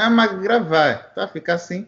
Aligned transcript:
Ah, 0.00 0.08
mas 0.08 0.32
gravar, 0.40 1.12
tá 1.12 1.24
a 1.24 1.28
ficar 1.28 1.54
assim. 1.54 1.84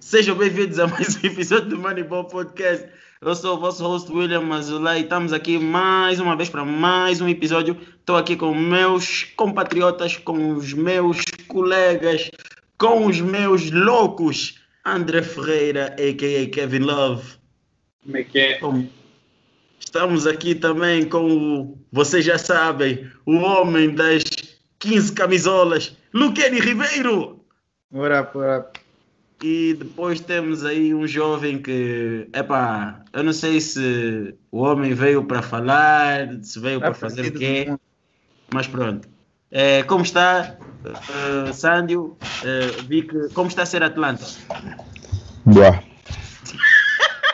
Sejam 0.00 0.34
bem-vindos 0.34 0.80
a 0.80 0.88
mais 0.88 1.14
um 1.14 1.24
episódio 1.24 1.68
do 1.68 1.78
Moneyball 1.78 2.24
Podcast. 2.24 2.84
Eu 3.20 3.32
sou 3.36 3.56
o 3.56 3.60
vosso 3.60 3.86
host 3.86 4.10
William 4.10 4.40
Mazulay 4.40 4.98
e 4.98 5.02
estamos 5.04 5.32
aqui 5.32 5.56
mais 5.56 6.18
uma 6.18 6.34
vez 6.34 6.48
para 6.48 6.64
mais 6.64 7.20
um 7.20 7.28
episódio. 7.28 7.76
Estou 8.00 8.16
aqui 8.16 8.34
com 8.34 8.52
meus 8.52 9.22
compatriotas, 9.36 10.16
com 10.16 10.54
os 10.54 10.72
meus 10.72 11.20
colegas, 11.46 12.28
com 12.76 13.06
os 13.06 13.20
meus 13.20 13.70
loucos. 13.70 14.60
André 14.84 15.22
Ferreira, 15.22 15.94
a.k.a. 15.96 16.50
Kevin 16.50 16.80
Love. 16.80 17.36
Como 18.02 18.16
é 18.16 18.24
que 18.24 18.36
é? 18.36 18.58
Bom, 18.58 18.84
Estamos 19.88 20.26
aqui 20.26 20.54
também 20.54 21.08
com 21.08 21.30
o, 21.32 21.78
vocês 21.90 22.22
já 22.22 22.36
sabem, 22.36 23.10
o 23.24 23.36
homem 23.36 23.94
das 23.94 24.22
15 24.78 25.12
camisolas, 25.12 25.96
Luqueni 26.12 26.60
Ribeiro. 26.60 27.40
Ora, 27.92 28.30
ora. 28.34 28.70
E 29.42 29.74
depois 29.78 30.20
temos 30.20 30.64
aí 30.64 30.92
um 30.92 31.06
jovem 31.06 31.62
que, 31.62 32.28
epá, 32.34 33.02
eu 33.12 33.22
não 33.22 33.32
sei 33.32 33.60
se 33.60 34.34
o 34.50 34.58
homem 34.58 34.94
veio 34.94 35.22
para 35.24 35.42
falar, 35.42 36.28
se 36.42 36.58
veio 36.58 36.80
para 36.80 36.92
fazer 36.92 37.28
o 37.28 37.32
quê, 37.32 37.72
mas 38.52 38.66
pronto. 38.66 39.08
É, 39.50 39.82
como 39.84 40.02
está, 40.02 40.56
uh, 40.84 41.52
Sândio? 41.52 42.16
Uh, 42.42 42.82
vi 42.88 43.02
que, 43.02 43.28
como 43.32 43.48
está 43.48 43.62
a 43.62 43.66
ser 43.66 43.82
Atlanta? 43.82 44.24
Boa. 45.44 45.82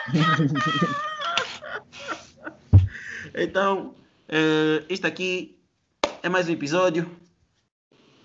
Então, 3.37 3.93
uh, 4.29 4.85
isto 4.87 5.05
aqui 5.05 5.57
é 6.23 6.29
mais 6.29 6.47
um 6.47 6.53
episódio. 6.53 7.11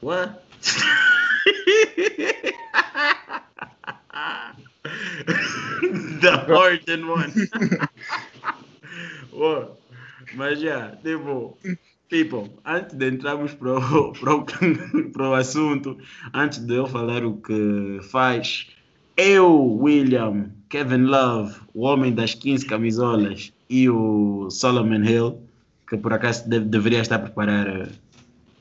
What? 0.01 0.45
The 6.21 6.45
Horton 6.47 7.09
one. 7.09 7.33
Ué, 9.33 9.69
Mas 10.35 10.61
já, 10.61 10.97
tipo, 11.03 11.57
people, 12.09 12.51
antes 12.65 12.97
de 12.97 13.09
entrarmos 13.09 13.55
para 13.55 13.77
o, 13.79 14.13
para, 14.13 15.31
o, 15.31 15.35
assunto, 15.35 15.97
antes 16.35 16.59
de 16.59 16.75
eu 16.75 16.87
falar 16.87 17.25
o 17.25 17.37
que 17.37 18.01
faz, 18.11 18.69
eu, 19.17 19.79
William, 19.81 20.51
Kevin 20.69 21.05
Love, 21.05 21.55
o 21.75 21.83
homem 21.83 22.13
das 22.13 22.35
15 22.35 22.67
camisolas, 22.67 23.53
e 23.69 23.89
o 23.89 24.49
Solomon 24.51 25.05
Hill, 25.05 25.41
que 25.89 25.97
por 25.97 26.13
acaso 26.13 26.49
deve, 26.49 26.67
deveria 26.67 27.01
estar 27.01 27.17
a 27.17 27.21
preparar 27.21 27.89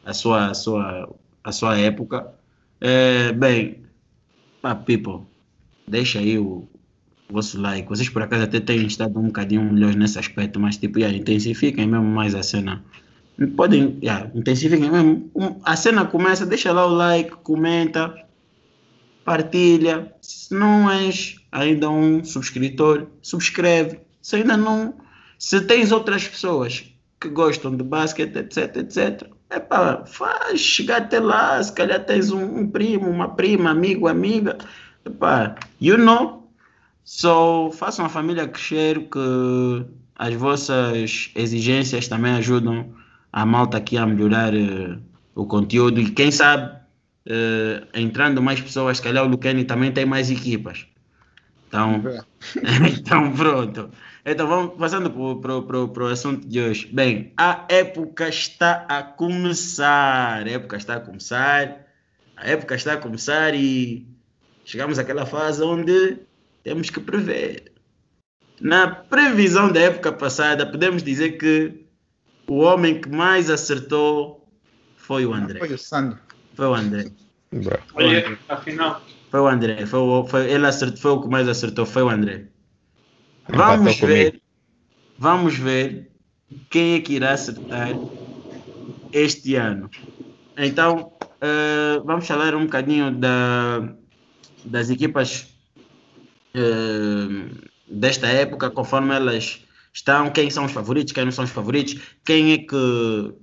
a 0.06 0.14
sua, 0.14 0.48
a 0.48 0.54
sua, 0.54 1.10
a 1.44 1.52
sua 1.52 1.78
época. 1.78 2.34
É, 2.82 3.32
bem, 3.34 3.84
pá, 4.62 4.76
people, 4.76 5.26
deixa 5.88 6.20
aí 6.20 6.38
o, 6.38 6.68
vosso 7.30 7.62
like. 7.62 7.88
Vocês 7.88 8.10
por 8.10 8.22
acaso 8.22 8.44
até 8.44 8.60
têm 8.60 8.86
estado 8.86 9.20
um 9.20 9.28
bocadinho 9.28 9.64
melhores 9.64 9.96
nesse 9.96 10.18
aspecto, 10.20 10.60
mas 10.60 10.78
tipo, 10.78 11.00
yeah, 11.00 11.16
intensifiquem 11.16 11.88
mesmo 11.88 12.06
mais 12.06 12.34
a 12.36 12.44
cena. 12.44 12.84
Podem, 13.56 13.98
yeah, 14.02 14.30
intensifiquem 14.36 14.92
mesmo. 14.92 15.32
A 15.64 15.76
cena 15.76 16.06
começa, 16.06 16.46
deixa 16.46 16.72
lá 16.74 16.86
o 16.86 16.90
like, 16.90 17.32
comenta, 17.44 18.14
partilha. 19.24 20.14
Se 20.22 20.54
não 20.54 20.90
és 20.90 21.38
ainda 21.52 21.90
um 21.90 22.24
subscritor, 22.24 23.08
subscreve. 23.22 24.00
Se 24.22 24.36
ainda 24.36 24.58
não. 24.58 24.96
Se 25.38 25.62
tens 25.62 25.92
outras 25.92 26.28
pessoas 26.28 26.86
que 27.20 27.30
gostam 27.30 27.76
de 27.76 27.84
basquete, 27.84 28.36
etc, 28.36 28.78
etc. 28.78 29.30
Epá, 29.52 30.06
faz 30.06 30.60
chegar 30.60 31.02
até 31.02 31.20
lá, 31.20 31.62
se 31.62 31.74
calhar 31.74 32.06
tens 32.06 32.32
um, 32.32 32.60
um 32.60 32.70
primo, 32.70 33.10
uma 33.10 33.30
prima, 33.30 33.72
amigo, 33.72 34.08
amiga. 34.08 34.58
Epá, 35.06 35.56
you 35.82 35.98
know, 35.98 36.40
So, 37.12 37.72
façam 37.72 38.06
a 38.06 38.10
família 38.10 38.48
crescer, 38.48 39.10
que 39.10 39.84
as 40.16 40.36
vossas 40.36 41.32
exigências 41.36 42.08
também 42.08 42.34
ajudam 42.34 42.94
a 43.34 43.44
malta 43.48 43.78
aqui 43.78 43.98
a 43.98 44.06
melhorar 44.06 44.54
uh, 44.54 45.02
o 45.34 45.44
conteúdo. 45.48 46.00
E 46.00 46.12
quem 46.12 46.30
sabe, 46.30 46.72
uh, 47.26 47.88
entrando 47.96 48.44
mais 48.44 48.62
pessoas, 48.62 48.98
se 48.98 49.04
calhar 49.04 49.26
o 49.26 49.28
Lucani 49.28 49.64
também 49.64 49.92
tem 49.92 50.06
mais 50.06 50.30
equipas. 50.30 50.86
Então, 51.70 52.02
então 52.98 53.32
pronto. 53.34 53.92
Então 54.26 54.48
vamos 54.48 54.76
passando 54.78 55.12
para 55.40 56.04
o 56.04 56.08
assunto 56.08 56.48
de 56.48 56.60
hoje. 56.60 56.88
Bem, 56.88 57.32
a 57.38 57.66
época 57.70 58.28
está 58.28 58.86
a 58.90 59.04
começar. 59.04 60.46
A 60.46 60.50
época 60.50 60.78
está 60.78 60.96
a 60.96 61.00
começar. 61.00 61.86
A 62.36 62.50
época 62.50 62.76
está 62.76 62.94
a 62.94 62.98
começar 62.98 63.54
e 63.54 64.08
chegamos 64.66 64.98
àquela 64.98 65.26
fase 65.26 65.62
onde 65.62 66.18
temos 66.64 66.90
que 66.90 67.00
prever. 67.00 67.72
Na 68.60 68.88
previsão 68.88 69.72
da 69.72 69.80
época 69.80 70.12
passada, 70.12 70.66
podemos 70.66 71.04
dizer 71.04 71.34
que 71.38 71.86
o 72.48 72.58
homem 72.60 73.00
que 73.00 73.10
mais 73.10 73.50
acertou 73.50 74.48
foi 74.96 75.26
o 75.26 75.34
André. 75.34 75.60
Foi 75.60 75.74
o 75.74 75.78
Sandro. 75.78 76.20
Foi 76.56 76.66
o 76.66 76.74
André. 76.74 77.12
Boa. 77.52 77.80
Foi 77.94 78.04
o 78.04 78.08
André. 78.08 78.26
Olha, 78.26 78.40
afinal, 78.50 79.02
Foi 79.30 79.40
o 79.40 79.48
André. 79.48 79.86
Foi, 79.86 80.00
o- 80.00 80.26
foi- 80.26 80.52
ele 80.52 80.66
acertou, 80.66 80.98
foi 80.98 81.12
o 81.12 81.22
que 81.22 81.28
mais 81.30 81.48
acertou. 81.48 81.86
Foi 81.86 82.04
o 82.04 82.10
André. 82.10 82.48
Vamos 83.48 83.94
Empatou 83.94 84.08
ver. 84.08 84.32
comigo. 84.32 84.46
Vamos 85.18 85.58
ver 85.58 86.12
quem 86.70 86.96
é 86.96 87.02
que 87.02 87.14
irá 87.14 87.34
acertar 87.34 87.90
este 89.12 89.56
ano. 89.56 89.90
Então, 90.58 91.14
eh, 91.42 92.02
vamos 92.06 92.26
falar 92.28 92.56
um 92.56 92.64
bocadinho 92.66 93.12
da, 93.12 93.94
das 94.66 94.90
equipas 94.90 95.48
eh, 96.54 97.50
desta 97.88 98.28
época, 98.28 98.70
conforme 98.70 99.14
elas 99.14 99.64
estão, 99.94 100.30
quem 100.32 100.50
são 100.50 100.66
os 100.66 100.72
favoritos, 100.72 101.14
quem 101.14 101.26
não 101.26 101.32
são 101.32 101.44
os 101.44 101.52
favoritos, 101.52 102.00
quem 102.26 102.54
é 102.54 102.58
que 102.60 103.34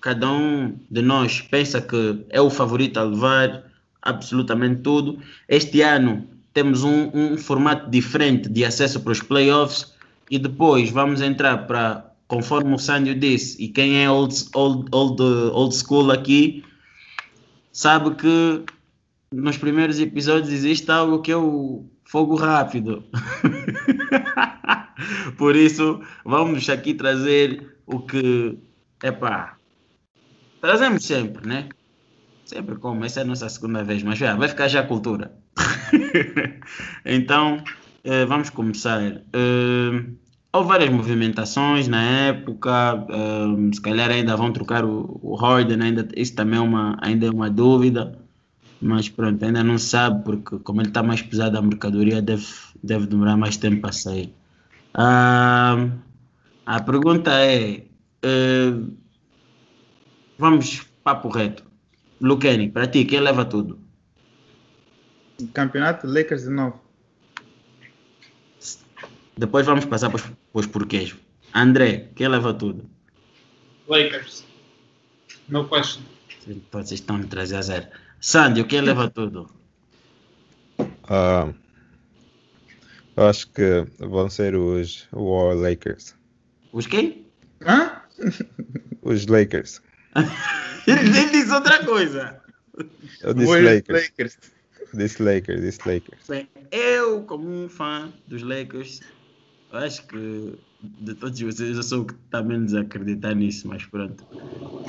cada 0.00 0.30
um 0.30 0.78
de 0.90 1.02
nós 1.02 1.40
pensa 1.42 1.80
que 1.80 2.24
é 2.30 2.40
o 2.40 2.50
favorito 2.50 2.98
a 2.98 3.04
levar 3.04 3.67
absolutamente 4.02 4.82
tudo. 4.82 5.18
Este 5.48 5.82
ano 5.82 6.26
temos 6.52 6.82
um, 6.82 7.10
um 7.14 7.36
formato 7.36 7.90
diferente 7.90 8.48
de 8.48 8.64
acesso 8.64 9.00
para 9.00 9.12
os 9.12 9.20
playoffs 9.20 9.94
e 10.30 10.38
depois 10.38 10.90
vamos 10.90 11.20
entrar 11.20 11.66
para, 11.66 12.12
conforme 12.26 12.74
o 12.74 12.78
Sândio 12.78 13.14
disse, 13.14 13.62
e 13.62 13.68
quem 13.68 14.02
é 14.02 14.10
old, 14.10 14.34
old, 14.54 14.88
old, 14.92 15.22
old 15.22 15.74
school 15.74 16.10
aqui, 16.10 16.64
sabe 17.72 18.14
que 18.14 18.64
nos 19.32 19.56
primeiros 19.56 20.00
episódios 20.00 20.52
existe 20.52 20.90
algo 20.90 21.20
que 21.20 21.30
é 21.30 21.36
o 21.36 21.84
fogo 22.04 22.34
rápido. 22.34 23.04
Por 25.36 25.54
isso, 25.54 26.00
vamos 26.24 26.68
aqui 26.68 26.94
trazer 26.94 27.76
o 27.86 28.00
que, 28.00 28.58
epá, 29.02 29.56
trazemos 30.60 31.04
sempre, 31.04 31.46
né? 31.46 31.68
Sempre 32.48 32.76
como, 32.76 33.04
essa 33.04 33.20
é 33.20 33.22
a 33.24 33.26
nossa 33.26 33.46
segunda 33.50 33.84
vez, 33.84 34.02
mas 34.02 34.18
já, 34.18 34.34
vai 34.34 34.48
ficar 34.48 34.68
já 34.68 34.80
a 34.80 34.86
cultura. 34.86 35.32
então, 37.04 37.62
eh, 38.02 38.24
vamos 38.24 38.48
começar. 38.48 39.02
Eh, 39.02 40.04
houve 40.50 40.68
várias 40.68 40.88
movimentações 40.88 41.88
na 41.88 42.02
época, 42.02 43.06
eh, 43.10 43.74
se 43.74 43.82
calhar 43.82 44.10
ainda 44.10 44.34
vão 44.34 44.50
trocar 44.50 44.82
o, 44.82 45.20
o 45.22 45.36
Harden, 45.36 45.82
ainda, 45.82 46.08
isso 46.16 46.34
também 46.34 46.58
é 46.58 46.62
uma, 46.62 46.96
ainda 47.02 47.26
é 47.26 47.30
uma 47.30 47.50
dúvida, 47.50 48.18
mas 48.80 49.10
pronto, 49.10 49.44
ainda 49.44 49.62
não 49.62 49.76
sabe, 49.76 50.24
porque 50.24 50.58
como 50.60 50.80
ele 50.80 50.88
está 50.88 51.02
mais 51.02 51.20
pesado, 51.20 51.58
a 51.58 51.60
mercadoria 51.60 52.22
deve, 52.22 52.46
deve 52.82 53.06
demorar 53.08 53.36
mais 53.36 53.58
tempo 53.58 53.82
para 53.82 53.92
sair. 53.92 54.32
Ah, 54.94 55.86
a 56.64 56.80
pergunta 56.80 57.30
é: 57.30 57.84
eh, 58.22 58.72
vamos 60.38 60.86
papo 61.04 61.28
reto. 61.28 61.67
Luqueni, 62.20 62.68
para 62.70 62.86
ti, 62.86 63.04
quem 63.04 63.20
leva 63.20 63.44
tudo? 63.44 63.78
Campeonato 65.52 66.06
Lakers 66.06 66.42
de 66.42 66.50
novo. 66.50 66.80
Depois 69.36 69.64
vamos 69.64 69.84
passar 69.84 70.10
para 70.10 70.16
os, 70.16 70.22
para 70.22 70.36
os 70.54 70.66
porquês. 70.66 71.14
André, 71.54 72.10
quem 72.16 72.26
leva 72.28 72.52
tudo? 72.52 72.90
Lakers. 73.86 74.44
No 75.48 75.68
question. 75.68 76.02
Vocês 76.72 77.00
estão 77.00 77.18
me 77.18 77.26
trazer 77.26 77.56
a 77.56 77.62
zero. 77.62 77.86
Sandy, 78.20 78.64
quem 78.64 78.80
leva 78.80 79.08
tudo? 79.08 79.48
Ah, 81.04 81.52
eu 83.16 83.26
acho 83.26 83.50
que 83.50 83.86
vão 83.98 84.28
ser 84.28 84.56
os 84.56 85.08
War 85.12 85.54
Lakers. 85.56 86.16
Os 86.72 86.86
quem? 86.86 87.26
Hã? 87.66 88.02
Os 89.02 89.26
Lakers. 89.26 89.80
Ele 90.90 91.30
disse 91.30 91.52
outra 91.52 91.84
coisa. 91.84 92.40
Eu 93.20 93.34
disse 93.34 93.60
Lakers. 93.60 94.02
Lakers. 94.02 94.38
Disse 94.94 95.22
Lakers, 95.22 95.60
disse 95.60 95.80
Lakers. 95.86 96.20
Bem, 96.28 96.48
eu, 96.70 97.22
como 97.22 97.48
um 97.48 97.68
fã 97.68 98.12
dos 98.26 98.42
Lakers, 98.42 99.00
acho 99.72 100.06
que 100.06 100.54
de 100.80 101.14
todos 101.14 101.40
vocês, 101.40 101.76
eu 101.76 101.82
sou 101.82 102.02
o 102.02 102.04
que 102.06 102.14
está 102.14 102.42
menos 102.42 102.74
a 102.74 102.80
acreditar 102.80 103.34
nisso, 103.34 103.66
mas 103.66 103.84
pronto. 103.84 104.24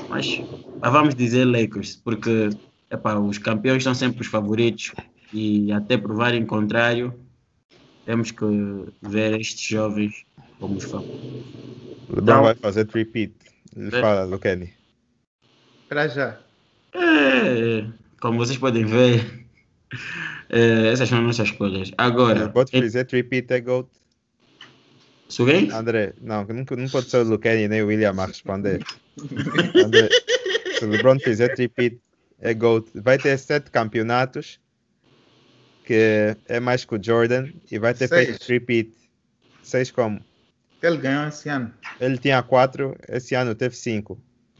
Mas 0.08 0.42
mas 0.82 0.92
vamos 0.92 1.16
dizer 1.16 1.46
Lakers, 1.46 1.96
porque 1.98 2.50
epá, 2.90 3.16
os 3.16 3.38
campeões 3.38 3.84
são 3.84 3.94
sempre 3.94 4.22
os 4.22 4.28
favoritos 4.28 4.94
e 5.34 5.72
até 5.72 5.98
provarem 5.98 6.46
contrário, 6.46 7.14
temos 8.06 8.32
que 8.32 8.46
ver 9.02 9.40
estes 9.40 9.68
jovens 9.68 10.26
como 10.60 10.78
os 10.78 10.84
favoritos. 10.84 11.44
LeBron 12.10 12.36
Não. 12.36 12.44
vai 12.44 12.56
fazer 12.56 12.88
repeat. 12.88 13.34
Ele 13.76 13.92
fala, 13.92 14.24
Lucani. 14.24 14.79
Para 15.90 16.08
já. 16.08 16.40
É, 16.94 17.86
como 18.22 18.38
vocês 18.38 18.58
podem 18.58 18.86
ver, 18.86 19.46
é, 20.50 20.92
essas 20.92 21.10
são 21.10 21.22
nossas 21.22 21.50
escolhas. 21.50 21.92
Agora, 21.98 22.48
Pode 22.50 22.76
é- 22.76 22.82
fazer 22.82 23.08
repeat 23.12 23.52
é 23.52 23.60
GOAT. 23.60 23.88
sou 25.28 25.46
gay? 25.46 25.70
André, 25.72 26.14
não, 26.22 26.44
não, 26.46 26.66
não 26.78 26.90
pode 26.90 27.10
ser 27.10 27.18
o 27.18 27.24
Lucani 27.24 27.68
nem 27.68 27.82
o 27.82 27.88
William 27.88 28.14
a 28.18 28.26
responder. 28.26 28.84
André, 29.84 30.10
se 30.78 30.86
o 30.86 30.90
LeBron 30.90 31.20
fizer 31.20 31.54
repeat 31.58 32.00
é 32.40 32.54
GOAT. 32.54 32.88
Vai 32.96 33.18
ter 33.18 33.38
sete 33.38 33.70
campeonatos, 33.72 34.60
que 35.86 36.36
é 36.48 36.60
mais 36.60 36.86
que 36.86 36.96
o 36.96 37.04
Jordan, 37.04 37.50
e 37.72 37.80
vai 37.80 37.94
ter 37.94 38.08
Seis. 38.08 38.28
feito 38.28 38.48
repeat. 38.48 38.92
Seis 39.64 39.92
como? 39.92 40.20
Ele 40.82 40.98
ganhou 40.98 41.28
esse 41.28 41.50
ano. 41.50 41.74
Ele 42.00 42.18
tinha 42.18 42.42
quatro, 42.42 42.96
esse 43.08 43.36
ano 43.36 43.54
teve 43.54 43.76
cinco. 43.76 44.18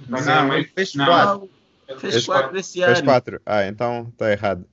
Mas 0.08 0.28
é 0.28 0.36
não, 0.36 0.54
ele 0.54 0.64
fez 0.66 0.96
não. 0.96 1.06
quatro. 1.06 1.50
Fez 1.98 2.14
Fez 2.14 2.26
quatro 2.26 2.58
esse 2.58 2.80
Fez 2.80 3.00
ano. 3.00 3.06
quatro? 3.08 3.42
Ah, 3.46 3.66
então 3.66 4.14
tá 4.18 4.32
errado. 4.32 4.66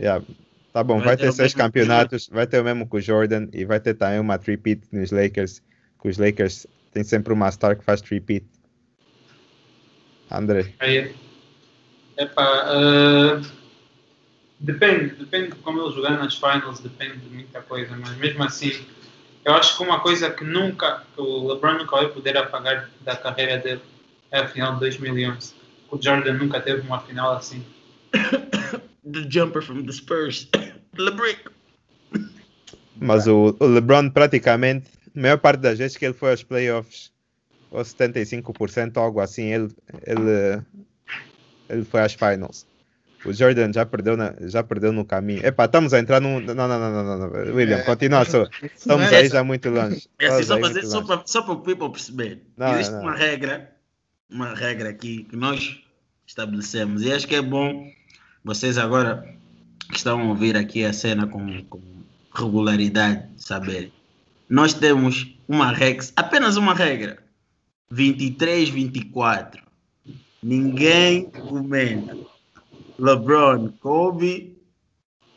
Yeah. 0.00 0.24
Tá 0.72 0.82
bom, 0.82 0.96
Vai 0.96 1.08
vai, 1.08 1.16
ter 1.16 1.22
ter 1.24 1.28
o 1.28 1.32
seis 1.32 1.54
campeonatos, 1.54 2.28
vai 2.28 2.48
ter 2.48 2.60
o 2.60 2.64
mesmo 2.64 2.88
que 2.88 2.96
o 2.96 3.00
Jordan 3.00 3.46
e 3.52 3.64
vai 3.64 3.78
ter 3.78 3.94
também 3.94 4.18
uma 4.18 4.36
repeat 4.36 4.82
nos 4.90 5.12
Lakers, 5.12 5.62
que 6.02 6.08
os 6.08 6.18
Lakers 6.18 6.66
têm 6.92 7.04
sempre 7.04 7.32
uma 7.32 7.48
star 7.52 7.78
que 7.78 7.84
faz 7.84 8.00
repeat. 8.00 8.44
André, 10.28 10.74
Aí, 10.80 11.14
epá, 12.16 12.42
ah, 12.42 13.40
depende, 14.58 15.14
depende 15.14 15.50
de 15.50 15.56
como 15.56 15.80
ele 15.80 15.94
jogar 15.94 16.18
nas 16.18 16.34
finals, 16.34 16.80
depende 16.80 17.18
de 17.18 17.28
muita 17.28 17.62
coisa, 17.62 17.96
mas 17.96 18.16
mesmo 18.16 18.42
assim, 18.42 18.72
eu 19.44 19.54
acho 19.54 19.76
que 19.76 19.82
uma 19.84 20.00
coisa 20.00 20.28
que 20.30 20.42
nunca, 20.42 21.04
que 21.14 21.20
o 21.20 21.52
LeBron 21.52 21.74
nunca 21.74 21.94
vai 21.94 22.08
poder 22.08 22.36
apagar 22.36 22.90
da 23.02 23.14
carreira 23.14 23.58
dele 23.58 23.80
é 24.34 24.40
a 24.40 24.48
final 24.48 24.74
de 24.74 24.80
2011. 24.80 25.54
O 25.90 26.02
Jordan 26.02 26.34
nunca 26.34 26.60
teve 26.60 26.80
uma 26.80 27.00
final 27.00 27.36
assim. 27.36 27.64
The 28.12 29.30
jumper 29.30 29.62
from 29.62 29.84
the 29.84 29.92
Spurs. 29.92 30.48
LeBrick. 30.98 31.50
mas 32.96 33.26
o, 33.26 33.56
o 33.58 33.66
LeBron 33.66 34.10
praticamente, 34.10 34.86
a 35.16 35.20
maior 35.20 35.38
parte 35.38 35.60
das 35.60 35.78
vezes 35.78 35.96
que 35.96 36.04
ele 36.04 36.14
foi 36.14 36.30
aos 36.30 36.42
playoffs, 36.42 37.12
ou 37.70 37.82
75% 37.82 38.96
algo 38.96 39.20
assim, 39.20 39.52
ele, 39.52 39.68
ele, 40.06 40.62
ele 41.68 41.84
foi 41.84 42.00
às 42.00 42.14
finals. 42.14 42.66
O 43.24 43.32
Jordan 43.32 43.72
já 43.72 43.86
perdeu, 43.86 44.16
na, 44.16 44.34
já 44.40 44.62
perdeu 44.62 44.92
no 44.92 45.04
caminho. 45.04 45.44
Epá, 45.46 45.64
estamos 45.64 45.94
a 45.94 45.98
entrar 45.98 46.20
num. 46.20 46.40
Não, 46.40 46.54
não, 46.54 46.68
não, 46.68 46.78
não, 46.78 47.04
não, 47.04 47.18
não. 47.18 47.54
William, 47.54 47.82
continua 47.82 48.24
só. 48.28 48.46
Estamos 48.62 49.10
é 49.10 49.16
aí 49.16 49.28
já 49.28 49.42
muito 49.42 49.70
longe. 49.70 50.08
É 50.18 50.26
assim, 50.26 50.42
só 51.24 51.42
para 51.42 51.52
o 51.52 51.60
people 51.62 51.90
perceber. 51.90 52.42
Não, 52.56 52.74
Existe 52.74 52.92
não. 52.92 53.00
uma 53.00 53.16
regra, 53.16 53.73
uma 54.34 54.52
regra 54.52 54.88
aqui 54.90 55.22
que 55.24 55.36
nós 55.36 55.78
estabelecemos 56.26 57.02
e 57.02 57.12
acho 57.12 57.28
que 57.28 57.36
é 57.36 57.40
bom 57.42 57.88
vocês 58.44 58.76
agora 58.76 59.32
que 59.88 59.96
estão 59.96 60.20
a 60.20 60.24
ouvir 60.24 60.56
aqui 60.56 60.84
a 60.84 60.92
cena 60.92 61.24
com, 61.28 61.62
com 61.66 61.80
regularidade 62.34 63.28
saberem. 63.36 63.92
Nós 64.50 64.74
temos 64.74 65.32
uma 65.46 65.70
regra, 65.72 66.04
apenas 66.16 66.56
uma 66.56 66.74
regra. 66.74 67.22
23, 67.90 68.70
24. 68.70 69.62
Ninguém 70.42 71.30
comenta. 71.30 72.16
LeBron, 72.98 73.68
Kobe, 73.80 74.56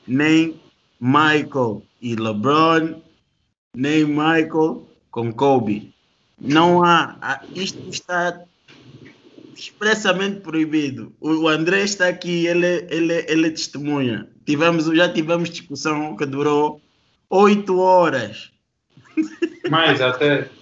nem 0.08 0.60
Michael 1.00 1.84
e 2.02 2.16
LeBron, 2.16 3.02
nem 3.76 4.06
Michael 4.06 4.90
com 5.12 5.32
Kobe. 5.32 5.94
Não 6.40 6.84
há. 6.84 7.16
há- 7.22 7.44
Isto 7.56 7.88
está 7.90 8.42
expressamente 9.60 10.42
proibido. 10.42 11.14
O 11.20 11.48
André 11.48 11.84
está 11.84 12.08
aqui, 12.08 12.46
ele, 12.46 12.88
ele, 12.90 13.26
ele 13.28 13.48
é 13.48 13.50
testemunha. 13.50 14.28
Tivemos, 14.46 14.86
já 14.86 15.12
tivemos 15.12 15.50
discussão 15.50 16.16
que 16.16 16.26
durou 16.26 16.82
oito 17.30 17.80
horas. 17.80 18.52
Mais 19.70 20.02
até. 20.02 20.50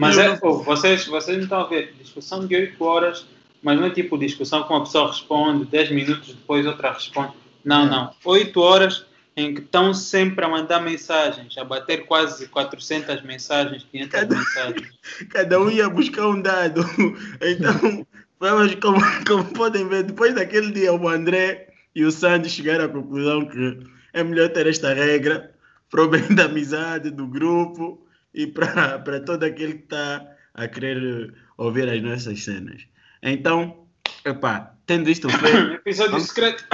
Mas 0.00 0.16
é, 0.16 0.34
pô, 0.34 0.62
vocês, 0.62 1.06
vocês 1.06 1.36
não 1.36 1.44
estão 1.44 1.60
a 1.60 1.66
ver, 1.66 1.92
discussão 2.00 2.46
de 2.46 2.56
8 2.56 2.82
horas, 2.82 3.26
mas 3.62 3.78
não 3.78 3.86
é 3.86 3.90
tipo 3.90 4.16
discussão 4.16 4.62
que 4.62 4.72
uma 4.72 4.80
pessoa 4.80 5.08
responde, 5.08 5.66
10 5.66 5.90
minutos 5.90 6.28
depois 6.28 6.64
outra 6.64 6.94
responde. 6.94 7.34
Não, 7.62 7.84
não. 7.84 8.10
8 8.24 8.58
horas 8.58 9.04
em 9.36 9.54
que 9.54 9.60
estão 9.60 9.94
sempre 9.94 10.44
a 10.44 10.48
mandar 10.48 10.80
mensagens, 10.80 11.56
a 11.56 11.64
bater 11.64 12.04
quase 12.06 12.48
400 12.48 13.22
mensagens, 13.22 13.84
500 13.90 14.10
Cada- 14.12 14.36
mensagens. 14.36 14.88
Cada 15.30 15.60
um 15.60 15.70
ia 15.70 15.88
buscar 15.88 16.26
um 16.28 16.40
dado. 16.42 16.82
Então, 17.40 18.06
vamos, 18.38 18.74
como, 18.76 19.00
como 19.26 19.44
podem 19.52 19.88
ver, 19.88 20.02
depois 20.04 20.34
daquele 20.34 20.72
dia, 20.72 20.92
o 20.92 21.08
André 21.08 21.68
e 21.94 22.04
o 22.04 22.10
Sandy 22.12 22.48
chegaram 22.50 22.84
à 22.84 22.88
conclusão 22.88 23.46
que 23.46 23.78
é 24.12 24.22
melhor 24.24 24.48
ter 24.50 24.66
esta 24.66 24.92
regra 24.92 25.52
para 25.90 26.02
o 26.04 26.08
bem 26.08 26.26
da 26.34 26.44
amizade, 26.44 27.10
do 27.10 27.26
grupo 27.26 28.06
e 28.34 28.46
para 28.46 29.20
todo 29.24 29.42
aquele 29.44 29.74
que 29.74 29.84
está 29.84 30.24
a 30.54 30.68
querer 30.68 31.32
ouvir 31.56 31.88
as 31.88 32.02
nossas 32.02 32.42
cenas. 32.44 32.82
Então, 33.22 33.86
epá, 34.24 34.74
tendo 34.86 35.08
isto 35.10 35.28
feito. 35.38 35.72
Episódio 35.74 36.12
Vamos- 36.12 36.28
secreto. 36.28 36.64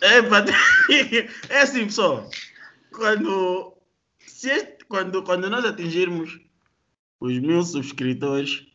É, 0.00 0.18
é 1.50 1.60
assim, 1.62 1.84
pessoal. 1.86 2.28
Quando, 2.92 3.74
se 4.26 4.50
este- 4.50 4.84
quando, 4.88 5.22
quando 5.22 5.48
nós 5.50 5.64
atingirmos 5.64 6.38
os 7.20 7.38
mil 7.38 7.62
subscritores, 7.62 8.66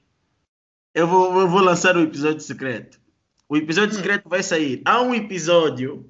eu 0.93 1.07
vou, 1.07 1.39
eu 1.39 1.47
vou 1.47 1.61
lançar 1.61 1.95
o 1.95 2.01
episódio 2.01 2.41
secreto. 2.41 2.99
O 3.47 3.55
episódio 3.57 3.95
secreto 3.95 4.27
vai 4.29 4.43
sair. 4.43 4.81
Há 4.85 5.01
um 5.01 5.13
episódio 5.13 6.09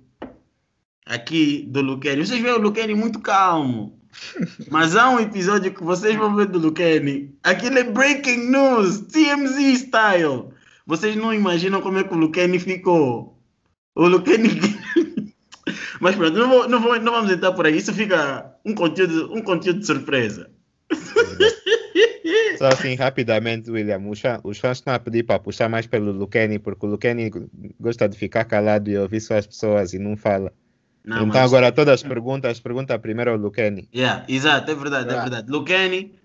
aqui 1.05 1.65
do 1.69 1.81
Luqueni. 1.81 2.25
Vocês 2.25 2.41
veem 2.41 2.53
o 2.55 2.59
Luqueni 2.59 2.93
muito 2.93 3.19
calmo. 3.19 3.99
Mas 4.69 4.95
há 4.95 5.09
um 5.09 5.19
episódio 5.19 5.73
que 5.73 5.83
vocês 5.83 6.15
vão 6.15 6.35
ver 6.35 6.47
do 6.47 6.59
Luqueni. 6.59 7.33
Aquilo 7.43 7.77
é 7.77 7.83
breaking 7.83 8.49
news, 8.49 9.01
TMZ 9.01 9.57
style. 9.79 10.49
Vocês 10.85 11.15
não 11.15 11.33
imaginam 11.33 11.81
como 11.81 11.99
é 11.99 12.03
que 12.03 12.13
o 12.13 12.17
Luqueni 12.17 12.59
ficou. 12.59 13.38
O 13.99 14.07
Luqueni. 14.07 14.49
Mas 15.99 16.15
pronto, 16.15 16.39
não, 16.39 16.47
vou, 16.47 16.69
não, 16.69 16.81
vou, 16.81 16.99
não 17.01 17.11
vamos 17.11 17.29
entrar 17.31 17.51
por 17.51 17.65
aí. 17.65 17.75
Isso 17.77 17.93
fica 17.93 18.55
um 18.65 18.73
conteúdo, 18.73 19.33
um 19.33 19.41
conteúdo 19.41 19.79
de 19.81 19.85
surpresa. 19.85 20.49
Só 22.57 22.67
assim, 22.67 22.95
rapidamente, 22.95 23.69
William, 23.69 23.99
os 24.07 24.21
fãs, 24.21 24.39
os 24.43 24.57
fãs 24.57 24.77
estão 24.77 24.93
a 24.93 24.99
pedir 24.99 25.23
para 25.23 25.39
puxar 25.39 25.67
mais 25.67 25.85
pelo 25.85 26.11
Lucani, 26.13 26.59
porque 26.59 26.85
o 26.85 26.89
Lucani 26.89 27.29
gosta 27.79 28.07
de 28.07 28.17
ficar 28.17 28.45
calado 28.45 28.89
e 28.89 28.97
ouvir 28.97 29.19
só 29.19 29.37
as 29.37 29.45
pessoas 29.45 29.93
e 29.93 29.99
não 29.99 30.15
fala. 30.15 30.53
Não, 31.03 31.17
então 31.17 31.27
mas- 31.27 31.51
agora 31.53 31.71
todas 31.71 31.95
as 31.95 32.03
perguntas, 32.03 32.59
pergunta 32.59 32.97
primeiro 32.99 33.31
ao 33.31 33.37
Lucani. 33.37 33.89
Yeah, 33.93 34.25
exato, 34.29 34.71
é 34.71 34.75
verdade, 34.75 35.09
é 35.09 35.11
Yeah. 35.11 35.29
verdade. 35.29 35.51
Luqueni, 35.51 36.15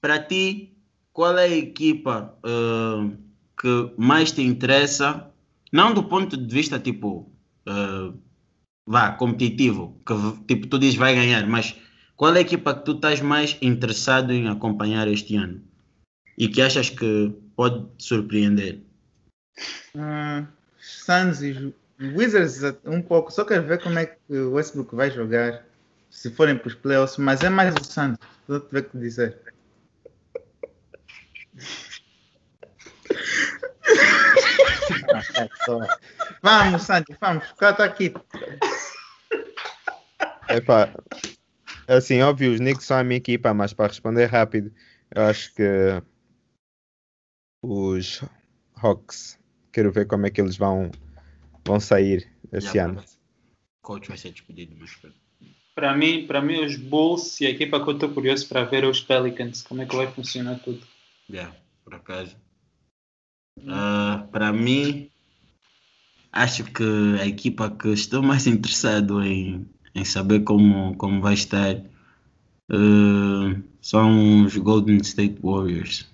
para 0.00 0.18
ti, 0.18 0.72
qual 1.12 1.38
é 1.38 1.44
a 1.44 1.48
equipa 1.56 2.34
ah, 2.42 3.08
que 3.60 3.90
mais 3.96 4.32
te 4.32 4.42
interessa? 4.42 5.26
Não 5.72 5.94
do 5.94 6.04
ponto 6.04 6.36
de 6.36 6.54
vista 6.54 6.78
tipo, 6.78 7.30
ah, 7.66 8.12
vá, 8.86 9.12
competitivo, 9.12 10.00
que 10.04 10.14
tipo, 10.46 10.66
tu 10.66 10.78
dizes 10.78 10.96
vai 10.96 11.14
ganhar, 11.14 11.46
mas 11.46 11.76
qual 12.16 12.34
é 12.34 12.38
a 12.38 12.42
equipa 12.42 12.74
que 12.74 12.84
tu 12.84 12.92
estás 12.92 13.20
mais 13.20 13.56
interessado 13.62 14.32
em 14.32 14.48
acompanhar 14.48 15.08
este 15.08 15.36
ano? 15.36 15.62
E 16.36 16.48
que 16.48 16.60
achas 16.60 16.90
que 16.90 17.32
pode 17.54 17.86
surpreender? 17.98 18.80
Hum, 19.94 20.46
Suns 20.78 21.42
e 21.42 21.74
Wizards 22.00 22.60
um 22.84 23.02
pouco. 23.02 23.30
Só 23.30 23.44
quero 23.44 23.66
ver 23.66 23.82
como 23.82 23.98
é 23.98 24.06
que 24.06 24.34
o 24.34 24.52
Westbrook 24.52 24.94
vai 24.94 25.10
jogar 25.10 25.64
se 26.10 26.30
forem 26.30 26.56
para 26.56 26.68
os 26.68 26.74
playoffs, 26.74 27.18
mas 27.18 27.42
é 27.42 27.48
mais 27.48 27.74
o 27.74 27.84
Suns. 27.84 28.18
Vou 28.48 28.60
te 28.60 28.72
ver 28.72 28.80
o 28.80 28.84
que 28.84 28.98
dizer. 28.98 29.38
Ah, 34.32 34.78
é 34.80 35.00
só. 35.00 35.09
Vamos, 36.42 36.82
Santi, 36.82 37.16
vamos. 37.20 37.44
Está 37.44 37.84
aqui. 37.84 38.12
Epá, 40.48 40.92
assim, 41.86 42.20
óbvio, 42.22 42.52
os 42.52 42.58
Knicks 42.58 42.84
são 42.84 42.98
a 42.98 43.04
minha 43.04 43.18
equipa, 43.18 43.52
mas 43.54 43.72
para 43.72 43.88
responder 43.88 44.26
rápido, 44.26 44.72
eu 45.14 45.22
acho 45.24 45.54
que 45.54 46.02
os 47.62 48.22
Hawks, 48.76 49.38
quero 49.72 49.92
ver 49.92 50.06
como 50.06 50.26
é 50.26 50.30
que 50.30 50.40
eles 50.40 50.56
vão, 50.56 50.90
vão 51.64 51.78
sair 51.78 52.28
esse 52.52 52.78
ano. 52.78 53.02
Coach 53.82 54.08
vai 54.08 54.18
ser 54.18 54.32
despedido. 54.32 54.76
Para 55.74 55.96
mim, 55.96 56.26
para 56.26 56.42
mim, 56.42 56.64
os 56.64 56.76
Bulls 56.76 57.40
e 57.40 57.46
a 57.46 57.50
equipa 57.50 57.82
que 57.82 57.88
eu 57.88 57.94
estou 57.94 58.10
curioso 58.10 58.48
para 58.48 58.64
ver 58.64 58.84
é 58.84 58.86
os 58.86 59.00
Pelicans, 59.00 59.62
como 59.62 59.82
é 59.82 59.86
que 59.86 59.96
vai 59.96 60.10
funcionar 60.10 60.58
tudo. 60.58 60.86
Yeah, 61.30 61.54
por 61.84 61.94
acaso. 61.94 62.36
Ah, 63.68 64.26
para 64.30 64.52
mim, 64.52 65.10
acho 66.32 66.64
que 66.64 66.84
a 67.20 67.26
equipa 67.26 67.70
que 67.70 67.88
estou 67.88 68.22
mais 68.22 68.46
interessado 68.48 69.22
em, 69.22 69.66
em 69.94 70.04
saber 70.04 70.40
como, 70.40 70.96
como 70.96 71.20
vai 71.20 71.34
estar 71.34 71.76
ah, 72.70 73.56
são 73.80 74.44
os 74.44 74.56
Golden 74.56 74.98
State 74.98 75.38
Warriors. 75.42 76.08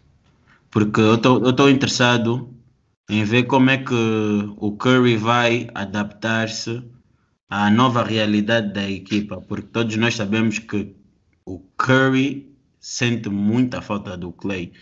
Porque 0.70 1.00
eu 1.00 1.14
estou 1.14 1.70
interessado 1.70 2.50
em 3.08 3.24
ver 3.24 3.44
como 3.44 3.70
é 3.70 3.78
que 3.78 3.94
o 4.56 4.72
Curry 4.76 5.16
vai 5.16 5.68
adaptar-se 5.74 6.82
à 7.48 7.70
nova 7.70 8.02
realidade 8.02 8.72
da 8.72 8.90
equipa, 8.90 9.40
porque 9.40 9.68
todos 9.68 9.96
nós 9.96 10.16
sabemos 10.16 10.58
que 10.58 10.94
o 11.44 11.60
Curry 11.76 12.52
sente 12.80 13.28
muita 13.28 13.80
falta 13.80 14.16
do 14.16 14.32
Clay. 14.32 14.72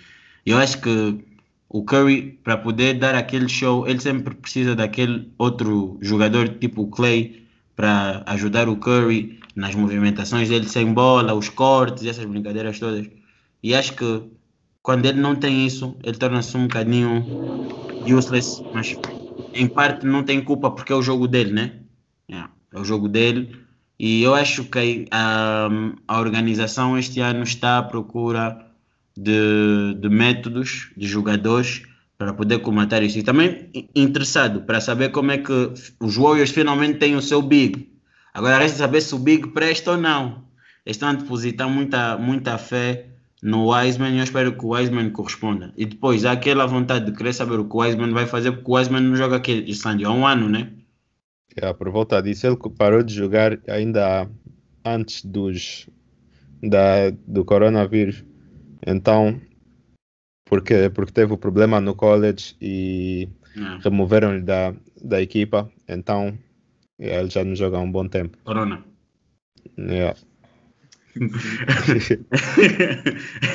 Eu 0.44 0.58
acho 0.58 0.80
que 0.80 1.24
o 1.68 1.84
Curry, 1.84 2.38
para 2.44 2.56
poder 2.56 2.94
dar 2.94 3.14
aquele 3.14 3.48
show, 3.48 3.86
ele 3.88 4.00
sempre 4.00 4.34
precisa 4.34 4.74
daquele 4.76 5.32
outro 5.38 5.98
jogador 6.00 6.48
tipo 6.48 6.82
o 6.82 6.88
Clay 6.88 7.44
para 7.74 8.22
ajudar 8.26 8.68
o 8.68 8.76
Curry 8.76 9.40
nas 9.56 9.74
movimentações 9.74 10.48
dele 10.48 10.68
sem 10.68 10.92
bola, 10.92 11.34
os 11.34 11.48
cortes, 11.48 12.04
essas 12.06 12.24
brincadeiras 12.24 12.78
todas. 12.78 13.08
E 13.62 13.74
acho 13.74 13.94
que 13.94 14.22
quando 14.82 15.06
ele 15.06 15.20
não 15.20 15.34
tem 15.34 15.66
isso, 15.66 15.96
ele 16.02 16.16
torna-se 16.16 16.56
um 16.56 16.68
bocadinho 16.68 17.24
useless, 18.06 18.62
mas 18.72 18.96
em 19.54 19.66
parte 19.66 20.06
não 20.06 20.22
tem 20.22 20.42
culpa 20.42 20.70
porque 20.70 20.92
é 20.92 20.96
o 20.96 21.02
jogo 21.02 21.26
dele, 21.26 21.52
né? 21.52 21.72
É 22.74 22.80
o 22.80 22.84
jogo 22.84 23.08
dele. 23.08 23.56
E 23.98 24.22
eu 24.22 24.34
acho 24.34 24.64
que 24.64 25.06
a, 25.10 25.68
a 26.08 26.18
organização 26.18 26.98
este 26.98 27.20
ano 27.20 27.44
está 27.44 27.78
à 27.78 27.82
procura 27.82 28.66
de, 29.16 29.94
de 29.98 30.08
métodos, 30.08 30.90
de 30.96 31.06
jogadores 31.06 31.82
para 32.18 32.32
poder 32.32 32.60
combater 32.60 33.02
isso. 33.02 33.18
E 33.18 33.22
também 33.22 33.70
interessado 33.94 34.62
para 34.62 34.80
saber 34.80 35.10
como 35.10 35.30
é 35.30 35.38
que 35.38 35.72
os 36.00 36.16
Warriors 36.16 36.50
finalmente 36.50 36.98
têm 36.98 37.16
o 37.16 37.22
seu 37.22 37.42
Big. 37.42 37.92
Agora 38.32 38.58
resta 38.58 38.78
saber 38.78 39.00
se 39.00 39.14
o 39.14 39.18
Big 39.18 39.48
presta 39.48 39.92
ou 39.92 39.96
não. 39.96 40.44
Estão 40.84 41.08
a 41.08 41.12
depositar 41.14 41.68
muita, 41.68 42.16
muita 42.18 42.58
fé 42.58 43.06
no 43.42 43.70
Wiseman 43.70 44.14
e 44.14 44.18
eu 44.18 44.24
espero 44.24 44.56
que 44.56 44.64
o 44.64 44.70
Wiseman 44.70 45.10
corresponda. 45.10 45.72
E 45.76 45.86
depois 45.86 46.24
há 46.24 46.32
aquela 46.32 46.66
vontade 46.66 47.06
de 47.06 47.16
querer 47.16 47.32
saber 47.32 47.58
o 47.58 47.68
que 47.68 47.76
o 47.76 47.80
Wiseman 47.80 48.12
vai 48.12 48.26
fazer, 48.26 48.52
porque 48.52 48.70
o 48.70 48.74
Wiseman 48.74 49.00
não 49.00 49.16
joga 49.16 49.36
aqui 49.36 49.64
Islândia 49.66 50.08
há 50.08 50.12
um 50.12 50.26
ano, 50.26 50.48
né? 50.48 50.72
Yeah, 51.56 51.76
por 51.76 51.90
volta 51.90 52.20
disso, 52.20 52.46
ele 52.46 52.56
parou 52.76 53.02
de 53.02 53.14
jogar 53.14 53.58
ainda 53.68 54.28
antes 54.84 55.24
dos, 55.24 55.88
da, 56.62 57.10
do 57.26 57.44
coronavírus. 57.44 58.24
Então, 58.86 59.40
porque, 60.44 60.90
porque 60.90 61.12
teve 61.12 61.32
o 61.32 61.38
problema 61.38 61.80
no 61.80 61.94
college 61.94 62.56
e 62.60 63.28
Yeah. 63.56 63.80
removeram-lhe 63.84 64.42
da, 64.42 64.74
da 65.00 65.22
equipa. 65.22 65.70
Então, 65.88 66.36
ele 66.98 67.30
já 67.30 67.44
não 67.44 67.54
joga 67.54 67.78
há 67.78 67.80
um 67.80 67.90
bom 67.90 68.08
tempo. 68.08 68.36
Corona. 68.44 68.84
Yeah. 69.78 70.18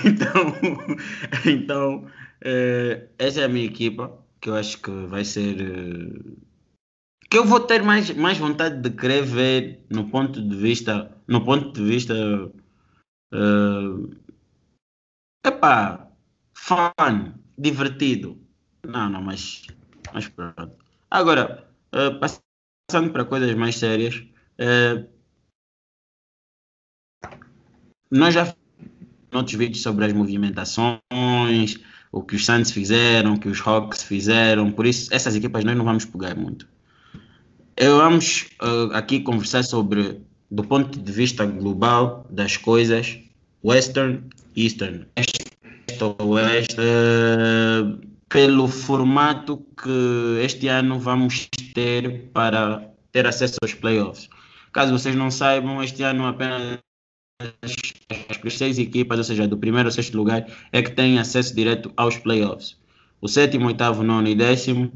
então, 0.05 0.55
então 1.45 2.07
eh, 2.41 3.07
essa 3.17 3.41
é 3.41 3.43
a 3.43 3.49
minha 3.49 3.65
equipa 3.65 4.17
que 4.39 4.49
eu 4.49 4.55
acho 4.55 4.81
que 4.81 4.89
vai 4.89 5.25
ser 5.25 5.59
eh, 5.59 6.19
que 7.29 7.37
eu 7.37 7.43
vou 7.43 7.59
ter 7.59 7.83
mais, 7.83 8.09
mais 8.15 8.37
vontade 8.37 8.81
de 8.81 8.89
querer 8.91 9.23
ver 9.23 9.85
no 9.89 10.09
ponto 10.09 10.41
de 10.41 10.55
vista 10.55 11.11
no 11.27 11.43
ponto 11.43 11.73
de 11.73 11.83
vista 11.83 12.13
eh, 13.33 14.17
epá, 15.45 16.07
fun, 16.53 17.33
divertido. 17.57 18.39
Não, 18.85 19.09
não, 19.09 19.21
mas, 19.21 19.67
mas 20.13 20.27
pronto. 20.27 20.71
Agora, 21.09 21.67
eh, 21.91 22.19
passando 22.19 23.11
para 23.11 23.25
coisas 23.25 23.53
mais 23.55 23.77
sérias, 23.77 24.23
eh, 24.57 25.05
nós 28.11 28.33
já 28.33 28.55
outros 29.33 29.55
vídeos 29.55 29.81
sobre 29.83 30.05
as 30.05 30.13
movimentações, 30.13 30.99
o 32.11 32.23
que 32.23 32.35
os 32.35 32.45
Suns 32.45 32.71
fizeram, 32.71 33.33
o 33.33 33.39
que 33.39 33.47
os 33.47 33.61
Hawks 33.65 34.03
fizeram, 34.03 34.71
por 34.71 34.85
isso 34.85 35.13
essas 35.13 35.35
equipas 35.35 35.63
nós 35.63 35.77
não 35.77 35.85
vamos 35.85 36.05
pegar 36.05 36.35
muito. 36.35 36.67
Eu 37.77 37.97
vamos 37.97 38.47
eh, 38.61 38.89
aqui 38.93 39.21
conversar 39.21 39.63
sobre, 39.63 40.21
do 40.49 40.63
ponto 40.63 40.99
de 40.99 41.11
vista 41.11 41.45
global 41.45 42.27
das 42.29 42.57
coisas, 42.57 43.19
Western, 43.63 44.23
Eastern, 44.55 45.05
Este 45.15 45.39
ou 46.01 46.15
Oeste, 46.29 46.75
eh, 46.79 48.07
pelo 48.29 48.67
formato 48.67 49.65
que 49.81 50.39
este 50.43 50.67
ano 50.67 50.99
vamos 50.99 51.49
ter 51.73 52.29
para 52.31 52.89
ter 53.11 53.25
acesso 53.25 53.55
aos 53.61 53.73
playoffs. 53.73 54.29
Caso 54.71 54.91
vocês 54.91 55.15
não 55.15 55.31
saibam, 55.31 55.83
este 55.83 56.03
ano 56.03 56.27
apenas 56.27 56.79
as 58.45 58.53
seis 58.53 58.77
equipas, 58.77 59.17
ou 59.17 59.23
seja, 59.23 59.47
do 59.47 59.57
primeiro 59.57 59.87
ao 59.87 59.91
sexto 59.91 60.15
lugar, 60.15 60.45
é 60.71 60.81
que 60.81 60.91
têm 60.91 61.19
acesso 61.19 61.55
direto 61.55 61.91
aos 61.95 62.17
playoffs. 62.17 62.77
O 63.21 63.27
sétimo, 63.27 63.67
oitavo, 63.67 64.03
nono 64.03 64.27
e 64.27 64.35
décimo, 64.35 64.91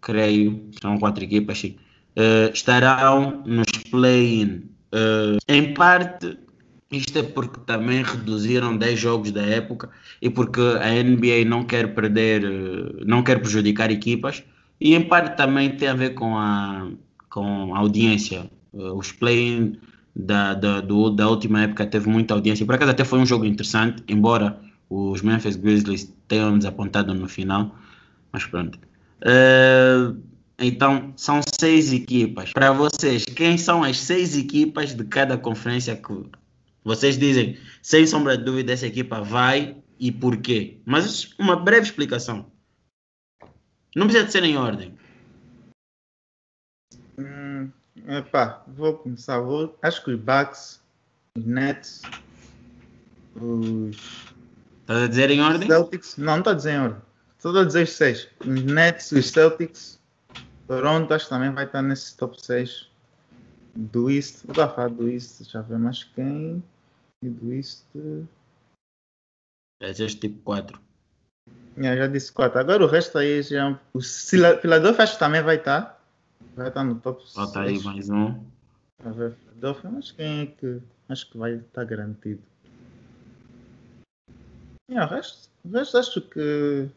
creio, 0.00 0.70
são 0.80 0.98
quatro 0.98 1.22
equipas, 1.22 1.58
sim, 1.58 1.76
eh, 2.16 2.50
estarão 2.52 3.42
nos 3.44 3.66
play-in. 3.90 4.70
Eh, 4.92 5.38
em 5.48 5.74
parte, 5.74 6.38
isto 6.90 7.18
é 7.18 7.22
porque 7.22 7.60
também 7.60 8.02
reduziram 8.02 8.76
10 8.76 8.98
jogos 8.98 9.30
da 9.30 9.42
época 9.42 9.90
e 10.20 10.28
porque 10.28 10.60
a 10.60 10.88
NBA 10.94 11.44
não 11.48 11.64
quer 11.64 11.94
perder, 11.94 12.44
eh, 12.44 13.04
não 13.06 13.22
quer 13.22 13.40
prejudicar 13.40 13.90
equipas 13.90 14.42
e 14.80 14.94
em 14.94 15.02
parte 15.06 15.36
também 15.36 15.70
tem 15.76 15.88
a 15.88 15.94
ver 15.94 16.10
com 16.14 16.36
a, 16.36 16.88
com 17.28 17.74
a 17.74 17.78
audiência. 17.78 18.50
Eh, 18.74 18.78
Os 18.92 19.12
play-in 19.12 19.78
da, 20.14 20.54
da, 20.54 20.80
do- 20.80 21.10
da 21.10 21.28
última 21.28 21.62
época 21.62 21.86
teve 21.86 22.08
muita 22.08 22.34
audiência. 22.34 22.66
Por 22.66 22.74
acaso 22.74 22.90
até 22.90 23.04
foi 23.04 23.18
um 23.20 23.26
jogo 23.26 23.44
interessante, 23.44 24.02
embora 24.08 24.58
os 24.88 25.22
Memphis 25.22 25.54
Grizzlies 25.56 26.12
tenham 26.26 26.58
desapontado 26.58 27.14
no 27.14 27.28
final. 27.28 27.74
Mas 28.32 28.44
pronto. 28.46 28.78
Eh, 29.22 30.12
então, 30.58 31.12
são 31.16 31.40
seis 31.58 31.92
equipas. 31.92 32.52
Para 32.52 32.72
vocês, 32.72 33.24
quem 33.24 33.56
são 33.56 33.82
as 33.82 33.98
seis 33.98 34.36
equipas 34.36 34.94
de 34.94 35.04
cada 35.04 35.38
conferência 35.38 35.96
que 35.96 36.12
vocês 36.84 37.18
dizem, 37.18 37.58
sem 37.82 38.06
sombra 38.06 38.36
de 38.36 38.44
dúvida, 38.44 38.72
essa 38.72 38.86
equipa 38.86 39.20
vai 39.20 39.76
e 39.98 40.10
porquê? 40.10 40.80
Mas 40.84 41.34
uma 41.38 41.56
breve 41.56 41.86
explicação. 41.86 42.50
Não 43.94 44.06
precisa 44.06 44.26
de 44.26 44.32
ser 44.32 44.44
em 44.44 44.56
ordem. 44.56 44.96
Hum, 47.18 47.70
epá, 48.08 48.62
vou 48.66 48.94
começar. 48.98 49.40
Vou, 49.40 49.78
acho 49.82 50.04
que 50.04 50.12
os 50.12 50.20
Bucks, 50.20 50.80
os 51.36 51.44
Nets, 51.44 52.02
os 53.34 54.30
Estás 54.90 55.04
a 55.04 55.06
dizer 55.06 55.30
em 55.30 55.40
ordem? 55.40 55.68
Celtics. 55.68 56.16
Não, 56.16 56.26
não 56.26 56.38
estou 56.38 56.52
a 56.52 56.56
dizer 56.56 56.72
em 56.72 56.80
ordem. 56.80 57.02
Estou 57.36 57.56
a 57.56 57.64
dizer 57.64 57.84
os 57.84 57.92
seis. 57.92 58.28
Os 58.40 58.62
Nets, 58.64 59.12
os 59.12 59.30
Celtics, 59.30 60.00
Toronto, 60.66 61.14
acho 61.14 61.26
que 61.26 61.30
também 61.30 61.52
vai 61.52 61.64
estar 61.64 61.80
nesse 61.80 62.16
top 62.16 62.44
6 62.44 62.90
do 63.76 64.10
East. 64.10 64.40
Vou 64.44 64.54
falar 64.54 64.88
do 64.88 65.08
East, 65.08 65.48
já 65.48 65.62
ver 65.62 65.78
mais 65.78 66.02
quem. 66.02 66.60
E 67.22 67.28
do 67.28 67.52
East. 67.52 67.84
É 69.82 69.90
este 69.90 70.16
tipo 70.16 70.40
4. 70.42 70.80
Yeah, 71.76 71.96
já 72.02 72.06
disse 72.06 72.32
4. 72.32 72.58
Agora 72.60 72.84
o 72.84 72.88
resto 72.88 73.18
aí 73.18 73.42
já. 73.42 73.78
O 73.92 74.00
Sila- 74.00 74.58
Philadelphia 74.58 75.04
acho 75.04 75.14
que 75.14 75.18
também 75.18 75.42
vai 75.42 75.56
estar. 75.56 76.02
Vai 76.56 76.68
estar 76.68 76.84
no 76.84 76.98
top 77.00 77.20
6. 77.22 77.34
Falta 77.34 77.60
aí 77.60 77.78
mais 77.82 78.08
um. 78.08 78.42
A 79.04 79.10
ver, 79.10 79.34
Philadelphia, 79.34 79.90
mas 79.90 80.10
quem 80.12 80.40
é 80.42 80.46
que. 80.46 80.80
Acho 81.08 81.30
que 81.30 81.38
vai 81.38 81.54
estar 81.56 81.84
garantido. 81.84 82.42
Yeah, 84.90 85.10
o, 85.10 85.14
resto, 85.16 85.48
o 85.64 85.68
resto 85.70 85.98
acho 85.98 86.20
que. 86.22 86.88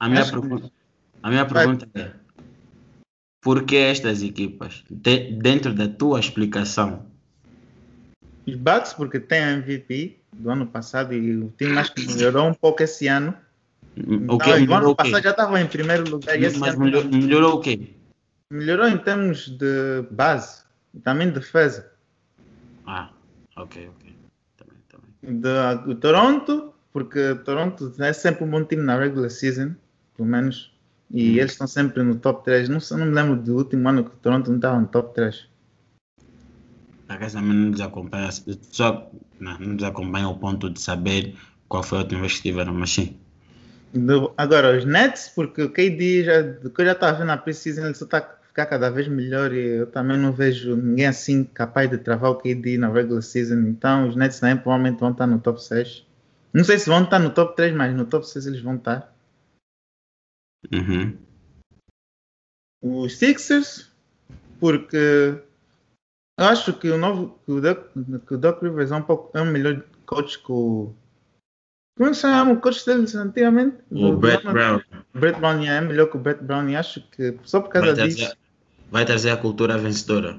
A 0.00 0.08
minha, 0.08 0.22
Acho 0.22 0.32
que- 0.32 0.40
pergunta, 0.40 0.72
a 1.22 1.30
minha 1.30 1.46
pergunta 1.46 1.88
é: 1.94 2.12
por 3.40 3.64
que 3.64 3.76
estas 3.76 4.22
equipas? 4.22 4.84
De- 4.90 5.32
dentro 5.36 5.74
da 5.74 5.88
tua 5.88 6.18
explicação, 6.20 7.06
Os 8.46 8.54
Bucks, 8.56 8.92
porque 8.94 9.20
tem 9.20 9.40
a 9.42 9.52
MVP 9.52 10.18
do 10.34 10.50
ano 10.50 10.66
passado 10.66 11.12
e 11.14 11.36
o 11.36 11.52
time 11.56 11.78
acho 11.78 11.94
que 11.94 12.06
melhorou 12.06 12.48
um 12.48 12.54
pouco 12.54 12.82
esse 12.82 13.06
ano. 13.06 13.34
o 13.96 14.38
que 14.38 14.48
Não, 14.48 14.58
e 14.58 14.66
o 14.66 14.74
ano 14.74 14.90
o 14.90 14.96
passado 14.96 15.22
já 15.22 15.30
estava 15.30 15.60
em 15.60 15.66
primeiro 15.66 16.08
lugar 16.08 16.40
e 16.40 16.44
esse 16.44 16.58
Mas 16.58 16.74
ano 16.74 16.84
melhor- 16.84 17.04
melhorou 17.04 17.54
o 17.58 17.60
quê? 17.60 17.90
melhorou 18.50 18.88
em 18.88 18.98
termos 18.98 19.48
de 19.48 20.02
base 20.10 20.62
e 20.94 21.00
também 21.00 21.28
de 21.28 21.34
defesa. 21.34 21.90
Ah, 22.86 23.10
ok, 23.56 23.88
ok. 23.88 24.14
Também, 24.56 24.76
também. 24.88 25.40
Da- 25.40 25.74
Do 25.74 25.94
Toronto, 25.94 26.74
porque 26.92 27.34
Toronto 27.44 27.92
é 28.00 28.12
sempre 28.12 28.44
um 28.44 28.50
bom 28.50 28.64
time 28.64 28.82
na 28.82 28.98
regular 28.98 29.30
season, 29.30 29.74
pelo 30.16 30.28
menos. 30.28 30.72
E 31.10 31.32
Hum. 31.32 31.36
eles 31.36 31.52
estão 31.52 31.66
sempre 31.66 32.02
no 32.02 32.16
top 32.16 32.44
3. 32.44 32.68
Não, 32.68 32.78
não 32.98 33.06
me 33.06 33.12
lembro 33.12 33.36
do 33.36 33.56
último 33.56 33.86
ano 33.88 34.04
que 34.04 34.10
o 34.10 34.18
Toronto 34.18 34.48
não 34.50 34.56
estava 34.56 34.80
no 34.80 34.86
top 34.86 35.14
3. 35.14 35.46
Por 37.12 37.16
acaso 37.16 37.36
também 37.36 37.54
não 37.54 37.70
nos 37.70 37.80
acompanha, 37.80 38.30
só 38.70 39.10
não, 39.38 39.58
não 39.58 39.74
nos 39.74 39.82
acompanha 39.82 40.24
ao 40.24 40.38
ponto 40.38 40.70
de 40.70 40.80
saber 40.80 41.34
qual 41.68 41.82
foi 41.82 41.98
a 41.98 42.00
última 42.02 42.20
vez 42.20 42.32
que 42.32 42.38
estiveram, 42.38 42.72
mas 42.72 42.90
sim. 42.90 43.16
Do- 43.92 44.32
agora, 44.38 44.76
os 44.76 44.86
Nets, 44.86 45.30
porque 45.34 45.62
o 45.62 45.70
KD, 45.70 46.24
já, 46.24 46.40
do 46.40 46.70
que 46.70 46.80
eu 46.80 46.86
já 46.86 46.92
estava 46.92 47.18
vendo 47.18 47.26
na 47.26 47.36
preseason, 47.36 47.84
ele 47.84 47.94
só 47.94 48.06
está 48.06 48.18
a 48.18 48.46
ficar 48.46 48.64
cada 48.64 48.90
vez 48.90 49.08
melhor 49.08 49.52
e 49.52 49.80
eu 49.80 49.86
também 49.86 50.16
não 50.16 50.32
vejo 50.32 50.74
ninguém 50.74 51.06
assim 51.06 51.44
capaz 51.44 51.90
de 51.90 51.98
travar 51.98 52.30
o 52.30 52.36
KD 52.36 52.78
na 52.78 52.90
regular 52.90 53.22
season. 53.22 53.60
Então, 53.68 54.08
os 54.08 54.16
Nets 54.16 54.40
também 54.40 54.56
provavelmente 54.56 54.98
vão 54.98 55.10
estar 55.10 55.26
no 55.26 55.38
top 55.38 55.62
6. 55.62 56.06
Não 56.54 56.64
sei 56.64 56.78
se 56.78 56.88
vão 56.88 57.04
estar 57.04 57.18
no 57.18 57.30
top 57.30 57.54
3, 57.54 57.74
mas 57.74 57.94
no 57.94 58.06
top 58.06 58.26
6 58.26 58.46
eles 58.46 58.62
vão 58.62 58.76
estar. 58.76 59.14
Uhum. 60.72 61.18
Os 62.82 63.18
Sixers, 63.18 63.90
porque 64.58 65.38
eu 66.42 66.48
acho 66.48 66.72
que 66.74 66.90
o 66.90 66.98
novo 66.98 67.38
que 67.44 67.52
o 67.52 67.60
Doc, 67.60 67.78
que 68.26 68.34
o 68.34 68.38
Doc 68.38 68.62
Rivers 68.62 68.90
é 68.90 68.96
um 68.96 69.02
pouco 69.02 69.36
é 69.36 69.42
um 69.42 69.46
melhor 69.50 69.82
coach 70.06 70.38
que 70.38 70.52
o 70.52 70.94
como 71.96 72.08
é 72.08 72.10
que 72.12 72.14
se 72.16 72.22
chama 72.22 72.52
o 72.52 72.60
coach 72.60 72.84
deles 72.86 73.14
antigamente? 73.14 73.76
O 73.90 74.12
Do- 74.12 74.16
Brett 74.16 74.44
Brown 74.44 74.80
Brett 75.14 75.38
Brown 75.38 75.62
é 75.64 75.80
melhor 75.80 76.06
que 76.10 76.16
o 76.16 76.20
Brett 76.20 76.42
Brown 76.42 76.68
e 76.70 76.76
acho 76.76 77.02
que 77.10 77.36
só 77.44 77.60
por 77.60 77.72
vai 77.72 77.82
causa 77.82 78.02
disso 78.04 78.18
trazer, 78.18 78.38
vai 78.90 79.04
trazer 79.04 79.30
a 79.30 79.36
cultura 79.36 79.76
vencedora. 79.78 80.38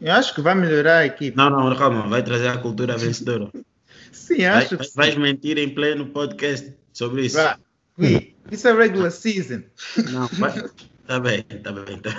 eu 0.00 0.12
acho 0.12 0.34
que 0.34 0.40
vai 0.40 0.54
melhorar 0.54 0.98
a 0.98 1.06
equipe. 1.06 1.36
Não, 1.36 1.48
não, 1.50 1.74
calma, 1.76 2.08
vai 2.08 2.22
trazer 2.22 2.48
a 2.48 2.58
cultura 2.58 2.96
vencedora. 2.96 3.48
Sim, 4.12 4.38
Vai, 4.38 4.46
acho 4.46 4.68
que 4.70 4.76
vai- 4.76 4.86
sim. 4.86 4.92
vais 4.96 5.16
mentir 5.16 5.58
em 5.58 5.68
pleno 5.74 6.06
podcast 6.06 6.72
sobre 6.92 7.26
isso. 7.26 7.36
Vai. 7.36 8.32
Isso 8.50 8.66
é 8.68 8.72
regular 8.72 9.10
season. 9.10 9.62
Não, 10.10 10.26
vai. 10.28 10.52
Tá 11.06 11.20
bem, 11.20 11.42
tá 11.42 11.72
bem. 11.72 11.98
Tá. 12.00 12.10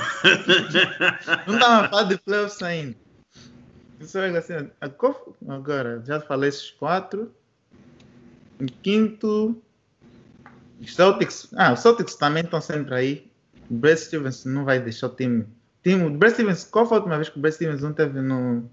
Não 1.47 1.55
estava 1.55 1.85
a 1.85 1.89
falar 1.89 2.03
de 2.03 2.17
playoffs 2.19 2.61
ainda. 2.61 2.95
Isso 3.99 4.17
é 4.17 4.21
regular 4.21 4.43
season. 4.43 4.69
A 4.79 4.87
qual- 4.89 5.35
Agora, 5.47 6.01
já 6.05 6.21
falei 6.21 6.49
esses 6.49 6.71
quatro. 6.71 7.33
Em 8.59 8.65
quinto. 8.67 9.61
os 10.79 10.95
Celtics. 10.95 11.49
Ah, 11.55 11.73
os 11.73 11.79
Celtics 11.81 12.15
também 12.15 12.43
estão 12.43 12.61
sempre 12.61 12.95
aí. 12.95 13.31
O 13.69 13.73
Brad 13.75 13.97
Stevens 13.97 14.45
não 14.45 14.63
vai 14.63 14.79
deixar 14.79 15.07
o 15.07 15.15
time. 15.15 15.45
time 15.83 16.05
o 16.05 16.09
Brad 16.09 16.33
Stevens, 16.33 16.63
qual 16.63 16.85
foi 16.85 16.97
a 16.97 16.99
última 17.01 17.15
vez 17.17 17.29
que 17.29 17.37
o 17.37 17.41
Brad 17.41 17.53
Stevens 17.53 17.81
não 17.81 17.91
teve 17.93 18.21
no. 18.21 18.69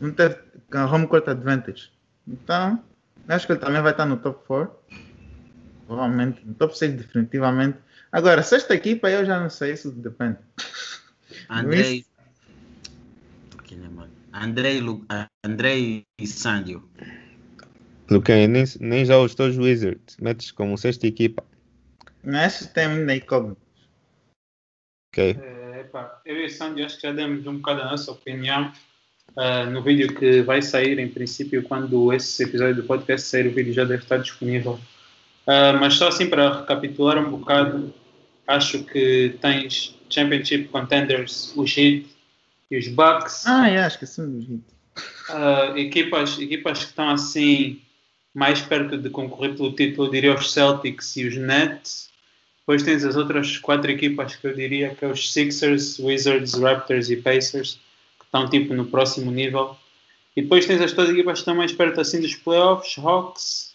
Não 0.00 0.12
teve 0.12 0.38
home 0.72 1.06
court 1.06 1.28
advantage? 1.28 1.92
Então, 2.26 2.82
acho 3.28 3.46
que 3.46 3.52
ele 3.52 3.60
também 3.60 3.82
vai 3.82 3.90
estar 3.92 4.06
no 4.06 4.16
top 4.16 4.46
4. 4.46 4.74
Provavelmente. 5.86 6.40
No 6.46 6.54
top 6.54 6.76
6, 6.78 6.94
definitivamente. 6.94 7.78
Agora, 8.14 8.44
sexta 8.44 8.72
equipa, 8.76 9.10
eu 9.10 9.26
já 9.26 9.40
não 9.40 9.50
sei, 9.50 9.72
isso 9.72 9.90
depende. 9.90 10.38
Andrei. 11.50 12.06
Né? 13.72 14.08
Andrei, 14.32 14.80
Lu... 14.80 15.04
Andrei 15.44 16.06
Sandio. 16.24 16.88
Luquem, 18.08 18.46
nem, 18.46 18.64
nem 18.78 19.04
já 19.04 19.18
os 19.18 19.34
teus 19.34 19.58
Wizards. 19.58 20.16
Metes 20.18 20.52
como 20.52 20.78
sexta 20.78 21.08
equipa. 21.08 21.42
Que 22.22 22.68
tem 22.68 22.86
ainda 22.86 23.16
incógnito. 23.16 23.60
Ok. 25.12 25.36
É, 25.42 25.80
epá, 25.80 26.20
eu 26.24 26.36
e 26.36 26.46
o 26.46 26.50
Sandy 26.50 26.84
acho 26.84 26.94
que 26.94 27.08
já 27.08 27.12
demos 27.12 27.44
um 27.48 27.56
bocado 27.56 27.82
a 27.82 27.90
nossa 27.90 28.12
opinião 28.12 28.72
ah, 29.36 29.66
no 29.66 29.82
vídeo 29.82 30.14
que 30.14 30.40
vai 30.42 30.62
sair, 30.62 31.00
em 31.00 31.08
princípio, 31.08 31.64
quando 31.64 32.12
esse 32.12 32.44
episódio 32.44 32.76
do 32.76 32.84
podcast 32.84 33.26
sair, 33.26 33.48
o 33.48 33.52
vídeo 33.52 33.72
já 33.72 33.84
deve 33.84 34.04
estar 34.04 34.18
disponível. 34.18 34.78
Ah, 35.44 35.72
mas 35.72 35.94
só 35.94 36.06
assim 36.06 36.30
para 36.30 36.60
recapitular 36.60 37.18
um 37.18 37.28
bocado, 37.28 37.92
acho 38.46 38.84
que 38.84 39.36
tens 39.40 39.98
Championship 40.10 40.68
Contenders, 40.68 41.52
os 41.56 41.76
Heat 41.76 42.06
e 42.70 42.78
os 42.78 42.88
Bucks. 42.88 43.46
Ah, 43.46 43.68
é, 43.68 43.78
acho 43.78 43.98
que 43.98 44.06
sim, 44.06 44.30
do 44.30 44.40
jeito. 44.40 44.74
Ah, 45.28 45.72
equipas, 45.76 46.38
equipas 46.38 46.78
que 46.80 46.84
estão 46.86 47.10
assim 47.10 47.80
mais 48.34 48.60
perto 48.60 48.98
de 48.98 49.08
concorrer 49.10 49.54
pelo 49.54 49.72
título, 49.72 50.08
eu 50.08 50.10
diria 50.10 50.34
os 50.34 50.52
Celtics 50.52 51.16
e 51.16 51.26
os 51.26 51.36
Nets. 51.36 52.10
Depois 52.60 52.82
tens 52.82 53.04
as 53.04 53.16
outras 53.16 53.58
quatro 53.58 53.90
equipas 53.90 54.36
que 54.36 54.46
eu 54.46 54.54
diria 54.54 54.94
que 54.94 55.04
é 55.04 55.08
os 55.08 55.32
Sixers, 55.32 55.98
Wizards, 55.98 56.54
Raptors 56.54 57.10
e 57.10 57.16
Pacers, 57.16 57.78
que 58.18 58.24
estão 58.24 58.48
tipo 58.48 58.74
no 58.74 58.86
próximo 58.86 59.30
nível. 59.30 59.76
E 60.34 60.42
depois 60.42 60.66
tens 60.66 60.80
as 60.80 60.92
todas 60.92 61.10
as 61.10 61.14
equipas 61.14 61.34
que 61.34 61.38
estão 61.40 61.54
mais 61.54 61.72
perto 61.72 62.00
assim 62.00 62.20
dos 62.20 62.34
playoffs, 62.34 62.96
Hawks, 62.98 63.74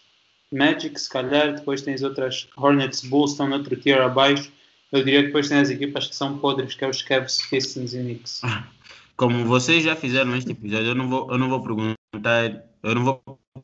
Magic, 0.51 0.99
se 0.99 1.09
calhar. 1.09 1.53
Depois 1.53 1.81
tens 1.81 2.01
outras 2.01 2.47
Hornets, 2.57 3.01
Bulls, 3.01 3.31
estão 3.31 3.47
noutro 3.47 3.75
tier 3.75 4.01
abaixo. 4.01 4.51
Eu 4.91 5.03
diria 5.03 5.19
que 5.21 5.27
depois 5.27 5.47
tens 5.49 5.61
as 5.63 5.69
equipas 5.69 6.07
que 6.07 6.15
são 6.15 6.37
podres, 6.39 6.73
que 6.75 6.83
é 6.83 6.89
os 6.89 7.01
Cavs, 7.01 7.41
Pistons 7.49 7.93
e 7.93 7.99
Knicks. 7.99 8.41
Como 9.15 9.45
vocês 9.45 9.83
já 9.83 9.95
fizeram 9.95 10.35
este 10.35 10.51
episódio, 10.51 10.87
eu 10.87 10.95
não 10.95 11.09
vou, 11.09 11.29
eu 11.31 11.37
não 11.37 11.49
vou 11.49 11.61
perguntar, 11.61 12.63
eu 12.81 12.95
não 12.95 13.03
vou 13.03 13.21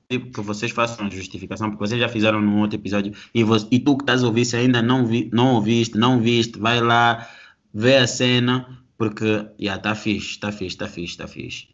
pedir 0.10 0.26
que 0.30 0.42
vocês 0.42 0.72
façam 0.72 1.10
justificação, 1.10 1.70
porque 1.70 1.88
vocês 1.88 2.00
já 2.00 2.10
fizeram 2.10 2.42
num 2.42 2.60
outro 2.60 2.78
episódio. 2.78 3.14
E, 3.34 3.42
vo- 3.44 3.66
e 3.72 3.80
tu 3.80 3.96
que 3.96 4.04
estás 4.04 4.22
a 4.22 4.28
ouvir, 4.28 4.44
se 4.44 4.58
ainda 4.58 4.82
não, 4.82 5.08
vi, 5.08 5.30
não 5.32 5.56
ouviste, 5.56 5.98
não 5.98 6.20
viste, 6.20 6.60
vai 6.60 6.82
lá, 6.82 7.26
vê 7.74 7.96
a 7.96 8.06
cena, 8.06 8.84
porque 8.98 9.46
já 9.58 9.76
está 9.78 9.96
fixe, 9.96 10.32
está 10.32 10.52
fixe, 10.52 10.76
está 10.76 10.88
fixe, 10.90 11.14
está 11.14 11.28
fixe. 11.28 11.68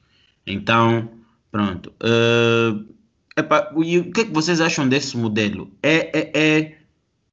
Então, 0.45 1.09
pronto. 1.51 1.91
Eh, 2.03 2.75
epá, 3.37 3.71
e 3.83 3.97
o 3.97 4.11
que 4.11 4.21
é 4.21 4.25
que 4.25 4.31
vocês 4.31 4.61
acham 4.61 4.87
desse 4.87 5.17
modelo? 5.17 5.71
É, 5.81 6.19
é, 6.19 6.31
é, 6.59 6.77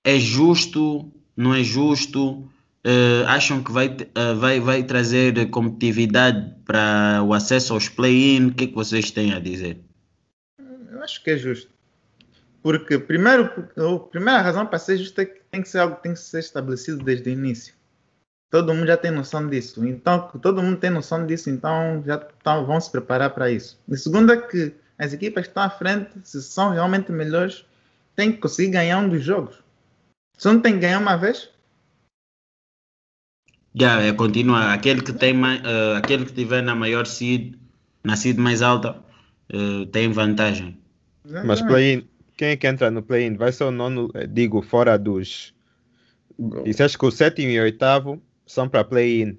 é 0.05 0.19
justo? 0.19 1.13
Não 1.39 1.55
é 1.55 1.63
justo? 1.63 2.51
Eh, 2.83 3.25
acham 3.29 3.63
que 3.63 3.71
vai, 3.71 3.97
eh, 4.13 4.35
vai, 4.35 4.59
vai 4.59 4.83
trazer 4.83 5.49
competitividade 5.51 6.53
para 6.65 7.23
o 7.25 7.33
acesso 7.33 7.75
aos 7.75 7.89
play-in? 7.89 8.49
O 8.49 8.55
que 8.55 8.65
é 8.65 8.67
que 8.67 8.75
vocês 8.75 9.13
têm 9.13 9.33
a 9.33 9.39
dizer? 9.39 9.79
Eu 10.91 11.01
acho 11.01 11.23
que 11.23 11.31
é 11.31 11.37
justo. 11.37 11.71
Porque, 12.61 12.99
primeiro, 12.99 13.45
a 13.77 13.99
primeira 14.11 14.43
razão 14.43 14.67
para 14.67 14.81
ser 14.81 14.97
justo 14.97 15.21
é 15.21 15.27
que 15.27 15.41
tem 15.49 15.63
que 15.63 15.69
ser 15.69 15.79
algo 15.79 15.95
que 15.95 16.03
tem 16.03 16.13
que 16.13 16.19
ser 16.19 16.41
estabelecido 16.41 17.05
desde 17.05 17.31
o 17.31 17.33
início. 17.33 17.73
Todo 18.51 18.75
mundo 18.75 18.89
já 18.89 18.97
tem 18.97 19.13
noção 19.13 19.49
disso. 19.49 19.87
Então, 19.87 20.29
todo 20.43 20.61
mundo 20.61 20.77
tem 20.79 20.91
noção 20.91 21.25
disso, 21.25 21.51
então 21.51 22.03
já 22.05 22.19
tão- 22.19 22.67
vão 22.67 22.81
se 22.81 22.91
preparar 22.91 23.31
para 23.31 23.49
isso. 23.49 23.79
E 23.89 23.97
segundo 23.97 24.33
é 24.33 24.37
que 24.39 24.73
as 24.99 25.13
equipas 25.13 25.45
que 25.45 25.51
estão 25.51 25.63
à 25.63 25.71
frente, 25.71 26.11
se 26.25 26.43
são 26.43 26.71
realmente 26.73 27.13
melhores, 27.13 27.65
têm 28.17 28.33
que 28.33 28.39
conseguir 28.39 28.73
ganhar 28.73 28.99
um 28.99 29.09
dos 29.09 29.23
jogos. 29.23 29.63
Se 30.39 30.49
não 30.49 30.61
tem 30.61 30.75
que 30.75 30.81
ganhar 30.81 31.01
uma 31.01 31.17
vez, 31.17 31.51
Já, 33.75 34.01
é, 34.03 34.13
continua. 34.13 34.73
Aquele 34.73 35.03
que 35.03 35.13
tem 35.13 35.35
eh, 35.37 35.97
aquele 35.97 36.25
que 36.25 36.33
tiver 36.33 36.63
na 36.63 36.75
maior 36.75 37.07
seed, 37.07 37.55
na 38.03 38.17
seed 38.17 38.39
mais 38.39 38.63
alta, 38.63 38.97
eh, 39.51 39.87
tem 39.93 40.11
vantagem. 40.11 40.79
Mas 41.45 41.61
play-in, 41.63 42.09
quem 42.37 42.49
é 42.49 42.57
que 42.57 42.67
entra 42.67 42.91
no 42.91 43.03
play-in? 43.03 43.37
Vai 43.37 43.53
ser 43.53 43.65
o 43.65 43.71
nono, 43.71 44.11
eh, 44.15 44.27
digo, 44.27 44.63
fora 44.63 44.99
dos. 44.99 45.55
Disseste 46.65 46.99
que 46.99 47.07
o 47.07 47.11
sétimo 47.11 47.51
e 47.51 47.61
o 47.61 47.63
oitavo 47.63 48.21
são 48.47 48.69
para 48.69 48.85
play-in. 48.85 49.39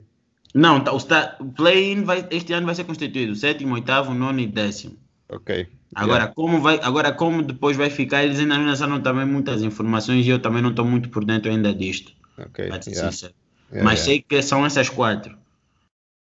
Não, 0.53 0.83
tá, 0.83 0.93
o 0.93 1.45
play-in 1.51 2.03
vai, 2.03 2.27
este 2.31 2.53
ano 2.53 2.65
vai 2.65 2.75
ser 2.75 2.83
constituído 2.83 3.35
sétimo, 3.35 3.73
oitavo, 3.73 4.13
nono 4.13 4.39
e 4.39 4.47
décimo. 4.47 4.97
Ok. 5.29 5.67
Agora, 5.95 6.28
como 6.28 6.62
vai, 6.62 6.80
agora 6.84 7.12
como 7.12 7.41
depois 7.41 7.75
vai 7.75 7.89
ficar, 7.89 8.23
eles 8.23 8.39
ainda 8.39 8.58
não 8.58 8.65
lançaram 8.65 9.02
também 9.02 9.25
muitas 9.25 9.63
informações 9.63 10.25
e 10.25 10.30
eu 10.30 10.39
também 10.39 10.62
não 10.62 10.69
estou 10.69 10.86
muito 10.86 11.10
por 11.10 11.25
dentro 11.25 11.49
ainda 11.49 11.73
disto, 11.73 12.13
Ok. 12.38 12.65
yeah, 12.65 12.80
yeah, 12.86 13.12
Mas 13.12 13.25
yeah. 13.71 13.95
sei 13.97 14.21
que 14.21 14.41
são 14.41 14.65
essas 14.65 14.89
quatro. 14.89 15.38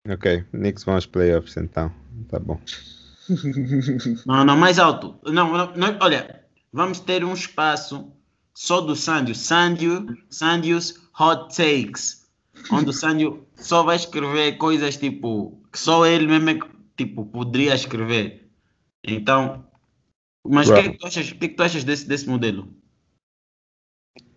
Ok. 0.10 0.44
Knicks 0.52 0.84
vão 0.84 0.96
aos 0.96 1.06
playoffs 1.06 1.56
então. 1.56 1.92
Tá 2.30 2.39
bom. 2.39 2.60
Não, 4.26 4.44
não, 4.44 4.58
mais 4.58 4.78
alto. 4.78 5.16
Não, 5.26 5.50
não, 5.54 5.74
não, 5.78 5.98
olha, 6.02 6.44
vamos 6.74 7.00
ter 7.00 7.24
um 7.24 7.34
espaço 7.34 8.12
só 8.54 8.82
do 8.82 8.98
Sandio. 8.98 9.34
Sandio, 9.34 10.18
Sandios 10.30 11.00
Hot 11.18 11.56
Takes. 11.56 12.28
Onde 12.70 12.89
o 12.89 12.94
Sandio 12.94 13.48
só 13.56 13.82
vai 13.82 13.96
escrever 13.96 14.58
coisas 14.58 14.98
tipo 14.98 15.58
que 15.72 15.80
só 15.80 16.06
ele 16.06 16.28
mesmo 16.28 16.50
é 16.50 16.60
tipo, 16.98 17.26
poderia 17.26 17.74
escrever. 17.74 18.42
Então, 19.04 19.70
mas 20.46 20.70
o 20.70 20.74
que, 20.74 20.80
é 20.80 20.89
que 20.89 20.98
tu 20.98 21.06
achas, 21.06 21.32
que, 21.32 21.46
é 21.46 21.50
que 21.50 21.56
tu 21.56 21.63
achas 21.63 21.84
desse, 21.84 22.08
desse 22.08 22.28
modelo? 22.28 22.74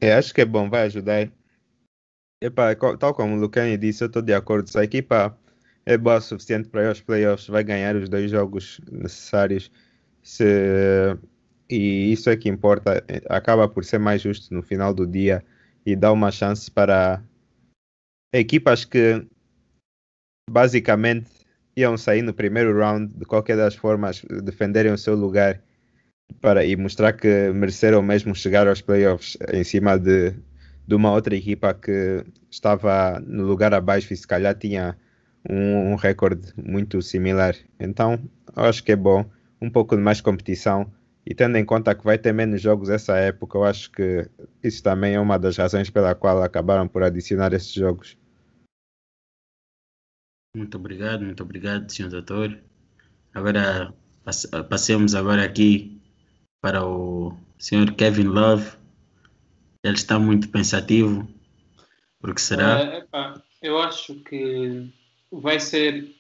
É, 0.01 0.15
acho 0.15 0.35
que 0.35 0.41
é 0.41 0.45
bom, 0.45 0.69
vai 0.69 0.83
ajudar. 0.83 1.31
Co- 2.79 2.97
tal 2.97 3.15
como 3.15 3.35
o 3.35 3.39
Lucani 3.39 3.77
disse, 3.77 4.03
eu 4.05 4.07
estou 4.07 4.23
de 4.23 4.35
acordo. 4.35 4.69
Se 4.69 4.79
a 4.79 4.85
equipa 4.85 5.39
é 5.85 5.97
boa 5.97 6.17
o 6.17 6.21
suficiente 6.21 6.69
para 6.69 6.83
ir 6.83 6.89
aos 6.89 7.01
playoffs, 7.01 7.49
vai 7.49 7.65
ganhar 7.65 7.97
os 7.97 8.09
dois 8.09 8.31
jogos 8.31 8.81
necessários. 8.91 9.71
Se- 10.23 11.17
E 11.69 12.13
isso 12.13 12.31
é 12.31 12.37
que 12.37 12.49
importa. 12.49 13.05
Acaba 13.29 13.69
por 13.69 13.85
ser 13.85 13.99
mais 13.99 14.23
justo 14.23 14.55
no 14.55 14.63
final 14.63 14.95
do 14.95 15.07
dia 15.07 15.45
e 15.85 15.97
dá 15.97 16.13
uma 16.13 16.31
chance 16.31 16.71
para 16.71 17.23
equipas 18.33 18.85
que 18.85 19.27
basicamente 20.49 21.31
iam 21.77 21.97
sair 21.97 22.23
no 22.23 22.33
primeiro 22.33 22.77
round, 22.79 23.13
de 23.15 23.25
qualquer 23.25 23.57
das 23.57 23.75
formas, 23.75 24.23
defenderem 24.43 24.93
o 24.93 24.99
seu 24.99 25.15
lugar 25.15 25.61
para, 26.41 26.65
e 26.65 26.75
mostrar 26.77 27.13
que 27.13 27.51
mereceram 27.53 28.03
mesmo 28.03 28.35
chegar 28.35 28.67
aos 28.67 28.81
playoffs 28.81 29.37
em 29.53 29.63
cima 29.63 29.99
de, 29.99 30.35
de 30.87 30.95
uma 30.95 31.13
outra 31.13 31.37
equipa 31.37 31.75
que 31.75 32.25
estava 32.51 33.21
no 33.21 33.45
lugar 33.45 33.75
abaixo 33.75 34.13
e 34.13 34.17
se 34.17 34.27
calhar 34.27 34.55
tinha 34.55 34.97
um, 35.49 35.93
um 35.93 35.95
recorde 35.95 36.53
muito 36.57 37.01
similar. 37.03 37.55
Então, 37.79 38.19
eu 38.57 38.65
acho 38.65 38.83
que 38.83 38.93
é 38.93 38.97
bom 38.97 39.25
um 39.61 39.71
pouco 39.71 39.97
de 39.97 40.03
mais 40.03 40.21
competição 40.21 40.91
e 41.27 41.35
tendo 41.35 41.57
em 41.59 41.65
conta 41.65 41.95
que 41.95 42.05
vai 42.05 42.17
ter 42.17 42.33
menos 42.33 42.63
jogos 42.63 42.89
essa 42.89 43.17
época, 43.17 43.59
eu 43.59 43.65
acho 43.65 43.91
que 43.91 44.29
isso 44.63 44.83
também 44.83 45.15
é 45.15 45.21
uma 45.21 45.39
das 45.39 45.57
razões 45.57 45.91
pela 45.91 46.15
qual 46.15 46.41
acabaram 46.43 46.87
por 46.87 47.03
adicionar 47.03 47.53
esses 47.53 47.73
jogos. 47.73 48.17
Muito 50.57 50.79
obrigado, 50.79 51.23
muito 51.23 51.43
obrigado, 51.43 51.93
senhor 51.93 52.11
doutor. 52.11 52.59
Agora 53.35 53.93
passemos 54.71 55.15
agora 55.15 55.45
aqui 55.45 56.01
para 56.63 56.83
o 56.83 57.37
senhor 57.59 57.93
Kevin 57.93 58.29
Love. 58.29 58.67
Ele 59.85 59.95
está 59.95 60.19
muito 60.19 60.49
pensativo. 60.49 61.29
Porque 62.19 62.41
será? 62.41 62.97
Epá, 62.97 63.43
eu 63.61 63.79
acho 63.79 64.15
que 64.21 64.91
vai 65.31 65.61
ser 65.61 66.17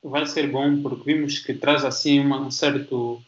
vai 0.00 0.26
ser 0.26 0.48
bom 0.48 0.80
porque 0.80 1.12
vimos 1.12 1.40
que 1.40 1.52
traz 1.52 1.84
assim 1.84 2.20
um 2.20 2.50
certo 2.52 3.20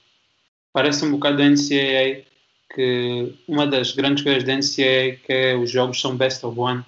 parece 0.73 1.05
um 1.05 1.11
bocado 1.11 1.39
da 1.39 1.49
NCAA 1.49 2.25
que 2.73 3.35
uma 3.49 3.67
das 3.67 3.91
grandes 3.91 4.23
coisas 4.23 4.45
da 4.45 4.55
NCAA 4.55 4.85
é 4.85 5.13
que 5.17 5.55
os 5.55 5.71
jogos 5.71 6.01
são 6.01 6.17
best 6.17 6.47
of 6.47 6.59
one 6.59 6.85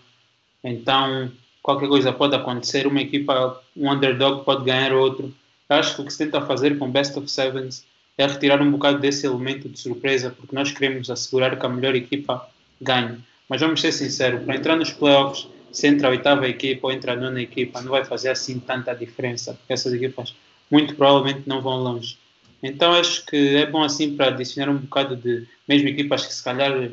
então 0.62 1.32
qualquer 1.66 1.88
coisa 1.88 2.12
pode 2.12 2.34
acontecer 2.34 2.86
uma 2.86 3.00
equipa 3.00 3.60
um 3.76 3.90
underdog 3.90 4.44
pode 4.44 4.64
ganhar 4.64 4.92
outro 4.92 5.34
eu 5.68 5.76
acho 5.76 5.96
que 5.96 6.02
o 6.02 6.04
que 6.04 6.12
se 6.12 6.18
tenta 6.18 6.40
fazer 6.40 6.78
com 6.78 6.90
best 6.90 7.18
of 7.18 7.28
sevens 7.28 7.84
é 8.16 8.26
retirar 8.26 8.62
um 8.62 8.70
bocado 8.70 8.98
desse 8.98 9.26
elemento 9.26 9.68
de 9.68 9.78
surpresa 9.78 10.30
porque 10.30 10.54
nós 10.54 10.70
queremos 10.70 11.10
assegurar 11.10 11.58
que 11.58 11.66
a 11.66 11.68
melhor 11.68 11.94
equipa 11.94 12.48
ganhe 12.80 13.18
mas 13.48 13.60
vamos 13.60 13.80
ser 13.80 13.92
sinceros 13.92 14.44
para 14.44 14.56
entrar 14.56 14.76
nos 14.76 14.92
playoffs 14.92 15.48
se 15.76 15.86
entra 15.86 16.08
a 16.08 16.10
oitava 16.10 16.48
equipa 16.48 16.86
ou 16.86 16.92
entra 16.92 17.12
a 17.12 17.16
nona 17.16 17.42
equipa, 17.42 17.82
não 17.82 17.90
vai 17.90 18.02
fazer 18.02 18.30
assim 18.30 18.58
tanta 18.58 18.94
diferença, 18.94 19.52
porque 19.52 19.74
essas 19.74 19.92
equipas 19.92 20.34
muito 20.70 20.94
provavelmente 20.94 21.42
não 21.46 21.60
vão 21.60 21.76
longe. 21.82 22.16
Então 22.62 22.94
acho 22.94 23.26
que 23.26 23.56
é 23.56 23.66
bom 23.66 23.82
assim 23.82 24.16
para 24.16 24.28
adicionar 24.28 24.72
um 24.72 24.78
bocado 24.78 25.14
de 25.14 25.46
mesmo 25.68 25.86
equipas 25.88 26.24
que 26.24 26.32
se 26.32 26.42
calhar 26.42 26.90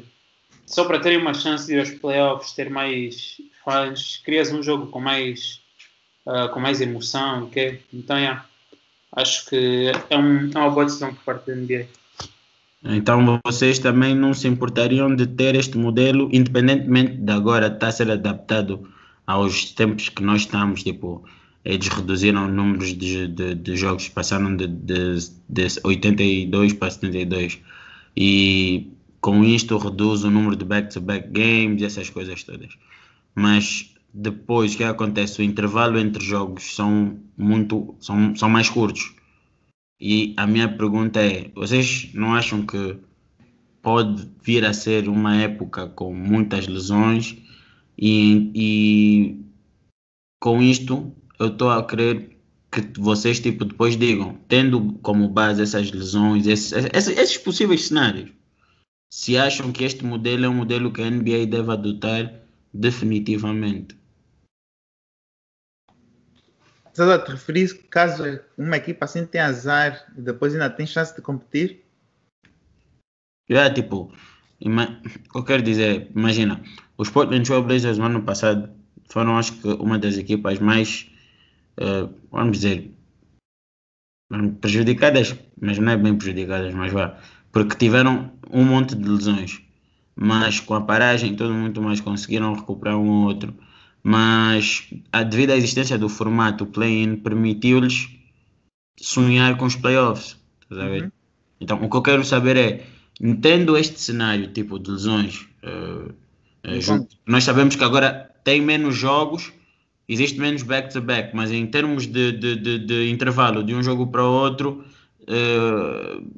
só 0.65 0.83
para 0.83 0.99
terem 0.99 1.17
uma 1.17 1.33
chance 1.33 1.65
de 1.65 1.75
ir 1.75 1.79
aos 1.79 1.91
playoffs, 1.91 2.51
ter 2.51 2.69
mais 2.69 3.38
fãs, 3.63 4.21
crias 4.23 4.52
um 4.52 4.62
jogo 4.62 4.88
com 4.88 4.99
mais 4.99 5.62
uh, 6.26 6.49
com 6.54 6.60
mais 6.60 6.82
emoção, 6.82 7.45
ok? 7.45 7.82
Então 7.93 8.17
yeah, 8.17 8.45
acho 9.12 9.45
que 9.49 9.91
é, 10.10 10.17
um, 10.17 10.49
é 10.54 10.58
uma 10.58 10.69
boa 10.69 10.86
decisão 10.86 11.13
por 11.13 11.23
parte 11.23 11.47
da 11.47 11.56
NBA. 11.56 11.88
Então 12.84 13.39
vocês 13.45 13.80
também 13.80 14.13
não 14.13 14.34
se 14.34 14.47
importariam 14.47 15.15
de 15.15 15.26
ter 15.26 15.56
este 15.56 15.78
modelo, 15.78 16.30
independentemente 16.34 17.15
de 17.15 17.32
agora 17.32 17.67
estar 17.67 17.88
a 17.88 17.91
ser 17.91 18.12
adaptado 18.12 18.89
aos 19.26 19.71
tempos 19.71 20.10
que 20.10 20.21
nós 20.21 20.41
estamos, 20.41 20.84
tipo, 20.84 21.23
eles 21.63 21.88
reduziram 21.88 22.49
números 22.49 22.89
de, 22.93 23.28
de, 23.28 23.56
de 23.56 23.76
jogos, 23.78 24.10
passaram 24.10 24.54
de, 24.56 24.67
de, 24.67 25.15
de 25.47 25.67
82 25.82 26.73
para 26.73 26.91
72 26.91 27.60
e 28.17 28.91
com 29.21 29.45
isto 29.45 29.78
reduz 29.78 30.26
o 30.26 30.30
número 30.30 30.58
de 30.58 30.65
back-to-back 30.65 31.30
-back 31.30 31.32
games 31.32 31.82
essas 31.82 32.10
coisas 32.10 32.43
todas. 32.43 32.73
Mas 33.36 33.93
depois 34.13 34.76
que 34.76 34.84
acontece? 34.84 35.41
O 35.41 35.43
intervalo 35.43 35.98
entre 35.98 36.24
jogos 36.24 36.76
são 36.76 37.19
muito 37.38 37.96
são, 38.00 38.36
são 38.36 38.50
mais 38.50 38.69
curtos 38.69 39.13
e 40.06 40.34
a 40.36 40.46
minha 40.46 40.67
pergunta 40.67 41.22
é: 41.22 41.50
vocês 41.56 42.10
não 42.13 42.36
acham 42.36 42.65
que 42.65 42.98
pode 43.82 44.28
vir 44.43 44.65
a 44.65 44.74
ser 44.74 45.08
uma 45.08 45.38
época 45.38 45.88
com 45.88 46.13
muitas 46.13 46.67
lesões 46.67 47.38
e, 47.98 48.52
e 48.54 49.46
com 50.41 50.62
isto 50.62 51.15
eu 51.39 51.48
estou 51.48 51.69
a 51.69 51.86
querer 51.88 52.38
que 52.69 53.00
vocês 53.00 53.39
tipo 53.39 53.63
depois 53.63 53.96
digam, 53.96 54.38
tendo 54.50 54.93
como 55.02 55.30
base 55.30 55.62
essas 55.62 55.89
lesões, 55.91 56.48
esses, 56.48 56.74
esses, 56.93 57.17
esses 57.17 57.38
possíveis 57.38 57.88
cenários, 57.88 58.30
se 59.10 59.38
acham 59.38 59.72
que 59.72 59.86
este 59.86 60.04
modelo 60.04 60.46
é 60.46 60.50
um 60.50 60.56
modelo 60.56 60.91
que 60.91 61.02
a 61.02 61.10
NBA 61.10 61.46
deve 61.46 61.72
adotar 61.72 62.42
definitivamente. 62.73 63.97
Estás 66.88 67.09
a 67.09 67.19
te 67.19 67.31
referir 67.31 67.73
caso 67.89 68.23
uma 68.57 68.77
equipa 68.77 69.05
assim 69.05 69.25
tem 69.25 69.41
azar 69.41 70.05
e 70.15 70.21
depois 70.21 70.53
ainda 70.53 70.69
tem 70.69 70.86
chance 70.86 71.15
de 71.15 71.21
competir? 71.21 71.83
É, 73.49 73.69
tipo, 73.69 74.13
eu 75.36 75.43
quero 75.43 75.62
dizer, 75.62 76.09
imagina, 76.15 76.62
os 76.97 77.09
Portland 77.09 77.45
Trail 77.45 77.63
Blazers 77.63 77.97
no 77.97 78.05
ano 78.05 78.23
passado 78.23 78.69
foram, 79.09 79.38
acho 79.38 79.53
que, 79.53 79.67
uma 79.67 79.99
das 79.99 80.17
equipas 80.17 80.59
mais, 80.59 81.12
uh, 81.77 82.13
vamos 82.31 82.57
dizer, 82.59 82.91
prejudicadas, 84.62 85.36
mas 85.59 85.77
não 85.77 85.91
é 85.91 85.97
bem 85.97 86.15
prejudicadas, 86.15 86.73
mas 86.73 86.91
vá, 86.93 87.19
porque 87.51 87.75
tiveram 87.75 88.31
um 88.49 88.63
monte 88.63 88.95
de 88.95 89.07
lesões, 89.07 89.62
mas 90.15 90.60
com 90.60 90.73
a 90.73 90.82
paragem, 90.82 91.36
todo 91.36 91.54
muito 91.54 91.82
mais 91.82 92.02
conseguiram 92.02 92.54
recuperar 92.54 92.97
um 92.97 93.10
ou 93.10 93.28
outro 93.28 93.54
mas 94.04 94.89
a, 95.13 95.23
devido 95.23 95.52
à 95.52 95.56
existência 95.56 95.97
do 95.97 96.10
formato 96.10 96.65
play-in 96.65 97.15
permitiu-lhes 97.15 98.10
sonhar 98.99 99.56
com 99.58 99.65
os 99.65 99.78
playoffs. 99.78 100.38
Uhum. 100.69 101.10
Então, 101.62 101.82
o 101.82 101.89
que 101.89 101.95
eu 101.95 102.02
quero 102.02 102.26
saber 102.26 102.58
é, 102.58 102.86
entendo 103.21 103.78
este 103.78 103.99
cenário 104.02 104.52
tipo 104.52 104.78
de 104.78 104.91
lesões, 104.91 105.47
uh, 105.63 106.10
uh, 106.10 107.08
nós 107.26 107.45
sabemos 107.45 107.78
que 107.78 107.84
agora 107.84 108.30
tem 108.43 108.62
menos 108.62 108.97
jogos, 108.97 109.54
existe 110.10 110.38
menos 110.38 110.63
back-to-back, 110.63 111.30
-back, 111.30 111.36
mas 111.36 111.52
em 111.52 111.65
termos 111.65 112.06
de, 112.06 112.34
de, 112.34 112.56
de, 112.58 112.80
de, 112.80 113.10
intervalo 113.10 113.63
de 113.63 113.73
um 113.73 113.82
jogo 113.82 114.08
para 114.08 114.26
o 114.26 114.34
outro, 114.34 114.84
uh, 115.21 116.30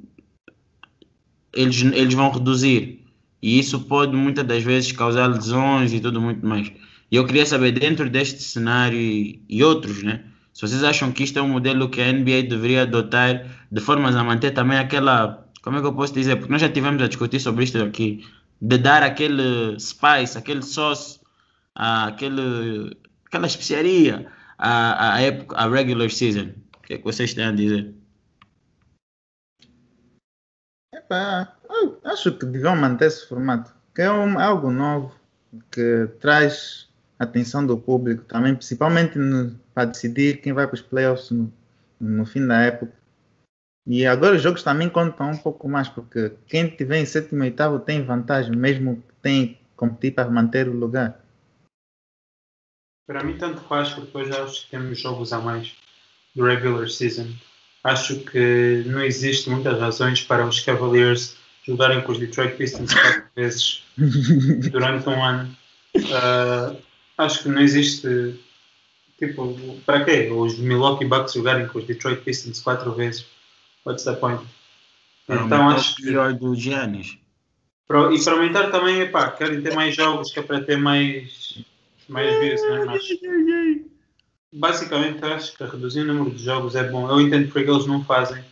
eles, 1.51 1.81
eles 1.81 2.13
vão 2.13 2.29
reduzir. 2.29 3.04
E 3.41 3.59
isso 3.59 3.81
pode 3.81 4.15
muitas 4.15 4.45
das 4.45 4.63
vezes 4.63 4.91
causar 4.91 5.27
lesões 5.27 5.93
e 5.93 5.99
tudo 5.99 6.21
muito 6.21 6.45
mais. 6.45 6.71
E 7.11 7.15
eu 7.15 7.25
queria 7.25 7.45
saber, 7.45 7.71
dentro 7.71 8.09
deste 8.09 8.41
cenário 8.41 8.97
e, 8.97 9.43
e, 9.47 9.63
outros, 9.63 10.03
né? 10.03 10.25
Se 10.53 10.61
vocês 10.61 10.83
acham 10.83 11.11
que 11.11 11.23
isto 11.23 11.37
é 11.37 11.41
um 11.41 11.49
modelo 11.49 11.89
que 11.89 12.01
a 12.01 12.11
NBA 12.11 12.43
deveria 12.49 12.83
adotar 12.83 13.45
de 13.71 13.81
formas 13.81 14.15
a 14.15 14.23
manter 14.23 14.51
também 14.51 14.77
aquela. 14.77 15.45
Como 15.61 15.77
é 15.77 15.81
que 15.81 15.87
eu 15.87 15.93
posso 15.93 16.13
dizer? 16.13 16.37
Porque 16.37 16.51
nós 16.51 16.61
já 16.61 16.69
tivemos 16.69 17.01
a 17.01 17.07
discutir 17.07 17.39
sobre 17.39 17.63
isto 17.63 17.81
aqui. 17.81 18.25
De 18.61 18.77
dar 18.77 19.03
aquele 19.03 19.77
spice, 19.79 20.37
aquele 20.37 20.61
sauce, 20.61 21.19
aquele, 21.75 22.97
aquela 23.25 23.47
especiaria 23.47 24.27
à, 24.57 25.15
à 25.15 25.21
época, 25.21 25.55
à 25.57 25.67
regular 25.67 26.09
season. 26.09 26.53
O 26.77 26.81
que 26.87 26.93
é 26.93 26.97
que 26.97 27.03
vocês 27.03 27.33
têm 27.33 27.45
a 27.45 27.51
dizer? 27.51 27.93
Epá, 30.93 31.54
acho 32.03 32.31
que 32.37 32.45
deviam 32.45 32.75
manter 32.75 33.07
esse 33.07 33.27
formato, 33.27 33.73
que 33.93 34.01
é 34.01 34.11
um, 34.11 34.39
algo 34.39 34.71
novo, 34.71 35.13
que 35.71 36.07
traz 36.19 36.87
atenção 37.17 37.65
do 37.65 37.77
público 37.77 38.23
também, 38.23 38.55
principalmente 38.55 39.17
no, 39.17 39.57
para 39.73 39.85
decidir 39.85 40.41
quem 40.41 40.53
vai 40.53 40.67
para 40.67 40.75
os 40.75 40.81
playoffs 40.81 41.31
no, 41.31 41.51
no, 41.99 42.25
fim 42.25 42.45
da 42.45 42.61
época. 42.61 42.93
E 43.87 44.05
agora 44.05 44.35
os 44.35 44.41
jogos 44.41 44.63
também 44.63 44.89
contam 44.89 45.31
um 45.31 45.37
pouco 45.37 45.69
mais, 45.69 45.87
porque 45.87 46.33
quem 46.47 46.67
tiver 46.67 46.99
em 46.99 47.05
sétimo 47.05 47.43
e 47.43 47.47
oitavo 47.47 47.79
tem 47.79 48.03
vantagem, 48.03 48.55
mesmo 48.55 49.03
tem 49.21 49.53
que 49.53 49.59
competir 49.75 50.13
para 50.13 50.29
manter 50.29 50.67
o 50.67 50.73
lugar. 50.73 51.23
Para 53.07 53.23
mim, 53.23 53.37
tanto 53.37 53.61
faz, 53.61 53.89
porque 53.89 54.07
depois 54.07 54.31
acho 54.31 54.65
que 54.65 54.71
temos 54.71 54.99
jogos 54.99 55.31
a 55.31 55.39
mais 55.39 55.75
do 56.35 56.43
regular 56.43 56.89
season. 56.89 57.27
Acho 57.83 58.19
que 58.21 58.83
não 58.87 59.03
existe 59.03 59.47
muitas 59.47 59.79
razões 59.79 60.23
para 60.23 60.47
os 60.47 60.59
Cavaliers 60.59 61.37
jogarem 61.67 62.01
com 62.01 62.11
os 62.11 62.19
Detroit 62.19 62.55
Pistons 62.55 62.93
quatro 62.93 63.23
vezes 63.35 63.83
durante 64.71 65.09
um 65.09 65.23
ano. 65.23 65.55
Uh, 65.95 66.77
acho 67.17 67.43
que 67.43 67.49
não 67.49 67.61
existe. 67.61 68.39
Tipo, 69.17 69.55
para 69.85 70.03
quê? 70.03 70.29
Os 70.29 70.59
Milwaukee 70.59 71.05
Bucks 71.05 71.33
jogarem 71.33 71.67
com 71.67 71.79
os 71.79 71.85
Detroit 71.85 72.21
Pistons 72.21 72.59
quatro 72.61 72.91
vezes. 72.93 73.25
What's 73.85 74.03
the 74.03 74.13
point? 74.13 74.43
Então 75.29 75.69
acho 75.69 75.95
que. 75.95 76.03
pior 76.03 76.33
do 76.33 76.55
Giannis. 76.55 77.17
Para, 77.87 78.13
e 78.13 78.23
para 78.23 78.33
aumentar 78.33 78.71
também, 78.71 79.01
epá, 79.01 79.31
querem 79.31 79.61
ter 79.61 79.73
mais 79.73 79.95
jogos 79.95 80.31
que 80.31 80.39
é 80.39 80.41
para 80.41 80.61
ter 80.61 80.75
mais, 80.75 81.63
mais 82.09 82.39
views, 82.39 82.61
né? 82.63 82.85
Mas, 82.85 83.03
basicamente, 84.51 85.23
acho 85.23 85.55
que 85.55 85.63
reduzir 85.63 86.01
o 86.01 86.05
número 86.05 86.31
de 86.31 86.43
jogos 86.43 86.75
é 86.75 86.83
bom. 86.83 87.09
Eu 87.09 87.21
entendo 87.21 87.51
porque 87.51 87.69
eles 87.69 87.85
não 87.85 88.03
fazem, 88.03 88.43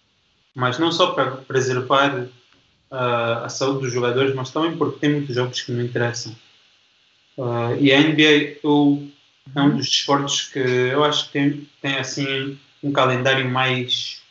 mas 0.53 0.77
não 0.77 0.91
só 0.91 1.11
para 1.11 1.37
preservar 1.37 2.27
uh, 2.93 3.45
a 3.45 3.49
saúde 3.49 3.81
dos 3.81 3.93
jogadores, 3.93 4.35
mas 4.35 4.51
também 4.51 4.77
porque 4.77 4.99
tem 4.99 5.11
muitos 5.11 5.35
jogos 5.35 5.61
que 5.61 5.71
não 5.71 5.83
interessam. 5.83 6.33
Uh, 7.35 7.75
e 7.79 7.91
a 7.91 7.99
NBA 7.99 8.59
eu, 8.63 9.09
é 9.55 9.61
um 9.61 9.75
dos 9.75 9.87
esportes 9.87 10.47
que 10.49 10.59
eu 10.59 11.03
acho 11.03 11.25
que 11.25 11.31
tem, 11.31 11.69
tem 11.81 11.95
assim 11.95 12.57
um 12.83 12.91
calendário 12.91 13.49
mais, 13.49 14.21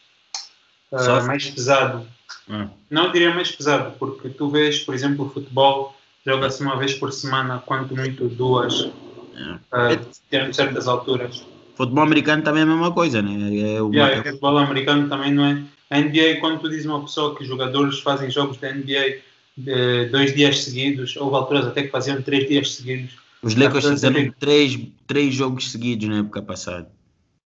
uh, 0.92 1.26
mais 1.26 1.50
pesado. 1.50 2.06
Hum. 2.48 2.68
Não 2.88 3.10
diria 3.10 3.34
mais 3.34 3.50
pesado, 3.50 3.96
porque 3.98 4.28
tu 4.28 4.48
vês, 4.48 4.78
por 4.80 4.94
exemplo, 4.94 5.26
o 5.26 5.30
futebol 5.30 5.96
joga-se 6.24 6.62
uma 6.62 6.78
vez 6.78 6.94
por 6.94 7.12
semana, 7.12 7.58
quanto 7.58 7.96
muito 7.96 8.28
duas, 8.28 8.82
uh, 8.82 10.52
certas 10.52 10.86
alturas. 10.86 11.44
Futebol 11.74 12.02
americano 12.04 12.42
também 12.42 12.60
é 12.62 12.64
a 12.64 12.68
mesma 12.68 12.92
coisa, 12.92 13.22
né? 13.22 13.74
É 13.76 13.82
uma, 13.82 13.94
Yeah, 13.94 14.20
o 14.20 14.24
futebol 14.24 14.58
americano 14.58 15.08
também 15.08 15.32
não 15.32 15.44
é. 15.44 15.62
A 15.90 15.98
NBA, 15.98 16.40
quando 16.40 16.60
tu 16.60 16.68
dizes 16.70 16.86
uma 16.86 17.02
pessoa 17.02 17.34
que 17.34 17.42
os 17.42 17.48
jogadores 17.48 17.98
fazem 18.00 18.30
jogos 18.30 18.56
da 18.58 18.70
NBA 18.72 19.18
de 19.56 20.06
dois 20.06 20.34
dias 20.34 20.64
seguidos, 20.64 21.14
houve 21.16 21.36
alturas 21.36 21.66
até 21.66 21.82
que 21.82 21.90
faziam 21.90 22.22
três 22.22 22.48
dias 22.48 22.74
seguidos. 22.74 23.16
Os 23.42 23.54
Lakers 23.54 23.86
fizeram 23.86 24.14
fica- 24.20 24.36
três, 24.38 24.78
três 25.06 25.34
jogos 25.34 25.70
seguidos 25.70 26.08
na 26.08 26.18
época 26.18 26.40
passada. 26.42 26.88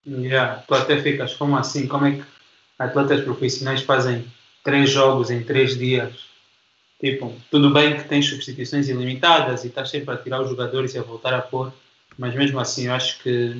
Yeah, 0.08 0.63
tu 0.67 0.73
até 0.73 1.01
ficas, 1.01 1.36
como 1.36 1.58
assim? 1.58 1.88
Como 1.88 2.05
é 2.05 2.12
que 2.13 2.23
atletas 2.77 3.21
profissionais 3.23 3.82
fazem 3.82 4.25
três 4.63 4.89
jogos 4.89 5.29
em 5.29 5.43
três 5.43 5.77
dias? 5.77 6.13
Tipo, 7.01 7.34
tudo 7.49 7.71
bem 7.73 7.95
que 7.97 8.03
tens 8.08 8.27
substituições 8.29 8.89
ilimitadas 8.89 9.63
e 9.63 9.67
estás 9.67 9.89
sempre 9.89 10.13
a 10.13 10.17
tirar 10.17 10.41
os 10.41 10.49
jogadores 10.49 10.93
e 10.93 10.97
a 10.99 11.01
voltar 11.03 11.34
a 11.34 11.41
pôr, 11.41 11.71
mas 12.17 12.36
mesmo 12.36 12.60
assim 12.60 12.88
eu 12.88 12.93
acho 12.93 13.19
que 13.23 13.55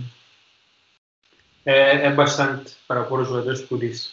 é, 1.70 2.08
é 2.08 2.12
bastante 2.12 2.76
para 2.88 3.04
pôr 3.04 3.22
os 3.22 3.28
jogadores 3.28 3.62
por 3.62 3.84
isso. 3.84 4.12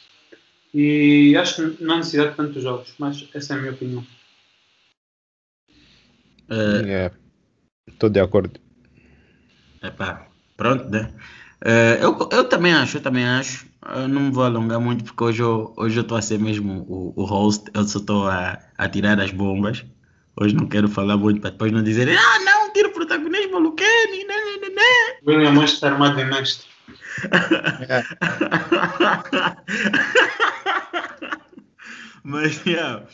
E 0.74 1.34
acho 1.38 1.70
que 1.70 1.82
não 1.82 1.94
há 1.94 1.96
necessidade 1.98 2.30
de 2.30 2.36
tantos 2.36 2.62
jogos, 2.62 2.94
mas 2.98 3.26
essa 3.32 3.54
é 3.54 3.56
a 3.56 3.60
minha 3.60 3.72
opinião. 3.72 4.06
Eh, 6.50 7.10
Estou 7.88 8.10
de 8.10 8.20
acordo. 8.20 8.60
Epá, 9.82 10.28
pronto, 10.54 10.90
né? 10.90 11.14
Eh, 11.64 11.98
eu, 12.02 12.28
eu 12.30 12.44
também 12.44 12.74
acho, 12.74 12.98
eu 12.98 13.02
também 13.02 13.26
acho. 13.26 13.66
Eu 13.94 14.06
não 14.06 14.22
me 14.22 14.30
vou 14.30 14.44
alongar 14.44 14.78
muito 14.78 15.04
porque 15.04 15.24
hoje 15.24 15.42
eu 15.42 15.72
hoje 15.78 15.96
eu 15.98 16.02
estou 16.02 16.18
a 16.18 16.22
ser 16.22 16.38
mesmo 16.38 16.84
o, 16.88 17.14
o 17.16 17.24
host, 17.24 17.70
eu 17.72 17.84
só 17.84 17.98
estou 17.98 18.28
a, 18.28 18.58
a 18.76 18.88
tirar 18.88 19.18
as 19.18 19.30
bombas. 19.30 19.82
Hoje 20.38 20.54
não 20.54 20.68
quero 20.68 20.88
falar 20.88 21.16
muito 21.16 21.40
para 21.40 21.50
depois 21.50 21.72
não 21.72 21.82
dizerem, 21.82 22.14
ah, 22.14 22.38
não, 22.40 22.70
tira 22.74 22.88
o 22.88 22.92
protagonismo, 22.92 23.58
Luqueni, 23.58 24.24
né, 24.24 24.34
né, 24.34 24.56
né, 24.60 24.74
né. 24.74 25.18
William 25.26 25.64
está 25.64 25.88
armado 25.88 26.16
de 26.16 26.24
mestre. 26.24 26.75
Mas, 32.24 32.64
yeah. 32.66 33.06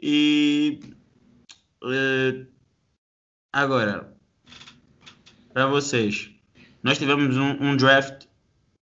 E. 0.00 0.80
eh, 1.84 2.46
agora, 3.52 4.14
para 5.52 5.66
vocês, 5.66 6.30
nós 6.82 6.98
tivemos 6.98 7.36
um, 7.36 7.52
um 7.62 7.76
draft 7.76 8.26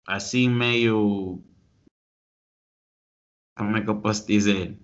assim 0.07 0.49
meio. 0.49 1.43
Como 3.57 3.77
é 3.77 3.83
que 3.83 3.89
eu 3.89 4.01
posso 4.01 4.27
dizer? 4.27 4.79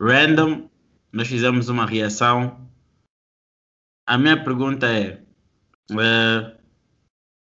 Random. 0.00 0.70
Nós 1.12 1.28
fizemos 1.28 1.68
uma 1.68 1.86
reação. 1.86 2.68
A 4.06 4.18
minha 4.18 4.42
pergunta 4.42 4.86
é: 4.86 5.24
eh, 5.90 6.56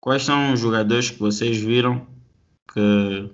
quais 0.06 0.22
são 0.22 0.52
os 0.52 0.60
jogadores 0.60 1.10
que 1.10 1.18
vocês 1.18 1.56
viram 1.58 2.06
que 2.72 3.28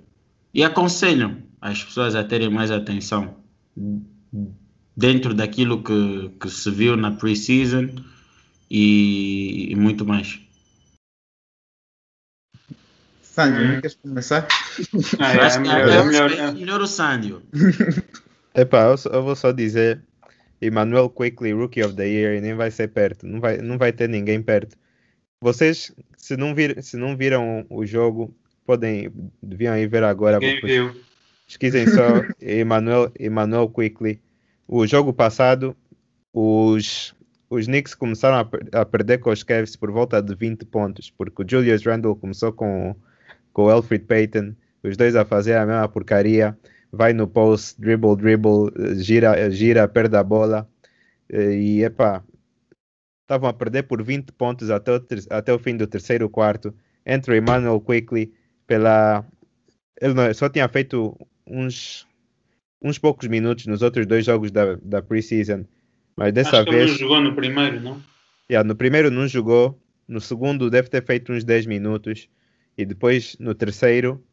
e 0.51 0.63
aconselham 0.63 1.37
as 1.61 1.83
pessoas 1.83 2.15
a 2.15 2.23
terem 2.23 2.49
mais 2.49 2.71
atenção 2.71 3.35
dentro 4.97 5.35
daquilo 5.35 5.83
que, 5.83 6.29
que 6.41 6.49
se 6.49 6.71
viu 6.71 6.97
na 6.97 7.11
pre-season 7.11 7.89
e, 8.71 9.71
e 9.71 9.75
muito 9.75 10.03
mais. 10.03 10.39
Sandro, 13.21 13.67
não 13.67 13.81
queres 13.81 13.95
começar? 13.95 14.47
Ah, 15.19 15.35
Eu 15.35 15.41
é, 15.41 15.45
acho 15.45 15.59
é 15.59 15.61
que- 15.61 15.67
melhor, 15.69 15.87
é 15.89 16.03
melhor, 16.03 16.31
é 16.31 16.51
melhor 16.53 16.81
o 16.81 16.87
Sandio. 16.87 17.43
Epá, 18.55 18.85
eu, 18.85 18.95
eu 19.11 19.21
vou 19.23 19.35
só 19.35 19.51
dizer 19.51 20.01
Emmanuel 20.59 21.07
Quickly, 21.07 21.51
Rookie 21.53 21.83
of 21.83 21.95
the 21.95 22.07
Year, 22.07 22.35
e 22.35 22.41
nem 22.41 22.55
vai 22.55 22.71
ser 22.71 22.87
perto. 22.87 23.27
Não 23.27 23.39
vai, 23.39 23.57
não 23.57 23.77
vai 23.77 23.91
ter 23.93 24.09
ninguém 24.09 24.41
perto. 24.41 24.75
Vocês, 25.43 25.91
se 26.17 26.37
não, 26.37 26.55
vir, 26.55 26.81
se 26.81 26.95
não 26.97 27.15
viram 27.17 27.65
o 27.69 27.85
jogo, 27.85 28.33
podem, 28.65 29.11
deviam 29.41 29.77
ir 29.77 29.87
ver 29.87 30.03
agora. 30.03 30.39
Ninguém 30.39 30.59
porque 30.61 30.73
viu. 30.73 30.95
Pesquisem 31.45 31.85
só 31.87 32.23
Emmanuel, 32.41 33.11
Emmanuel 33.19 33.69
Quickly. 33.69 34.21
O 34.67 34.87
jogo 34.87 35.11
passado, 35.13 35.75
os, 36.33 37.13
os 37.49 37.65
Knicks 37.65 37.93
começaram 37.93 38.49
a, 38.71 38.79
a 38.81 38.85
perder 38.85 39.19
com 39.19 39.29
os 39.29 39.43
Cavs 39.43 39.75
por 39.75 39.91
volta 39.91 40.21
de 40.21 40.33
20 40.33 40.65
pontos, 40.65 41.11
porque 41.11 41.43
o 41.43 41.45
Julius 41.47 41.85
Randle 41.85 42.15
começou 42.15 42.53
com, 42.53 42.95
com 43.51 43.65
o 43.65 43.69
Alfred 43.69 44.05
Payton, 44.05 44.53
os 44.81 44.95
dois 44.97 45.15
a 45.15 45.25
fazer 45.25 45.55
a 45.57 45.65
mesma 45.65 45.87
porcaria. 45.89 46.57
Vai 46.91 47.11
no 47.11 47.27
post, 47.27 47.79
dribble, 47.81 48.15
dribble, 48.15 48.71
gira, 49.03 49.49
gira, 49.49 49.87
perde 49.87 50.15
a 50.15 50.23
bola. 50.23 50.69
eh, 51.29 51.53
E 51.55 51.83
epá, 51.83 52.23
estavam 53.23 53.49
a 53.49 53.53
perder 53.53 53.83
por 53.83 54.03
20 54.03 54.31
pontos 54.33 54.69
até 54.69 54.91
o, 54.95 55.01
até 55.29 55.53
o 55.53 55.59
fim 55.59 55.75
do 55.75 55.87
terceiro 55.87 56.29
quarto. 56.29 56.73
Entra 57.05 57.33
o 57.33 57.37
Emmanuel 57.37 57.81
Quickly 57.81 58.31
pela. 58.67 59.25
Ele 59.99 60.13
não- 60.13 60.33
só 60.33 60.47
tinha 60.49 60.67
feito 60.67 61.17
uns, 61.47 62.07
uns 62.81 62.97
poucos 62.97 63.27
minutos 63.27 63.65
nos 63.65 63.81
outros 63.81 64.05
dois 64.05 64.25
jogos 64.25 64.51
da, 64.51 64.75
da 64.81 65.01
preseason, 65.01 65.65
mas 66.15 66.31
dessa 66.33 66.57
Acho 66.57 66.63
que 66.65 66.69
ele 66.69 66.77
vez. 66.79 66.91
não 66.91 66.97
jogou 66.97 67.21
no 67.21 67.35
primeiro, 67.35 67.79
não? 67.81 68.01
Yeah, 68.49 68.67
no 68.67 68.75
primeiro 68.75 69.09
não 69.09 69.27
jogou, 69.27 69.79
no 70.07 70.19
segundo 70.19 70.69
deve 70.69 70.89
ter 70.89 71.03
feito 71.05 71.31
uns 71.31 71.43
10 71.43 71.65
minutos 71.65 72.29
e 72.77 72.85
depois 72.85 73.37
no 73.39 73.55
terceiro 73.55 74.23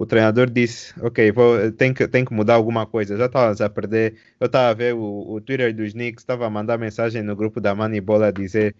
o 0.00 0.06
treinador 0.06 0.48
disse, 0.48 0.94
ok, 0.98 1.30
vou, 1.30 1.70
tem, 1.72 1.92
que, 1.92 2.08
tem 2.08 2.24
que 2.24 2.32
mudar 2.32 2.54
alguma 2.54 2.86
coisa, 2.86 3.18
já 3.18 3.26
estávamos 3.26 3.60
a 3.60 3.68
perder, 3.68 4.14
eu 4.40 4.46
estava 4.46 4.70
a 4.70 4.72
ver 4.72 4.94
o, 4.94 5.32
o 5.34 5.42
Twitter 5.42 5.76
dos 5.76 5.92
Knicks, 5.92 6.22
estava 6.22 6.46
a 6.46 6.50
mandar 6.50 6.78
mensagem 6.78 7.22
no 7.22 7.36
grupo 7.36 7.60
da 7.60 7.74
Moneyball 7.74 8.22
a 8.22 8.30
dizer, 8.30 8.74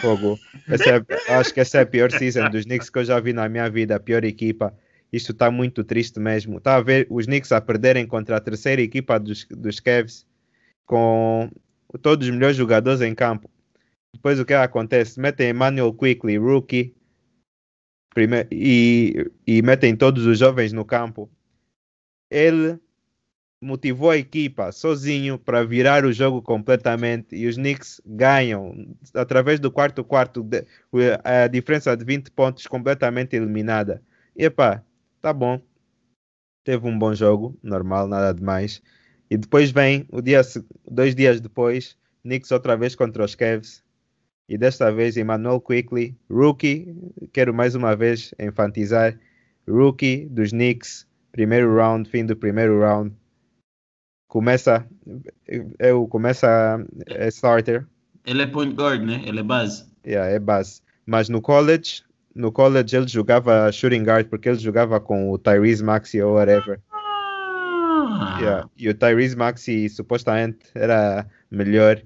fogo, 0.00 0.38
é- 0.68 1.32
acho 1.34 1.52
que 1.52 1.58
essa 1.58 1.78
é 1.78 1.80
a 1.80 1.86
pior 1.86 2.12
season 2.12 2.48
dos 2.48 2.64
Knicks 2.64 2.88
que 2.88 2.96
eu 3.00 3.04
já 3.04 3.18
vi 3.18 3.32
na 3.32 3.48
minha 3.48 3.68
vida, 3.68 3.96
a 3.96 3.98
pior 3.98 4.22
equipa, 4.22 4.72
isto 5.12 5.32
está 5.32 5.50
muito 5.50 5.82
triste 5.82 6.20
mesmo, 6.20 6.58
está 6.58 6.76
a 6.76 6.80
ver 6.80 7.08
os 7.10 7.26
Knicks 7.26 7.50
a 7.50 7.60
perderem 7.60 8.06
contra 8.06 8.36
a 8.36 8.40
terceira 8.40 8.80
equipa 8.80 9.18
dos, 9.18 9.48
dos 9.50 9.80
Cavs 9.80 10.24
com 10.84 11.50
todos 12.00 12.28
os 12.28 12.32
melhores 12.32 12.56
jogadores 12.56 13.00
em 13.00 13.16
campo. 13.16 13.50
Depois 14.14 14.38
o 14.38 14.44
que 14.44 14.54
acontece? 14.54 15.18
Metem 15.18 15.50
Emmanuel 15.50 15.92
Quickly, 15.92 16.38
rookie, 16.38 16.94
e, 18.50 19.30
e 19.46 19.62
metem 19.62 19.96
todos 19.96 20.26
os 20.26 20.38
jovens 20.38 20.72
no 20.72 20.84
campo. 20.84 21.30
Ele 22.30 22.78
motivou 23.60 24.10
a 24.10 24.16
equipa 24.18 24.72
sozinho 24.72 25.38
para 25.38 25.64
virar 25.64 26.04
o 26.04 26.12
jogo 26.12 26.42
completamente 26.42 27.34
e 27.36 27.46
os 27.46 27.56
Knicks 27.56 28.00
ganham 28.06 28.94
através 29.14 29.58
do 29.60 29.70
quarto 29.72 30.04
quarto 30.04 30.42
de- 30.42 30.66
a 31.24 31.46
diferença 31.48 31.96
de 31.96 32.04
20 32.04 32.30
pontos 32.30 32.66
completamente 32.66 33.36
eliminada. 33.36 34.02
Epá, 34.36 34.84
tá 35.20 35.32
bom. 35.32 35.60
Teve 36.64 36.86
um 36.86 36.98
bom 36.98 37.14
jogo, 37.14 37.58
normal, 37.62 38.08
nada 38.08 38.34
demais. 38.34 38.82
E 39.30 39.36
depois 39.36 39.70
vem 39.70 40.06
o 40.10 40.20
dia, 40.20 40.42
dois 40.90 41.14
dias 41.14 41.40
depois, 41.40 41.96
Knicks 42.24 42.50
outra 42.50 42.76
vez 42.76 42.94
contra 42.94 43.24
os 43.24 43.34
Cavs. 43.34 43.82
E 44.48 44.56
desta 44.56 44.92
vez 44.92 45.16
Emmanuel 45.16 45.60
Quickly, 45.60 46.16
rookie, 46.30 46.94
quero 47.32 47.52
mais 47.52 47.74
uma 47.74 47.96
vez 47.96 48.32
enfatizar, 48.38 49.18
rookie 49.68 50.26
dos 50.26 50.50
Knicks, 50.50 51.06
primeiro 51.32 51.74
round, 51.76 52.08
fim 52.08 52.24
do 52.24 52.36
primeiro 52.36 52.80
round. 52.80 53.12
Começa, 54.28 54.86
eu 55.78 56.06
começa 56.08 56.84
é 57.06 57.28
starter, 57.28 57.86
Ele 58.24 58.42
é 58.42 58.46
point 58.46 58.74
guard, 58.74 59.02
né? 59.02 59.22
Ele 59.24 59.40
é 59.40 59.42
base. 59.42 59.84
yeah, 60.06 60.30
é 60.30 60.38
base. 60.38 60.80
Mas 61.04 61.28
no 61.28 61.40
college, 61.40 62.02
no 62.34 62.52
college 62.52 62.96
ele 62.96 63.08
jogava 63.08 63.70
shooting 63.72 64.02
guard 64.04 64.28
porque 64.28 64.48
ele 64.48 64.58
jogava 64.58 65.00
com 65.00 65.30
o 65.30 65.38
Tyrese 65.38 65.82
Maxey 65.82 66.22
ou 66.22 66.34
whatever. 66.34 66.80
Ah, 66.90 68.38
Yeah. 68.40 68.68
E 68.76 68.88
o 68.88 68.94
Tyrese 68.94 69.36
Maxey 69.36 69.88
supostamente 69.88 70.66
era 70.74 71.26
melhor 71.50 72.02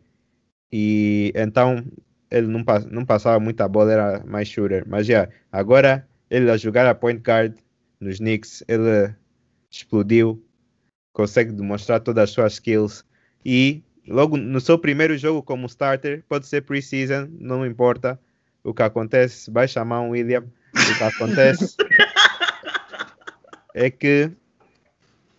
e 0.72 1.32
então 1.34 1.84
ele 2.30 2.46
não, 2.46 2.64
não 2.90 3.04
passava 3.04 3.40
muita 3.40 3.68
bola, 3.68 3.92
era 3.92 4.24
mais 4.26 4.48
shooter. 4.48 4.84
Mas 4.86 5.08
yeah, 5.08 5.30
agora 5.50 6.06
ele 6.30 6.50
a 6.50 6.56
jogar 6.56 6.86
a 6.86 6.94
point 6.94 7.20
guard 7.20 7.54
nos 8.00 8.18
Knicks, 8.18 8.64
ele 8.68 9.14
explodiu, 9.70 10.42
consegue 11.12 11.52
demonstrar 11.52 12.00
todas 12.00 12.24
as 12.24 12.30
suas 12.30 12.54
skills 12.54 13.04
e 13.44 13.82
logo 14.06 14.36
no 14.36 14.60
seu 14.60 14.78
primeiro 14.78 15.16
jogo 15.18 15.42
como 15.42 15.66
starter, 15.66 16.24
pode 16.28 16.46
ser 16.46 16.62
preseason, 16.62 17.28
não 17.38 17.66
importa 17.66 18.18
o 18.62 18.74
que 18.74 18.82
acontece, 18.82 19.50
vai 19.50 19.66
chamar 19.66 20.02
um 20.02 20.10
William, 20.10 20.44
o 20.74 20.98
que 20.98 21.04
acontece 21.04 21.76
é 23.74 23.90
que 23.90 24.30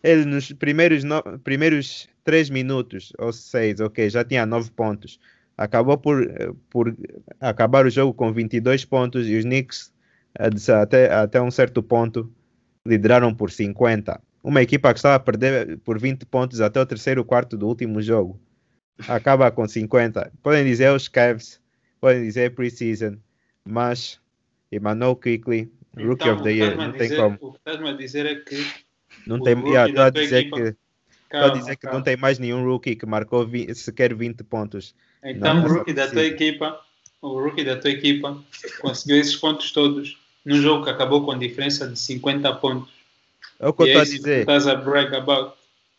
ele 0.04 0.26
nos 0.26 0.52
primeiros, 0.54 1.04
no, 1.04 1.22
primeiros 1.40 2.10
três 2.24 2.50
minutos 2.50 3.14
ou 3.18 3.32
seis, 3.32 3.80
ok, 3.80 4.10
já 4.10 4.24
tinha 4.24 4.46
nove 4.46 4.72
pontos. 4.72 5.20
Acabou 5.62 5.98
por, 5.98 6.26
por 6.70 6.96
acabar 7.40 7.86
o 7.86 7.90
jogo 7.90 8.14
com 8.14 8.34
22 8.34 8.84
pontos 8.86 9.28
e 9.28 9.36
os 9.36 9.44
Knicks 9.44 9.94
eh, 10.40 10.50
até, 10.74 11.14
até 11.14 11.42
um 11.42 11.52
certo 11.52 11.84
ponto 11.84 12.32
lideraram 12.86 13.34
por 13.36 13.52
50. 13.52 14.20
Uma 14.44 14.62
equipa 14.64 14.92
que 14.92 14.98
estava 14.98 15.16
a 15.16 15.20
perder 15.20 15.78
por 15.80 16.00
20 16.00 16.26
pontos 16.26 16.62
até 16.62 16.82
o 16.82 16.86
terceiro 16.86 17.24
quarto 17.24 17.56
do 17.56 17.68
último 17.68 18.02
jogo. 18.02 18.40
Acaba 19.08 19.52
com 19.52 19.68
50. 19.68 20.32
Podem 20.42 20.64
dizer 20.66 20.92
os 20.92 21.08
Cavs, 21.08 21.60
podem 22.00 22.24
dizer 22.24 22.56
preseason, 22.56 23.18
mas 23.64 24.20
Emmanuel 24.72 25.16
Quickly, 25.16 25.72
Rookie 25.96 26.24
Então, 26.24 26.34
of 26.36 26.44
the 26.44 26.52
Year. 26.54 26.76
Não 26.78 26.92
tem 26.92 27.02
dizer- 27.10 27.18
como. 27.18 27.38
O 27.40 27.52
que 27.52 27.58
estás-me 27.60 27.90
a 27.90 27.94
dizer 27.94 28.26
é 28.26 28.36
que. 28.36 28.66
Não 29.28 29.40
tem, 29.44 29.56
yeah, 29.68 29.88
estou 29.90 30.04
a 30.06 30.10
dizer 30.10 30.38
equipa- 30.40 30.58
que, 30.58 30.64
estou 30.64 30.78
a 30.78 31.30
Calma, 31.44 31.60
dizer 31.60 31.76
que 31.76 31.82
calma. 31.84 31.98
não 32.00 32.04
tem 32.04 32.18
mais 32.18 32.40
nenhum 32.40 32.64
rookie 32.66 32.96
que 32.96 33.06
marcou 33.06 33.46
vi- 33.46 33.74
sequer 33.76 34.16
20 34.16 34.44
pontos. 34.44 34.96
Então 35.24 35.64
o 35.64 35.68
rookie 35.68 35.94
da 35.94 36.08
tua 36.10 36.24
equipa, 36.24 36.80
o 37.22 37.40
rookie 37.40 37.64
da 37.64 37.78
tua 37.78 37.92
equipa 37.92 38.42
conseguiu 38.80 39.18
esses 39.18 39.36
pontos 39.36 39.72
todos 39.72 40.18
num 40.46 40.60
jogo 40.60 40.84
que 40.84 40.90
acabou 40.90 41.24
com 41.24 41.38
diferença 41.38 41.88
de 41.88 41.98
50 41.98 42.54
pontos. 42.56 42.92
É 43.60 43.68
o 43.68 43.74
que 43.74 43.84
eu 43.84 43.88
estou 43.88 44.02
é 44.02 44.04
a 44.04 44.06
dizer. 44.06 44.40
estás 44.40 44.68
a 44.68 44.76
brag 44.76 45.16
about. 45.16 45.54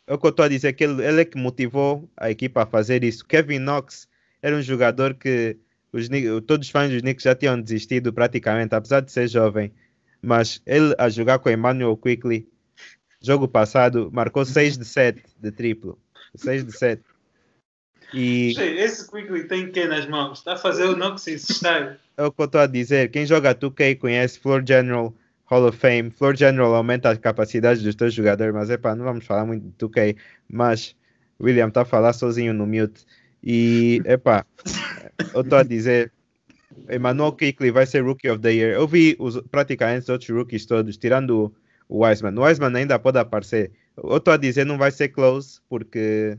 É 0.06 0.14
o 0.14 0.18
que 0.18 0.26
eu 0.26 0.30
estou 0.30 0.44
a 0.44 0.48
dizer, 0.48 0.72
que 0.72 0.82
ele, 0.82 1.04
ele 1.04 1.20
é 1.20 1.24
que 1.24 1.38
motivou 1.38 2.10
a 2.16 2.30
equipa 2.30 2.64
a 2.64 2.66
fazer 2.66 3.04
isso. 3.04 3.24
Kevin 3.24 3.60
Knox 3.60 4.08
era 4.42 4.56
um 4.56 4.62
jogador 4.62 5.14
que 5.14 5.56
os, 5.92 6.08
todos 6.46 6.66
os 6.66 6.72
fãs 6.72 6.90
dos 6.90 7.02
Knicks 7.02 7.22
já 7.22 7.34
tinham 7.34 7.60
desistido 7.60 8.12
praticamente, 8.12 8.74
apesar 8.74 9.00
de 9.00 9.12
ser 9.12 9.28
jovem. 9.28 9.72
Mas 10.20 10.60
ele 10.66 10.94
a 10.98 11.08
jogar 11.08 11.38
com 11.38 11.50
Emmanuel 11.50 11.96
Quickly, 11.96 12.48
jogo 13.20 13.46
passado, 13.46 14.10
marcou 14.12 14.44
6 14.44 14.78
de 14.78 14.84
7 14.84 15.22
de 15.38 15.52
triplo. 15.52 15.98
6 16.34 16.64
de 16.64 16.72
7. 16.72 17.02
E 18.14 18.54
Esse 18.58 19.10
Quickly 19.10 19.44
tem 19.44 19.70
que 19.70 19.86
nas 19.86 20.06
mãos? 20.06 20.38
Está 20.38 20.54
a 20.54 20.56
fazer 20.56 20.84
o 20.84 20.96
Noxus 20.96 21.42
style. 21.42 21.96
é 22.16 22.24
o 22.24 22.32
que 22.32 22.40
eu 22.40 22.44
estou 22.44 22.60
a 22.60 22.66
dizer. 22.66 23.10
Quem 23.10 23.24
joga 23.26 23.54
2K 23.54 23.98
conhece 23.98 24.38
Floor 24.38 24.62
General 24.66 25.14
Hall 25.46 25.66
of 25.66 25.78
Fame. 25.78 26.10
Floor 26.10 26.36
General 26.36 26.74
aumenta 26.74 27.10
as 27.10 27.18
capacidades 27.18 27.82
dos 27.82 27.94
teus 27.94 28.14
jogadores, 28.14 28.54
mas 28.54 28.70
epá, 28.70 28.94
não 28.94 29.04
vamos 29.04 29.24
falar 29.24 29.44
muito 29.44 29.64
de 29.64 29.72
2K. 29.86 30.16
Mas 30.48 30.94
William 31.40 31.68
está 31.68 31.82
a 31.82 31.86
falar 31.86 32.12
sozinho 32.12 32.52
no 32.54 32.66
mute. 32.66 33.04
E 33.42 34.00
epá, 34.04 34.46
eu 35.34 35.40
estou 35.40 35.58
a 35.58 35.62
dizer. 35.62 36.12
Emmanuel 36.90 37.32
Kickley 37.32 37.70
vai 37.70 37.84
ser 37.84 38.02
Rookie 38.02 38.30
of 38.30 38.40
the 38.40 38.50
Year. 38.50 38.72
Eu 38.72 38.88
vi 38.88 39.14
os, 39.18 39.40
praticamente 39.50 40.04
os 40.04 40.08
outros 40.08 40.30
rookies 40.30 40.64
todos, 40.64 40.96
tirando 40.96 41.52
o, 41.88 41.96
o 41.96 42.04
Wiseman. 42.04 42.38
O 42.38 42.44
Wiseman 42.44 42.74
ainda 42.74 42.98
pode 42.98 43.18
aparecer. 43.18 43.70
Eu 43.96 44.16
estou 44.16 44.32
a 44.32 44.38
dizer 44.38 44.64
não 44.64 44.78
vai 44.78 44.90
ser 44.90 45.08
close, 45.08 45.60
porque 45.68 46.38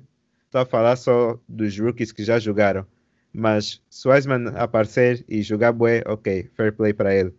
estou 0.53 0.61
a 0.61 0.65
falar 0.65 0.95
só 0.95 1.39
dos 1.49 1.79
rookies 1.79 2.11
que 2.11 2.23
já 2.23 2.37
jogaram. 2.37 2.85
Mas 3.33 3.81
se 3.89 4.07
o 4.07 4.11
Wiseman 4.11 4.53
aparecer 4.55 5.25
e 5.27 5.41
jogar 5.41 5.71
bué, 5.71 6.03
ok, 6.05 6.47
fair 6.53 6.71
play 6.71 6.93
para 6.93 7.15
ele. 7.15 7.33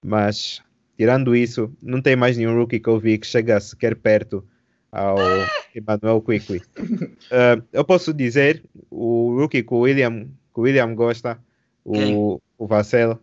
Mas 0.00 0.62
tirando 0.96 1.34
isso, 1.34 1.72
não 1.82 2.00
tem 2.00 2.14
mais 2.14 2.36
nenhum 2.36 2.56
rookie 2.56 2.78
que 2.78 2.88
eu 2.88 3.00
vi 3.00 3.18
que 3.18 3.26
chega 3.26 3.58
sequer 3.58 3.96
perto 3.96 4.46
ao 4.92 5.16
Emmanuel 5.74 6.22
Quickly. 6.22 6.62
Uh, 6.78 7.60
eu 7.72 7.84
posso 7.84 8.14
dizer, 8.14 8.62
o 8.88 9.36
rookie 9.36 9.64
que 9.64 9.74
o 9.74 9.80
William, 9.80 10.28
que 10.54 10.60
o 10.60 10.62
William 10.62 10.94
gosta, 10.94 11.40
Quem? 11.92 12.14
o, 12.14 12.40
o 12.56 12.66
Vassell, 12.68 13.18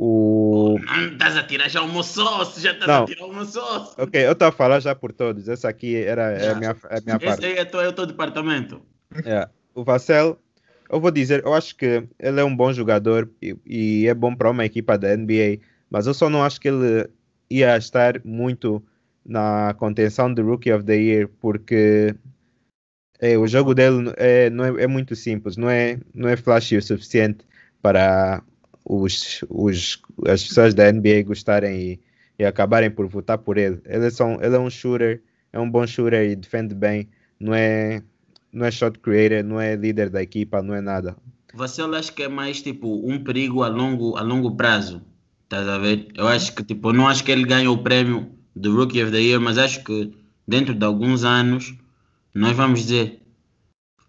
o... 0.00 0.78
Não 0.78 1.08
estás 1.08 1.36
a 1.36 1.42
tirar 1.42 1.68
já 1.68 1.82
o 1.82 1.92
meu 1.92 2.04
sócio, 2.04 2.62
já 2.62 2.70
estás 2.70 2.86
Não. 2.86 3.02
a 3.02 3.06
tirar 3.06 3.26
o 3.26 3.34
meu 3.34 3.44
sócio. 3.44 3.94
Ok, 3.98 4.24
eu 4.24 4.30
estou 4.30 4.46
a 4.46 4.52
falar 4.52 4.78
já 4.78 4.94
por 4.94 5.12
todos. 5.12 5.48
Essa 5.48 5.68
aqui 5.68 5.96
era 5.96 6.30
é 6.30 6.50
a 6.50 6.54
minha, 6.54 6.76
é 6.88 6.98
a 6.98 7.00
minha 7.00 7.16
Esse 7.16 7.26
parte. 7.26 7.46
aí 7.46 7.58
é, 7.58 7.64
teu, 7.64 7.80
é 7.80 7.88
o 7.88 7.92
teu 7.92 8.06
departamento. 8.06 8.80
É, 9.24 9.48
o 9.74 9.82
Vassell, 9.82 10.38
eu 10.88 11.00
vou 11.00 11.10
dizer, 11.10 11.42
eu 11.44 11.52
acho 11.52 11.74
que 11.74 12.06
ele 12.16 12.40
é 12.40 12.44
um 12.44 12.54
bom 12.54 12.72
jogador 12.72 13.28
e, 13.42 13.56
e 13.66 14.06
é 14.06 14.14
bom 14.14 14.36
para 14.36 14.52
uma 14.52 14.64
equipa 14.64 14.96
da 14.96 15.16
NBA, 15.16 15.58
mas 15.90 16.06
eu 16.06 16.14
só 16.14 16.30
não 16.30 16.44
acho 16.44 16.60
que 16.60 16.68
ele 16.68 17.10
ia 17.50 17.76
estar 17.76 18.24
muito 18.24 18.80
na 19.26 19.74
contenção 19.78 20.32
de 20.32 20.42
Rookie 20.42 20.72
of 20.72 20.84
the 20.84 20.94
Year, 20.94 21.28
porque 21.40 22.14
é, 23.18 23.36
o 23.36 23.48
jogo 23.48 23.74
dele 23.74 24.12
é, 24.16 24.48
não 24.48 24.64
é, 24.64 24.84
é 24.84 24.86
muito 24.86 25.16
simples, 25.16 25.56
não 25.56 25.68
é, 25.68 25.98
não 26.14 26.28
é 26.28 26.36
flashy 26.36 26.76
o 26.76 26.82
suficiente 26.82 27.44
para 27.82 28.44
os, 28.88 29.44
os, 29.50 30.02
as 30.26 30.42
pessoas 30.42 30.72
da 30.72 30.90
NBA 30.90 31.22
gostarem 31.26 31.78
e, 31.78 32.00
e 32.38 32.44
acabarem 32.44 32.90
por 32.90 33.06
votar 33.06 33.36
por 33.36 33.58
ele. 33.58 33.80
Ele 33.84 34.06
é, 34.06 34.10
só 34.10 34.32
ele 34.40 34.56
é 34.56 34.58
um 34.58 34.70
shooter, 34.70 35.22
é 35.52 35.60
um 35.60 35.70
bom 35.70 35.86
shooter 35.86 36.30
e 36.30 36.34
defende 36.34 36.74
bem, 36.74 37.08
não 37.38 37.54
é, 37.54 38.02
não 38.50 38.64
é 38.64 38.70
shot 38.70 38.98
creator, 38.98 39.44
não 39.44 39.60
é 39.60 39.76
líder 39.76 40.08
da 40.08 40.22
equipa, 40.22 40.62
não 40.62 40.74
é 40.74 40.80
nada. 40.80 41.16
Você 41.52 41.82
acha 41.82 42.12
que 42.12 42.22
é 42.22 42.28
mais 42.28 42.62
tipo 42.62 43.06
um 43.06 43.22
perigo 43.22 43.62
a 43.62 43.68
longo, 43.68 44.16
a 44.16 44.22
longo 44.22 44.56
prazo? 44.56 45.02
Estás 45.44 45.68
a 45.68 45.78
ver? 45.78 46.08
Eu 46.14 46.26
acho 46.26 46.54
que 46.54 46.64
tipo, 46.64 46.92
não 46.92 47.06
acho 47.06 47.22
que 47.22 47.30
ele 47.30 47.44
ganhe 47.44 47.68
o 47.68 47.78
prêmio 47.78 48.30
do 48.56 48.74
Rookie 48.74 49.02
of 49.02 49.12
the 49.12 49.20
Year, 49.20 49.40
mas 49.40 49.58
acho 49.58 49.84
que 49.84 50.14
dentro 50.46 50.74
de 50.74 50.84
alguns 50.84 51.24
anos 51.24 51.74
nós 52.34 52.56
vamos 52.56 52.80
dizer 52.80 53.20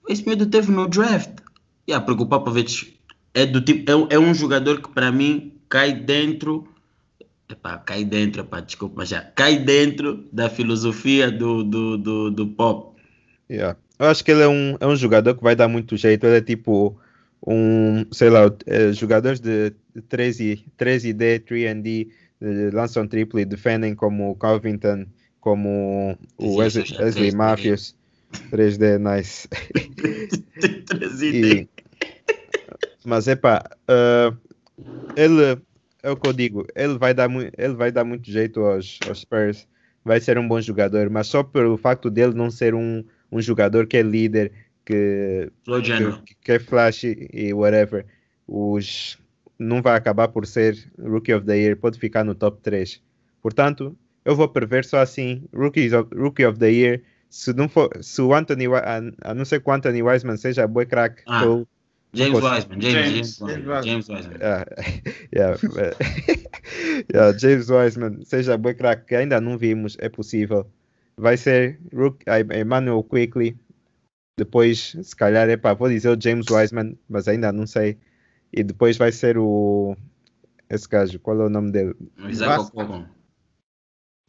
esse 0.08 0.28
medo 0.28 0.46
teve 0.48 0.72
no 0.72 0.88
draft. 0.88 1.30
Yeah, 1.88 2.06
porque 2.06 2.24
o 2.24 2.26
Popovich 2.26 2.99
é 3.34 3.46
do 3.46 3.62
tipo, 3.62 3.90
é, 3.90 3.96
um- 3.96 4.08
é 4.10 4.20
um 4.20 4.34
jogador 4.34 4.82
que 4.82 4.90
para 4.90 5.12
mim 5.12 5.54
cai 5.70 5.94
dentro. 5.94 6.68
Epá, 7.50 7.78
cai 7.78 8.04
dentro, 8.06 8.42
epá, 8.42 8.60
desculpa, 8.60 8.96
mas 8.98 9.10
já 9.10 9.22
cai 9.22 9.58
dentro 9.58 10.28
da 10.32 10.50
filosofia 10.50 11.32
do, 11.32 11.64
do, 11.64 11.98
do, 11.98 12.32
do 12.32 12.48
Pop. 12.48 12.96
Yeah. 13.50 13.78
Eu 13.98 14.06
acho 14.06 14.24
que 14.24 14.32
ele 14.32 14.44
é 14.44 14.48
um, 14.48 14.78
é 14.80 14.86
um 14.88 14.96
jogador 14.96 15.36
que 15.36 15.44
vai 15.44 15.56
dar 15.56 15.68
muito 15.68 15.98
jeito. 15.98 16.26
Ele 16.26 16.38
é 16.38 16.42
tipo 16.42 16.96
um, 17.46 18.06
sei 18.12 18.30
lá, 18.30 18.42
eh, 18.68 18.94
jogadores 18.94 19.40
de 19.40 19.74
13, 20.08 20.64
13D, 20.78 21.40
3D, 21.40 22.08
eh, 22.42 22.70
lançam 22.72 23.08
triple 23.08 23.42
e 23.42 23.46
defendem 23.46 23.96
como 23.96 24.30
o 24.32 24.36
Covington, 24.36 25.06
como 25.42 26.16
o 26.38 26.58
Wesley, 26.58 26.84
Existe, 26.84 27.02
Wesley 27.02 27.30
3D. 27.32 27.36
Matthews. 27.38 27.96
3D, 28.52 28.98
nice. 29.00 29.48
E- 31.24 31.68
mas 33.06 33.28
epá, 33.28 33.64
uh, 33.90 34.38
ele 35.16 35.62
é 36.04 36.10
o 36.12 36.16
que 36.16 36.28
eu 36.28 36.34
digo, 36.34 36.66
ele 36.76 36.98
vai 36.98 37.14
dar, 37.14 37.30
ele 37.58 37.74
vai 37.74 37.92
dar 37.92 38.04
muito 38.04 38.30
jeito 38.30 38.62
aos, 38.62 38.98
aos 39.08 39.20
Spurs, 39.22 39.68
vai 40.04 40.20
ser 40.20 40.38
um 40.38 40.48
bom 40.48 40.62
jogador, 40.62 41.10
mas 41.10 41.28
só 41.28 41.44
pelo 41.44 41.78
facto 41.78 42.10
dele 42.10 42.34
não 42.34 42.50
ser 42.50 42.74
um, 42.74 43.04
um 43.32 43.42
jogador 43.42 43.86
que 43.86 43.98
é 43.98 44.02
líder, 44.02 44.52
que, 44.86 45.52
que, 46.26 46.36
que 46.42 46.52
é 46.54 46.60
flash 46.60 47.04
e 47.04 47.54
whatever, 47.54 48.06
os, 48.48 49.18
não 49.58 49.82
vai 49.82 49.96
acabar 49.96 50.30
por 50.30 50.48
ser 50.48 50.90
Rookie 50.98 51.34
of 51.34 51.46
the 51.46 51.58
Year, 51.58 51.78
pode 51.78 52.00
ficar 52.00 52.24
no 52.24 52.34
top 52.34 52.62
3. 52.62 53.02
Portanto, 53.42 53.96
eu 54.26 54.36
vou 54.36 54.48
prever 54.50 54.86
só 54.86 55.00
assim, 55.00 55.44
Rookies 55.54 55.94
of, 55.94 56.14
Rookie 56.16 56.46
of 56.46 56.58
the 56.58 56.72
Year, 56.72 57.02
se 57.30 57.54
não 57.54 57.70
for, 57.70 57.90
se 58.02 58.22
o 58.22 58.34
Anthony, 58.34 58.66
a, 58.68 59.02
a 59.30 59.34
não 59.36 59.46
ser 59.46 59.62
que 59.62 59.70
o 59.70 59.74
Anthony 59.74 60.02
Wiseman 60.02 60.38
seja 60.38 60.66
bué 60.68 60.86
crack, 60.86 61.22
Ah. 61.28 61.44
eu- 61.44 61.68
James 62.14 62.42
Wiseman, 62.42 62.82
James, 62.82 62.94
James, 62.94 63.38
James, 63.38 63.68
Wiseman, 63.68 64.18
Wiseman. 64.18 64.40
Yeah, 64.42 64.66
yeah, 65.32 65.58
uh, 65.78 67.04
yeah, 67.14 67.32
James 67.38 67.70
Wiseman, 67.70 68.26
seja 68.26 68.58
bem 68.58 68.76
craque, 68.76 69.06
que 69.06 69.16
ainda 69.16 69.40
não 69.40 69.58
vimos, 69.58 69.96
é 70.00 70.10
possível. 70.10 70.66
Vai 71.18 71.38
ser 71.38 71.80
Rook, 71.94 72.24
eh, 72.26 72.62
Emmanuel 72.62 73.04
Quickly, 73.04 73.56
depois, 74.40 74.96
se 75.04 75.16
calhar, 75.16 75.50
epá, 75.50 75.74
vou 75.74 75.90
dizer 75.90 76.10
o 76.10 76.20
James 76.20 76.46
Wiseman, 76.50 76.98
mas 77.10 77.28
ainda 77.28 77.52
não 77.52 77.68
sei. 77.68 77.98
E 78.54 78.64
depois 78.64 78.98
vai 78.98 79.12
ser 79.12 79.38
o. 79.38 79.96
Esse 80.70 80.88
gajo, 80.88 81.20
qual 81.20 81.42
é 81.42 81.46
o 81.46 81.50
nome 81.50 81.72
dele? 81.72 81.94
Isaac. 82.30 82.62
Okoko. 82.62 83.06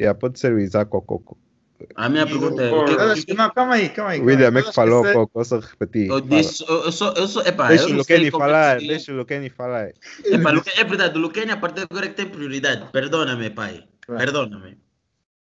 Yeah, 0.01 0.19
pode 0.19 0.39
ser 0.39 0.53
o 0.53 0.59
Isaac 0.59 0.95
Okoko. 0.95 1.39
A 1.95 2.09
minha 2.09 2.27
pergunta 2.27 2.63
é: 2.63 2.71
o 2.73 2.85
que, 2.85 2.93
o 2.93 3.01
acho 3.01 3.21
que, 3.23 3.27
que- 3.29 3.35
Não, 3.35 3.51
calma 3.51 3.75
aí, 3.75 3.89
calma 3.89 4.11
aí. 4.13 4.21
O 4.21 4.25
William 4.25 4.49
é 4.59 4.63
que 4.63 4.73
falou 4.73 5.05
Eu 5.05 5.11
um 5.11 5.13
pouco, 5.15 5.33
posso 5.33 5.59
repetir. 5.59 6.09
eu 6.09 6.21
disse, 6.21 6.65
eu, 6.69 6.85
eu 6.85 6.93
sou, 6.93 7.13
eu 7.15 7.27
sou, 7.29 7.43
epá, 7.47 7.69
Deixa 7.69 7.85
eu 7.85 7.89
o 7.89 7.93
não 7.95 8.01
é 8.01 8.05
que 8.05 8.31
falar, 8.31 8.81
se- 8.81 8.87
deixa 8.87 9.13
o 9.13 9.17
Lucani 9.17 9.51
falar. 9.51 9.91
Epá, 10.25 10.51
Luque- 10.51 10.71
é 10.79 10.85
verdade, 10.85 11.17
o 11.19 11.21
Lucani 11.21 11.51
a 11.53 11.57
partir 11.57 11.81
de 11.81 11.87
agora 11.91 12.07
é 12.07 12.09
que 12.09 12.15
tem 12.15 12.27
prioridade. 12.27 12.87
Perdona-me, 12.93 13.51
pai. 13.51 13.85
Claro. 14.07 14.21
Perdona-me. 14.25 14.79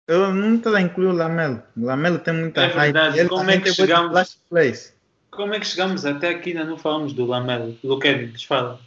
Eu 0.08 0.34
não 0.34 0.56
estou 0.56 0.76
a 0.76 0.82
incluir 0.82 1.08
o 1.08 1.14
Lamelo. 1.14 1.62
O 1.78 1.86
Lamelo 1.86 2.20
tem 2.20 2.34
muita 2.34 2.62
É 2.64 2.68
verdade, 2.70 3.20
Ele 3.20 3.30
como 3.30 3.50
é 3.50 3.60
que 3.60 3.74
chegamos- 3.74 4.12
flash 4.12 4.38
plays. 4.50 4.94
Como 5.30 5.54
é 5.54 5.60
que 5.60 5.68
chegamos 5.68 6.06
até 6.06 6.30
aqui 6.30 6.50
e 6.50 6.58
ainda 6.58 6.70
não 6.70 6.78
falamos 6.78 7.14
do 7.14 7.26
Lamelo? 7.26 7.78
Luqueni, 7.84 8.28
desfala. 8.28 8.80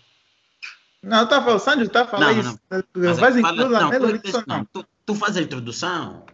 Não, 1.03 1.19
eu 1.19 1.25
estava, 1.25 1.55
o 1.55 1.59
Sandro 1.59 1.85
está 1.87 2.03
a 2.03 2.07
falar 2.07 2.33
Não, 2.35 2.41
isso. 2.41 2.61
Mas 2.95 3.19
Vais 3.19 3.37
é, 3.37 3.41
incluir 3.41 3.57
fala- 3.57 3.69
o 3.69 3.71
não, 3.73 3.81
Lamelo 3.81 4.19
tu, 4.19 4.33
não, 4.33 4.45
não? 4.59 4.65
tu, 4.73 4.87
tu 5.07 5.15
faz 5.15 5.37
a 5.37 5.41
introdução. 5.43 6.25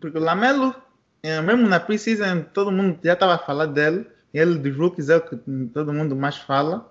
Porque 0.00 0.18
o 0.18 0.20
Lamelo, 0.20 0.74
eh, 1.22 1.40
mesmo 1.40 1.66
na 1.68 1.80
preseason, 1.80 2.42
todo 2.52 2.70
mundo 2.72 2.98
já 3.02 3.14
estava 3.14 3.34
a 3.34 3.38
falar 3.38 3.66
dele. 3.66 4.06
Ele 4.32 4.58
dos 4.58 4.76
rookies 4.76 5.08
é 5.08 5.16
o 5.16 5.20
que 5.20 5.36
todo 5.72 5.92
mundo 5.92 6.16
mais 6.16 6.36
fala. 6.36 6.90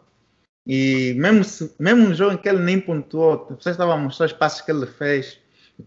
E 0.65 1.13
mesmo, 1.17 1.43
se, 1.43 1.73
mesmo 1.77 2.07
no 2.07 2.15
jogo 2.15 2.33
em 2.33 2.37
que 2.37 2.47
ele 2.47 2.63
nem 2.63 2.79
pontuou, 2.79 3.47
as 3.49 3.57
pessoas 3.57 3.75
estavam 3.75 3.95
a 3.95 3.97
mostrar 3.97 4.27
os 4.27 4.33
passos 4.33 4.61
que 4.61 4.71
ele 4.71 4.85
fez. 4.85 5.37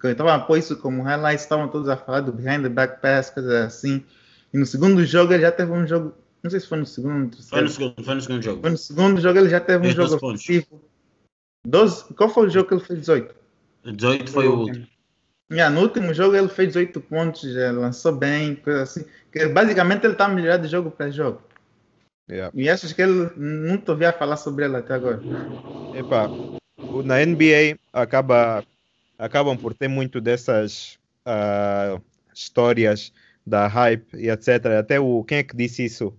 Estavam 0.05 0.32
a 0.32 0.39
pôr 0.41 0.59
isso 0.59 0.76
como 0.76 1.03
highlights, 1.03 1.43
estavam 1.43 1.68
todos 1.68 1.89
a 1.89 1.97
falar 1.97 2.20
do 2.20 2.32
behind 2.32 2.62
the 2.62 2.68
back 2.68 3.01
pass, 3.01 3.30
coisas 3.30 3.53
assim. 3.53 4.05
E 4.53 4.59
no 4.59 4.66
segundo 4.66 5.05
jogo 5.05 5.32
ele 5.32 5.43
já 5.43 5.53
teve 5.53 5.72
um 5.72 5.87
jogo, 5.87 6.12
não 6.43 6.51
sei 6.51 6.61
se 6.61 6.68
foi 6.68 6.78
no 6.78 6.87
segundo 6.87 7.14
no 7.14 7.30
Foi 7.30 7.61
terceiro. 7.61 7.64
no 7.64 7.70
segundo, 7.70 8.05
foi 8.05 8.14
no 8.14 8.20
segundo 8.20 8.43
jogo. 8.43 8.61
Foi 8.61 8.70
no 8.70 8.76
segundo 8.76 9.20
jogo 9.20 9.39
ele 9.39 9.49
já 9.49 9.61
teve 9.61 9.78
um 9.78 9.82
Fez 9.84 9.95
12 9.95 10.11
jogo 10.12 10.26
ofensivo. 10.26 10.82
12, 11.66 12.14
qual 12.14 12.28
foi 12.28 12.47
o 12.47 12.51
jogo 12.51 12.68
que 12.68 12.74
ele 12.74 12.84
fez 12.84 13.01
18? 13.01 13.34
18 13.84 14.30
foi 14.30 14.49
o 14.49 14.59
último. 14.59 14.87
Yeah, 15.51 15.73
no 15.73 15.83
último 15.83 16.13
jogo 16.13 16.35
ele 16.37 16.49
fez 16.49 16.69
18 16.69 17.01
pontos, 17.01 17.53
já 17.53 17.71
lançou 17.71 18.13
bem, 18.13 18.57
coisa 18.57 18.83
assim. 18.83 19.05
Que 19.31 19.47
basicamente 19.47 20.05
ele 20.05 20.15
está 20.15 20.27
melhorando 20.29 20.65
de 20.65 20.69
jogo 20.69 20.91
para 20.91 21.11
jogo. 21.11 21.41
Yeah. 22.29 22.51
E 22.55 22.69
achas 22.69 22.93
que 22.93 23.01
ele 23.01 23.31
não 23.37 23.79
te 23.79 23.89
ouvia 23.91 24.13
falar 24.13 24.37
sobre 24.37 24.65
ela 24.65 24.79
até 24.79 24.95
agora? 24.95 25.21
Epá, 25.95 26.29
o- 26.77 27.03
na 27.03 27.21
NBA 27.23 27.79
acaba, 27.93 28.65
acabam 29.17 29.57
por 29.57 29.73
ter 29.73 29.87
muito 29.87 30.21
dessas 30.21 30.99
ah, 31.25 32.01
histórias 32.35 33.13
da 33.47 33.69
hype 33.69 34.17
e 34.17 34.29
etc. 34.29 34.81
Até 34.81 34.99
o 34.99 35.23
quem 35.23 35.39
é 35.39 35.43
que 35.45 35.57
disse 35.57 35.85
isso? 35.85 36.13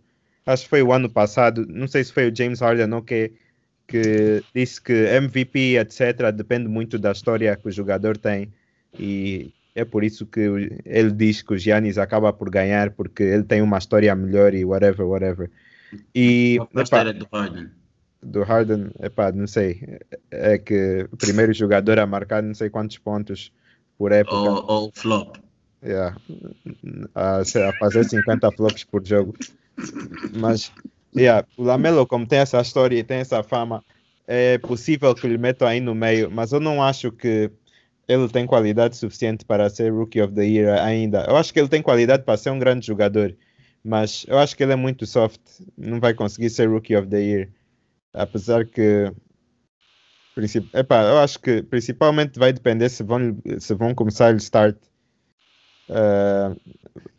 Acho 0.45 0.63
que 0.63 0.69
foi 0.69 0.81
o 0.81 0.93
ano 0.93 1.09
passado, 1.09 1.65
não 1.67 1.87
sei 1.89 2.05
se 2.05 2.13
foi 2.13 2.31
o 2.31 2.35
James 2.35 2.61
Harden 2.61 2.93
ou 2.93 3.01
que, 3.01 3.33
que 3.85 4.41
disse 4.55 4.81
que 4.81 4.93
MVP 4.93 5.77
etc. 5.77 6.31
depende 6.31 6.69
muito 6.69 6.97
da 6.97 7.11
história 7.11 7.57
que 7.57 7.67
o 7.67 7.71
jogador 7.71 8.17
tem 8.17 8.53
e 8.99 9.53
é 9.75 9.85
por 9.85 10.03
isso 10.03 10.25
que 10.25 10.39
ele 10.85 11.11
diz 11.11 11.41
que 11.41 11.53
o 11.53 11.57
Giannis 11.57 11.97
acaba 11.97 12.33
por 12.33 12.49
ganhar 12.49 12.91
porque 12.91 13.23
ele 13.23 13.43
tem 13.43 13.61
uma 13.61 13.77
história 13.77 14.15
melhor 14.15 14.53
e 14.53 14.65
whatever, 14.65 15.05
whatever. 15.05 15.51
E 16.13 16.57
epá, 16.71 16.83
história 16.83 17.13
do 17.13 17.27
Harden? 17.31 17.69
do 18.21 18.43
Harden, 18.43 18.89
epá, 19.01 19.31
não 19.31 19.47
sei, 19.47 19.99
é 20.31 20.57
que 20.57 21.07
o 21.11 21.17
primeiro 21.17 21.53
jogador 21.53 21.99
a 21.99 22.07
marcar 22.07 22.41
não 22.41 22.53
sei 22.53 22.69
quantos 22.69 22.97
pontos 22.97 23.51
por 23.97 24.11
época, 24.11 24.35
Ou, 24.35 24.65
ou 24.67 24.91
flop? 24.93 25.37
yeah, 25.83 26.15
a, 27.15 27.37
a 27.41 27.73
fazer 27.79 28.03
50 28.05 28.51
flops 28.51 28.83
por 28.83 29.05
jogo. 29.05 29.35
Mas, 30.33 30.71
yeah, 31.15 31.47
o 31.55 31.63
Lamelo, 31.63 32.05
como 32.07 32.27
tem 32.27 32.39
essa 32.39 32.59
história 32.59 32.97
e 32.97 33.03
tem 33.03 33.19
essa 33.19 33.43
fama, 33.43 33.83
é 34.27 34.57
possível 34.57 35.13
que 35.15 35.27
lhe 35.27 35.37
metam 35.37 35.67
aí 35.67 35.79
no 35.79 35.95
meio, 35.95 36.29
mas 36.29 36.51
eu 36.51 36.59
não 36.59 36.83
acho 36.83 37.11
que 37.11 37.51
ele 38.07 38.29
tem 38.29 38.45
qualidade 38.45 38.95
suficiente 38.97 39.45
para 39.45 39.69
ser 39.69 39.91
Rookie 39.93 40.21
of 40.21 40.33
the 40.33 40.45
Year 40.45 40.79
ainda. 40.81 41.25
Eu 41.27 41.35
acho 41.37 41.53
que 41.53 41.59
ele 41.59 41.69
tem 41.69 41.81
qualidade 41.81 42.23
para 42.23 42.37
ser 42.37 42.51
um 42.51 42.59
grande 42.59 42.85
jogador, 42.87 43.35
mas 43.83 44.25
eu 44.27 44.37
acho 44.39 44.55
que 44.55 44.63
ele 44.63 44.73
é 44.73 44.75
muito 44.75 45.05
soft, 45.05 45.41
não 45.77 45.99
vai 45.99 46.13
conseguir 46.13 46.49
ser 46.49 46.67
Rookie 46.69 46.95
of 46.95 47.07
the 47.09 47.19
Year. 47.21 47.49
Apesar 48.13 48.65
que. 48.67 49.11
Epá, 50.73 51.03
eu 51.03 51.17
acho 51.19 51.39
que 51.39 51.63
principalmente 51.63 52.37
vai 52.39 52.53
depender 52.53 52.89
se 52.89 53.03
vão, 53.03 53.37
se 53.59 53.73
vão 53.73 53.93
começar 53.95 54.33
o 54.33 54.37
start. 54.37 54.77
eh, 55.89 56.55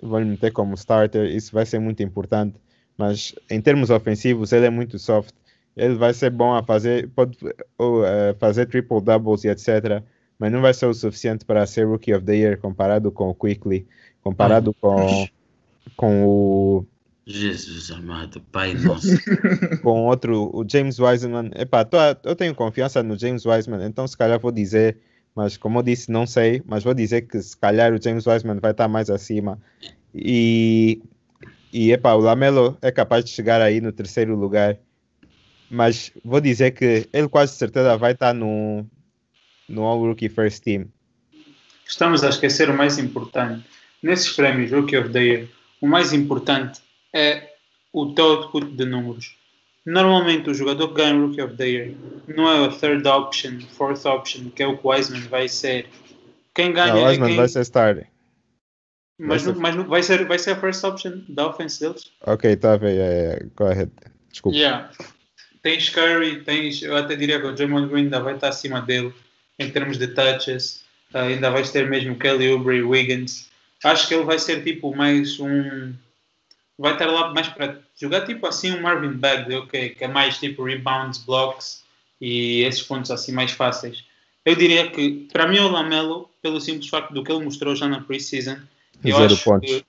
vão 0.03 0.21
lhe 0.21 0.27
meter 0.27 0.53
como 0.53 0.75
starter, 0.75 1.27
isso 1.31 1.53
vai 1.53 1.67
ser 1.67 1.79
muito 1.81 2.03
importante. 2.03 2.61
Mas 2.97 3.35
em 3.51 3.61
termos 3.61 3.91
ofensivos, 3.91 4.53
ele 4.53 4.67
é 4.67 4.71
muito 4.71 4.99
soft. 4.99 5.35
Ele 5.77 5.95
vai 5.97 6.13
ser 6.15 6.31
bom 6.31 6.55
a 6.55 6.63
fazer, 6.65 7.09
pode 7.11 7.39
ou, 7.79 8.05
eh, 8.07 8.35
fazer 8.41 8.67
triple 8.67 9.01
doubles 9.03 9.45
e 9.45 9.49
etc. 9.49 10.05
Mas 10.39 10.53
não 10.53 10.61
vai 10.61 10.73
ser 10.73 10.87
o 10.87 10.95
suficiente 10.95 11.45
para 11.45 11.67
ser 11.67 11.87
Rookie 11.87 12.15
of 12.15 12.25
the 12.25 12.37
Year 12.37 12.59
comparado 12.59 13.11
com 13.11 13.29
o 13.29 13.35
Quickly, 13.35 13.87
comparado 14.23 14.73
com, 14.75 15.27
com 15.97 16.25
o 16.25 16.87
Jesus 17.29 17.91
amado, 17.91 18.41
Pai 18.51 18.73
nosso. 18.73 19.09
com 19.83 20.07
outro, 20.07 20.51
o 20.55 20.65
James 20.67 20.99
Wiseman. 20.99 21.51
Epá, 21.55 21.85
tô 21.85 21.99
eu 22.25 22.35
tenho 22.35 22.55
confiança 22.55 23.03
no 23.03 23.19
James 23.19 23.45
Wiseman, 23.45 23.85
então 23.85 24.09
se 24.09 24.17
calhar 24.17 24.41
vou 24.41 24.51
dizer, 24.51 24.97
mas 25.35 25.59
como 25.59 25.79
eu 25.79 25.83
disse, 25.83 26.11
não 26.11 26.27
sei, 26.27 26.63
mas 26.65 26.83
vou 26.83 26.95
dizer 26.95 27.23
que 27.29 27.39
se 27.43 27.55
calhar 27.55 27.93
o 27.93 28.03
James 28.03 28.27
Wiseman 28.27 28.59
vai 28.61 28.71
estar 28.71 28.89
mais 28.89 29.11
acima. 29.11 29.61
E, 30.15 31.03
e 31.71 31.93
epá, 31.93 32.15
o 32.15 32.21
Lamelo 32.21 32.79
é 32.81 32.91
capaz 32.91 33.27
de 33.27 33.31
chegar 33.31 33.61
aí 33.61 33.79
no 33.79 33.93
terceiro 33.93 34.35
lugar, 34.35 34.79
mas 35.71 36.11
vou 36.25 36.41
dizer 36.41 36.71
que 36.71 37.11
ele 37.13 37.29
quase 37.29 37.53
certeza 37.57 37.95
vai 37.99 38.13
estar 38.13 38.33
no, 38.33 38.87
no 39.69 39.83
All 39.85 40.01
Rookie 40.01 40.29
First 40.29 40.63
Team. 40.63 40.87
Estamos 41.87 42.23
a 42.25 42.29
esquecer 42.29 42.71
o 42.71 42.75
mais 42.77 42.99
importante. 42.99 43.65
Nesses 44.03 44.31
prémios 44.31 44.71
Rookie 44.71 44.97
of 44.97 45.11
the 45.11 45.21
Year, 45.21 45.49
o 45.81 45.87
mais 45.87 46.13
importante 46.13 46.81
é 47.13 47.55
o 47.93 48.13
teu 48.13 48.25
output 48.25 48.67
de 48.67 48.85
números. 48.85 49.37
Normalmente 49.87 50.51
o 50.51 50.55
jogador 50.55 50.89
que 50.89 50.95
ganha 50.95 51.15
o 51.17 51.27
Rookie 51.27 51.41
of 51.43 51.57
the 51.57 51.67
Year 51.67 51.95
não 52.29 52.51
é 52.51 52.67
a 52.67 52.69
third 52.69 53.07
option, 53.09 53.61
fourth 53.77 54.05
option, 54.05 54.51
que 54.51 54.63
é 54.63 54.67
o 54.67 54.77
que 54.77 54.87
o 54.87 54.91
Wiseman 54.91 55.23
vai 55.23 55.49
ser. 55.49 55.89
Quem 56.55 56.73
ganha 56.73 56.93
Não, 56.93 57.03
o 57.03 57.07
é 57.07 57.09
Wiseman 57.09 57.29
quem... 57.29 57.37
vai 57.37 57.49
ser 57.49 57.61
starter. 57.63 58.07
Mas, 59.19 59.43
vai 59.43 59.55
ser- 59.55 59.61
mas 59.61 59.75
vai, 59.89 60.03
ser, 60.03 60.25
vai 60.27 60.39
ser 60.39 60.51
a 60.53 60.61
first 60.61 60.85
option 60.85 61.23
da 61.29 61.49
offense 61.49 61.81
deles? 61.81 62.13
Ok, 62.25 62.55
tá 62.57 62.75
a 62.75 62.77
ver, 62.77 62.99
é, 62.99 63.47
go 63.57 63.65
ahead. 63.65 63.91
Desculpa. 64.31 64.57
Yeah. 64.57 64.91
Tens 65.63 65.89
Curry, 65.89 66.45
tens, 66.45 66.83
eu 66.83 66.97
até 66.97 67.17
diria 67.17 67.41
que 67.41 67.47
o 67.47 67.53
Draymond 67.53 67.89
Green 67.89 68.05
ainda 68.05 68.21
vai 68.21 68.35
estar 68.35 68.49
acima 68.49 68.81
dele 68.81 69.13
em 69.59 69.71
termos 69.71 69.99
de 69.99 70.09
touches, 70.09 70.85
Ah, 71.13 71.23
ainda 71.23 71.51
vais 71.51 71.71
ter 71.71 71.89
mesmo 71.89 72.19
Kelly 72.19 72.51
Oubre, 72.51 72.83
Wiggins. 72.83 73.49
Acho 73.83 74.07
que 74.07 74.15
ele 74.15 74.25
vai 74.25 74.39
ser 74.39 74.63
tipo 74.63 74.95
mais 74.95 75.41
um. 75.41 75.95
Vai 76.79 76.93
estar 76.93 77.07
lá 77.07 77.33
mais 77.33 77.49
para 77.49 77.79
jogar 77.99 78.27
tipo 78.27 78.47
assim 78.47 78.73
um 78.73 78.83
Marvin 78.83 79.13
Bagley, 79.13 79.57
ok, 79.57 79.91
que 79.91 80.05
é 80.05 80.09
mais 80.09 80.39
tipo 80.39 80.65
rebounds, 80.65 81.19
blocks 81.19 81.83
e 82.21 82.63
esses 82.63 82.83
pontos 82.83 83.11
assim 83.11 83.33
mais 83.33 83.53
fáceis. 83.53 84.05
Eu 84.45 84.55
diria 84.55 84.91
que 84.91 85.27
para 85.33 85.47
mim 85.47 85.59
o 85.61 85.69
Lamelo, 85.69 86.31
pelo 86.43 86.61
simples 86.61 86.89
facto 86.89 87.13
do 87.13 87.25
que 87.25 87.33
ele 87.33 87.45
mostrou 87.45 87.75
já 87.75 87.89
na 87.89 88.01
preseason, 88.01 88.59
eu 89.03 89.17
Zero 89.17 89.33
acho 89.35 89.45
pontos. 89.45 89.71
que 89.71 89.85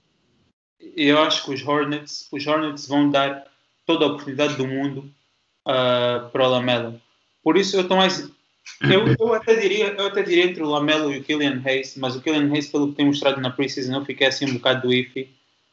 eu 0.96 1.22
acho 1.22 1.44
que 1.44 1.54
os 1.54 1.66
Hornets, 1.66 2.28
os 2.32 2.48
Hornets 2.48 2.88
vão 2.88 3.10
dar 3.10 3.46
toda 3.86 4.06
a 4.06 4.08
oportunidade 4.08 4.56
do 4.56 4.68
mundo 4.68 5.10
ah, 5.66 6.30
para 6.32 6.48
o 6.48 6.50
Lamelo. 6.50 7.02
Por 7.44 7.58
isso 7.58 7.76
eu 7.76 7.82
estou 7.82 7.98
mais. 7.98 8.30
Eu, 8.82 9.16
eu, 9.20 9.34
até 9.34 9.56
diria, 9.56 9.88
eu 9.98 10.08
até 10.08 10.24
diria 10.24 10.46
entre 10.46 10.64
o 10.64 10.70
Lamelo 10.70 11.14
e 11.14 11.20
o 11.20 11.24
Killian 11.24 11.62
Hayes, 11.66 11.96
mas 11.98 12.16
o 12.16 12.22
Killian 12.22 12.52
Hayes, 12.52 12.70
pelo 12.70 12.90
que 12.90 12.96
tem 12.96 13.06
mostrado 13.06 13.42
na 13.42 13.50
preseason, 13.50 13.96
eu 13.96 14.06
fiquei 14.06 14.28
assim 14.28 14.50
um 14.50 14.54
bocado 14.54 14.88
do 14.88 14.94
iffy. 14.94 15.30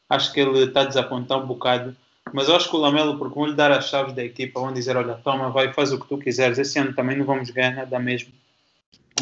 Acho 0.09 0.33
que 0.33 0.39
ele 0.39 0.63
está 0.63 0.81
a 0.81 0.85
desapontar 0.85 1.41
um 1.41 1.47
bocado. 1.47 1.95
Mas 2.33 2.49
eu 2.49 2.55
acho 2.55 2.69
que 2.69 2.75
o 2.75 2.79
Lamelo, 2.79 3.17
porque 3.17 3.35
vão 3.35 3.45
lhe 3.45 3.55
dar 3.55 3.71
as 3.71 3.89
chaves 3.89 4.13
da 4.13 4.23
equipa, 4.23 4.59
vão 4.59 4.73
dizer: 4.73 4.97
olha, 4.97 5.15
toma, 5.15 5.49
vai, 5.49 5.71
faz 5.73 5.91
o 5.91 5.99
que 5.99 6.07
tu 6.07 6.17
quiseres. 6.17 6.57
Esse 6.57 6.79
ano 6.79 6.93
também 6.93 7.17
não 7.17 7.25
vamos 7.25 7.49
ganhar 7.49 7.71
nada 7.71 7.99
mesmo. 7.99 8.31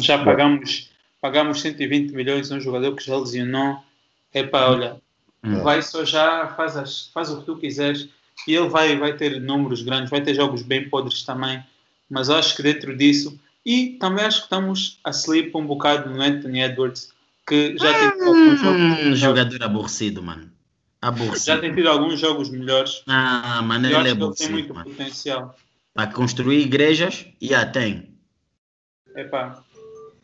Já 0.00 0.22
pagamos, 0.22 0.90
pagamos 1.20 1.60
120 1.60 2.12
milhões 2.12 2.50
a 2.50 2.56
um 2.56 2.60
jogador 2.60 2.94
que 2.94 3.04
já 3.04 3.16
lesionou. 3.16 3.78
Epá, 4.34 4.68
olha, 4.68 5.00
Hum. 5.46 5.62
vai 5.62 5.80
só 5.80 6.04
já, 6.04 6.48
faz, 6.48 6.76
as, 6.76 7.06
faz 7.08 7.30
o 7.30 7.38
que 7.38 7.46
tu 7.46 7.56
quiseres. 7.56 8.08
E 8.46 8.54
ele 8.54 8.68
vai, 8.68 8.96
vai 8.98 9.16
ter 9.16 9.40
números 9.40 9.82
grandes, 9.82 10.10
vai 10.10 10.20
ter 10.20 10.34
jogos 10.34 10.62
bem 10.62 10.88
podres 10.88 11.22
também. 11.22 11.62
Mas 12.10 12.28
acho 12.28 12.56
que 12.56 12.62
dentro 12.62 12.96
disso. 12.96 13.38
E 13.66 13.98
também 13.98 14.24
acho 14.24 14.38
que 14.38 14.44
estamos 14.44 15.00
a 15.02 15.10
sleep 15.10 15.50
um 15.56 15.66
bocado 15.66 16.08
no 16.08 16.22
Anthony 16.22 16.60
Edwards, 16.62 17.12
que 17.44 17.76
já 17.76 17.92
tem 17.98 18.10
tido 18.10 18.28
alguns 18.28 18.60
jogos 18.60 18.80
Hum, 18.80 18.88
melhores. 18.96 19.18
jogador 19.18 19.62
aborrecido, 19.64 20.22
mano. 20.22 20.42
Já 20.44 21.08
Aborrecido. 21.08 21.60
tem 21.60 21.74
tido 21.74 21.88
alguns 21.88 22.20
jogos 22.20 22.48
melhores. 22.48 23.02
Ah, 23.08 23.60
mano, 23.62 23.86
ele 23.86 23.94
é 23.96 24.02
que 24.02 24.06
ele 24.06 24.14
tem 24.14 24.22
aborrecido, 24.22 24.52
muito 24.52 24.74
mano. 24.74 24.88
potencial. 24.90 25.56
Para 25.92 26.12
construir 26.12 26.60
igrejas, 26.60 27.26
já 27.42 27.66
tem. 27.66 28.14
Epá, 29.16 29.64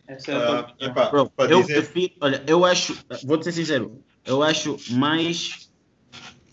essa 0.06 0.30
é 0.30 0.34
a 0.36 0.60
opinião. 0.60 0.90
epá, 0.92 1.10
Bro, 1.10 1.32
eu 1.48 1.60
dizer- 1.62 1.74
prefiro, 1.90 2.14
olha, 2.20 2.44
eu 2.46 2.64
acho, 2.64 2.96
vou 3.24 3.42
ser 3.42 3.52
sincero, 3.52 4.02
eu 4.24 4.42
acho 4.42 4.76
mais, 4.90 5.68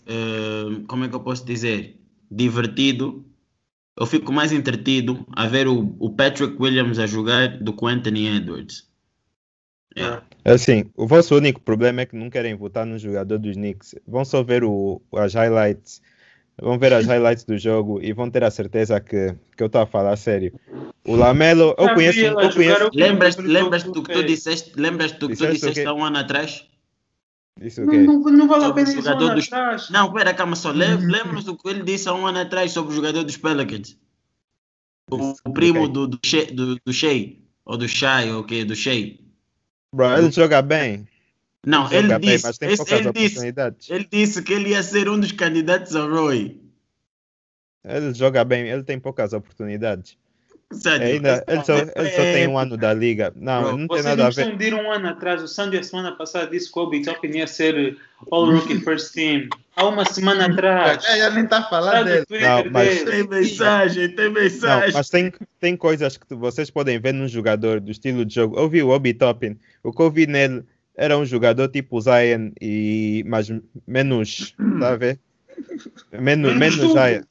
eh, 0.06 0.80
como 0.88 1.04
é 1.04 1.08
que 1.08 1.14
eu 1.14 1.20
posso 1.20 1.44
dizer, 1.44 2.00
divertido, 2.30 3.24
eu 4.00 4.06
fico 4.06 4.32
mais 4.32 4.50
entretido 4.50 5.26
a 5.36 5.46
ver 5.46 5.68
o, 5.68 5.94
o 5.98 6.08
Patrick 6.08 6.56
Williams 6.58 6.98
a 6.98 7.06
jogar 7.06 7.58
do 7.58 7.70
que 7.70 7.84
o 7.84 7.86
Anthony 7.86 8.28
Edwards. 8.34 8.88
Yeah. 9.94 10.24
Assim, 10.42 10.90
o 10.96 11.06
vosso 11.06 11.36
único 11.36 11.60
problema 11.60 12.00
é 12.00 12.06
que 12.06 12.16
não 12.16 12.30
querem 12.30 12.56
votar 12.56 12.86
no 12.86 12.98
jogador 12.98 13.38
dos 13.38 13.56
Knicks. 13.56 13.94
Vão 14.08 14.24
só 14.24 14.42
ver 14.42 14.64
o, 14.64 15.02
as 15.14 15.34
highlights, 15.34 16.00
vão 16.58 16.78
ver 16.78 16.94
as 16.94 17.04
highlights 17.04 17.44
do 17.44 17.58
jogo 17.58 18.00
e 18.00 18.14
vão 18.14 18.30
ter 18.30 18.42
a 18.42 18.50
certeza 18.50 18.98
que, 19.00 19.34
que 19.54 19.62
eu 19.62 19.66
estou 19.66 19.82
a 19.82 19.86
falar 19.86 20.16
sério. 20.16 20.58
O 21.06 21.14
Lamelo, 21.14 21.74
eu 21.76 21.94
conheço, 21.94 22.20
eu 22.20 22.52
conheço, 22.54 22.90
Lembras-te 22.94 23.42
lembras 23.42 23.82
do 23.82 24.02
que 24.02 24.12
tu 24.14 24.24
disseste, 24.24 24.72
lembras 24.76 25.12
do 25.12 25.28
que 25.28 25.36
tu 25.36 25.46
Disseste 25.46 25.66
o 25.66 25.68
disseste 25.68 25.86
há 25.86 25.92
um 25.92 26.02
ano 26.02 26.16
atrás? 26.16 26.69
Isso 27.60 27.80
Não, 27.84 27.90
quê? 27.90 27.98
não, 27.98 28.20
não 28.20 28.48
vale 28.48 28.64
a 28.64 28.72
pena 28.72 28.90
ir 28.90 28.94
jogador 28.96 29.28
só 29.28 29.34
dos- 29.34 29.46
atrás. 29.46 29.90
Não, 29.90 30.12
pera, 30.12 30.34
calma 30.34 30.56
só, 30.56 30.70
lem- 30.70 30.96
lembras 31.06 31.44
do 31.44 31.56
que 31.56 31.68
ele 31.68 31.82
disse 31.82 32.08
há 32.08 32.14
um 32.14 32.26
ano 32.26 32.38
atrás 32.40 32.72
sobre 32.72 32.92
o 32.92 32.96
jogador 32.96 33.22
dos 33.24 33.36
Pelicans? 33.36 33.96
O, 35.10 35.34
o 35.44 35.52
primo 35.52 35.88
do, 35.88 36.06
do, 36.06 36.18
Shea, 36.24 36.46
do, 36.52 36.76
do 36.76 36.92
Shea, 36.92 37.36
ou 37.64 37.76
do 37.76 37.88
Shai, 37.88 38.30
ou 38.30 38.40
o 38.40 38.44
quê, 38.44 38.64
do 38.64 38.76
Shea. 38.76 39.18
Bro, 39.92 40.16
ele 40.18 40.30
joga 40.30 40.62
bem. 40.62 41.08
Não, 41.66 41.82
joga 41.84 41.96
ele 41.96 42.08
bem, 42.08 42.20
disse, 42.20 42.46
mas 42.46 42.58
tem 42.58 42.76
poucas 42.76 42.92
ele, 43.00 43.12
disse 43.12 43.26
oportunidades. 43.26 43.90
ele 43.90 44.08
disse 44.10 44.42
que 44.42 44.52
ele 44.52 44.68
ia 44.70 44.82
ser 44.82 45.08
um 45.08 45.18
dos 45.18 45.32
candidatos 45.32 45.94
ao 45.96 46.08
Roy. 46.08 46.60
Ele 47.84 48.14
joga 48.14 48.44
bem, 48.44 48.68
ele 48.68 48.82
tem 48.84 48.98
poucas 49.00 49.32
oportunidades. 49.32 50.16
É, 50.72 51.04
ainda, 51.04 51.44
ele, 51.48 51.64
só, 51.64 51.74
é- 51.78 51.92
ele 51.96 52.10
só 52.10 52.22
tem 52.22 52.46
um 52.46 52.56
ano 52.56 52.76
da 52.76 52.94
liga. 52.94 53.32
Não, 53.34 53.62
Bro, 53.62 53.76
não 53.76 53.88
tem 53.88 54.02
nada 54.04 54.16
não 54.22 54.26
a 54.26 54.30
ver. 54.30 54.56
de 54.56 54.72
um 54.74 54.92
ano 54.92 55.08
atrás. 55.08 55.42
O 55.42 55.48
Sandy, 55.48 55.76
a 55.78 55.82
semana 55.82 56.12
passada, 56.12 56.46
disse 56.46 56.70
que 56.72 56.78
o 56.78 56.82
Obi 56.82 57.02
Toppin 57.02 57.28
ia 57.38 57.46
ser 57.48 57.96
All 58.30 58.48
Rookie 58.52 58.78
First 58.84 59.12
Team. 59.12 59.48
Há 59.74 59.86
uma 59.88 60.04
semana 60.04 60.46
atrás. 60.46 61.02
Já, 61.02 61.16
já 61.18 61.30
nem 61.30 61.42
está 61.42 61.58
a 61.58 61.62
falar 61.68 62.06
Está 62.06 62.24
dele. 62.36 62.44
Não, 62.46 62.70
mas- 62.70 63.04
dele. 63.04 63.10
Tem 63.10 63.28
mensagem, 63.28 64.08
tem 64.14 64.24
Não, 64.26 64.32
mensagem. 64.32 64.92
mas 64.94 65.10
tem, 65.10 65.32
tem 65.58 65.76
coisas 65.76 66.16
que 66.16 66.24
tu- 66.26 66.38
vocês 66.38 66.70
podem 66.70 67.00
ver 67.00 67.14
num 67.14 67.26
jogador 67.26 67.80
do 67.80 67.90
estilo 67.90 68.24
de 68.24 68.32
jogo. 68.36 68.56
Eu 68.56 68.68
vi 68.68 68.80
o 68.80 68.90
Obi 68.90 69.12
Toppin. 69.12 69.58
O 69.82 69.92
que 69.92 70.00
eu 70.02 70.10
vi 70.10 70.28
nele 70.28 70.62
era 70.96 71.18
um 71.18 71.24
jogador 71.26 71.66
tipo 71.68 72.00
Zion, 72.00 72.52
e, 72.60 73.24
mas 73.26 73.50
menos, 73.88 74.54
tá 74.78 74.90
a 74.90 74.96
ver? 74.96 75.18
Menos, 76.12 76.54
Menos 76.54 76.58
menos 76.58 76.76
tudo. 76.76 76.92
Zion. 76.92 77.22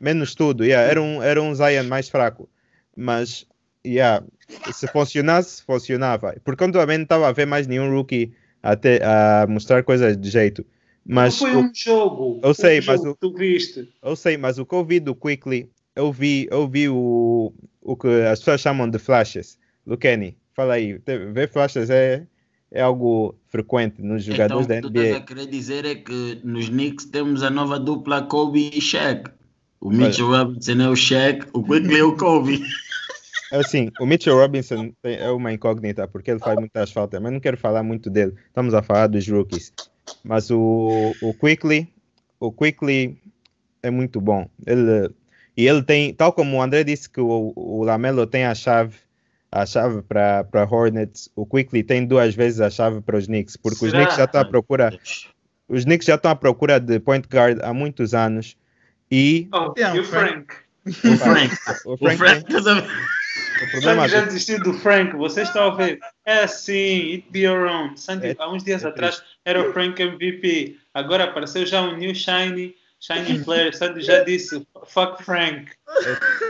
Menos 0.00 0.34
tudo, 0.34 0.64
yeah. 0.64 0.90
era, 0.90 1.00
um, 1.00 1.22
era 1.22 1.40
um 1.42 1.54
Zion 1.54 1.84
mais 1.84 2.08
fraco. 2.08 2.48
Mas, 3.00 3.46
yeah, 3.86 4.24
se 4.72 4.88
funcionasse, 4.88 5.62
funcionava. 5.62 6.34
Porque 6.44 6.64
eu 6.64 6.72
também 6.72 6.98
não 6.98 7.04
estava 7.04 7.28
a 7.28 7.32
ver 7.32 7.46
mais 7.46 7.66
nenhum 7.68 7.94
rookie 7.94 8.32
até, 8.60 9.00
a 9.04 9.46
mostrar 9.48 9.84
coisas 9.84 10.16
de 10.16 10.28
jeito. 10.28 10.66
Mas 11.06 11.40
não 11.40 11.48
foi 11.48 11.56
o- 11.56 11.60
um 11.60 11.70
jogo. 11.72 12.40
eu 12.42 12.52
sei, 12.52 12.80
um 12.80 12.82
mas 12.84 12.96
jogo 13.00 13.10
o- 13.10 13.14
que 13.14 13.20
tu 13.20 13.32
viste. 13.34 13.88
eu 14.02 14.16
sei, 14.16 14.36
mas 14.36 14.58
o 14.58 14.66
que 14.66 14.74
eu 14.74 14.84
vi 14.84 14.98
do 14.98 15.14
Quickly, 15.14 15.70
eu 15.94 16.12
vi, 16.12 16.48
eu 16.50 16.66
vi 16.68 16.88
o, 16.88 17.52
o 17.80 17.96
que 17.96 18.08
as 18.30 18.40
pessoas 18.40 18.60
chamam 18.60 18.90
de 18.90 18.98
flashes. 18.98 19.56
Luqueni, 19.86 20.36
fala 20.54 20.74
aí. 20.74 21.00
Ver 21.32 21.48
flashes 21.50 21.88
é, 21.88 22.26
é 22.70 22.82
algo 22.82 23.34
frequente 23.46 24.02
nos 24.02 24.24
jogadores 24.24 24.66
então, 24.66 24.80
da 24.80 24.88
tu 24.88 24.88
estás 24.88 25.06
a 25.06 25.16
NBA. 25.18 25.26
querer 25.26 25.46
dizer 25.46 25.84
é 25.84 25.94
que 25.94 26.40
nos 26.44 26.68
Knicks 26.68 27.04
temos 27.06 27.42
a 27.44 27.48
nova 27.48 27.78
dupla 27.78 28.22
Kobe 28.22 28.70
e 28.74 28.80
Shaq. 28.80 29.30
O 29.80 29.90
Mitchell 29.90 30.26
Robinson 30.26 30.72
é 30.82 30.88
o 30.88 30.96
Shaq, 30.96 31.46
o 31.52 31.62
Quickly 31.62 32.00
é 32.00 32.02
o 32.04 32.16
Kobe. 32.16 32.60
Assim, 33.52 33.90
o 33.98 34.06
Mitchell 34.06 34.36
Robinson 34.36 34.92
é 35.02 35.30
uma 35.30 35.52
incógnita 35.52 36.06
porque 36.06 36.30
ele 36.30 36.40
faz 36.40 36.58
muitas 36.58 36.90
faltas, 36.90 37.20
mas 37.20 37.32
não 37.32 37.40
quero 37.40 37.56
falar 37.56 37.82
muito 37.82 38.10
dele. 38.10 38.34
Estamos 38.46 38.74
a 38.74 38.82
falar 38.82 39.06
dos 39.06 39.26
rookies. 39.28 39.72
Mas 40.24 40.50
o, 40.50 41.14
o 41.22 41.34
Quickly, 41.34 41.88
o 42.40 42.52
Quickly 42.52 43.18
é 43.82 43.90
muito 43.90 44.20
bom. 44.20 44.48
Ele, 44.66 45.10
e 45.56 45.66
ele 45.66 45.82
tem, 45.82 46.12
tal 46.14 46.32
como 46.32 46.56
o 46.56 46.62
André 46.62 46.84
disse 46.84 47.08
que 47.08 47.20
o, 47.20 47.52
o 47.56 47.82
Lamelo 47.84 48.26
tem 48.26 48.44
a 48.44 48.54
chave, 48.54 48.96
a 49.50 49.64
chave 49.64 50.02
para 50.02 50.46
Hornets, 50.70 51.30
o 51.34 51.46
Quickly 51.46 51.82
tem 51.82 52.06
duas 52.06 52.34
vezes 52.34 52.60
a 52.60 52.70
chave 52.70 53.00
para 53.00 53.16
os 53.16 53.26
Knicks, 53.26 53.56
porque 53.56 53.84
os 53.84 53.90
Será? 53.90 53.98
Knicks 54.02 54.16
já 54.16 54.24
estão 54.24 54.40
à 54.40 54.44
procura, 54.44 54.98
os 55.68 55.84
Knicks 55.84 56.06
já 56.06 56.14
estão 56.16 56.30
à 56.30 56.36
procura 56.36 56.78
de 56.78 57.00
point 57.00 57.26
guard 57.28 57.58
há 57.62 57.72
muitos 57.72 58.14
anos. 58.14 58.56
E 59.10 59.48
Oh, 59.54 59.72
Yeah, 59.76 59.96
e 59.96 60.00
o 60.00 60.04
Frank. 60.04 60.46
Frank? 60.52 60.68
O 61.04 61.16
Frank, 61.16 61.54
o 61.86 61.92
o 61.94 61.96
Frank, 61.98 62.16
Frank, 62.18 62.44
o 63.64 63.70
problema 63.70 64.02
Frank 64.02 64.08
já 64.12 64.20
do- 64.20 64.26
desistiu 64.26 64.60
do 64.62 64.72
Frank, 64.74 65.16
vocês 65.16 65.48
estão 65.48 65.70
a 65.72 65.74
ver. 65.74 65.98
É 66.24 66.40
assim, 66.44 67.12
it 67.14 67.26
be 67.30 67.40
your 67.40 67.66
own. 67.68 67.96
Sandy, 67.96 68.28
É- 68.28 68.36
há 68.38 68.50
uns 68.52 68.62
dias 68.64 68.84
é 68.84 68.88
atrás 68.88 69.22
era 69.44 69.60
o 69.68 69.72
Frank 69.72 70.00
MVP. 70.02 70.76
Agora 70.94 71.24
apareceu 71.24 71.64
já 71.66 71.82
um 71.82 71.96
new 71.96 72.14
shiny, 72.14 72.74
shiny 73.00 73.38
player. 73.44 73.74
Sandy 73.76 74.00
já 74.02 74.22
disse, 74.24 74.66
fuck 74.86 75.22
Frank. 75.24 75.70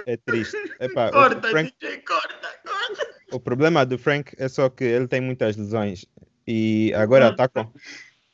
é 0.07 0.17
triste. 0.17 0.57
Epá, 0.81 1.09
o 1.09 1.13
Corta, 1.13 1.49
Frank- 1.51 1.73
DJ, 1.81 1.99
corta, 1.99 2.49
corta. 2.67 3.09
O 3.33 3.39
problema 3.41 3.85
do 3.85 3.99
Frank 3.99 4.33
é 4.39 4.49
só 4.49 4.69
que 4.69 4.85
ele 4.85 5.07
tem 5.07 5.21
muitas 5.21 5.57
lesões 5.57 6.07
e 6.47 6.93
agora 6.95 7.35
tá 7.37 7.47
com 7.49 7.71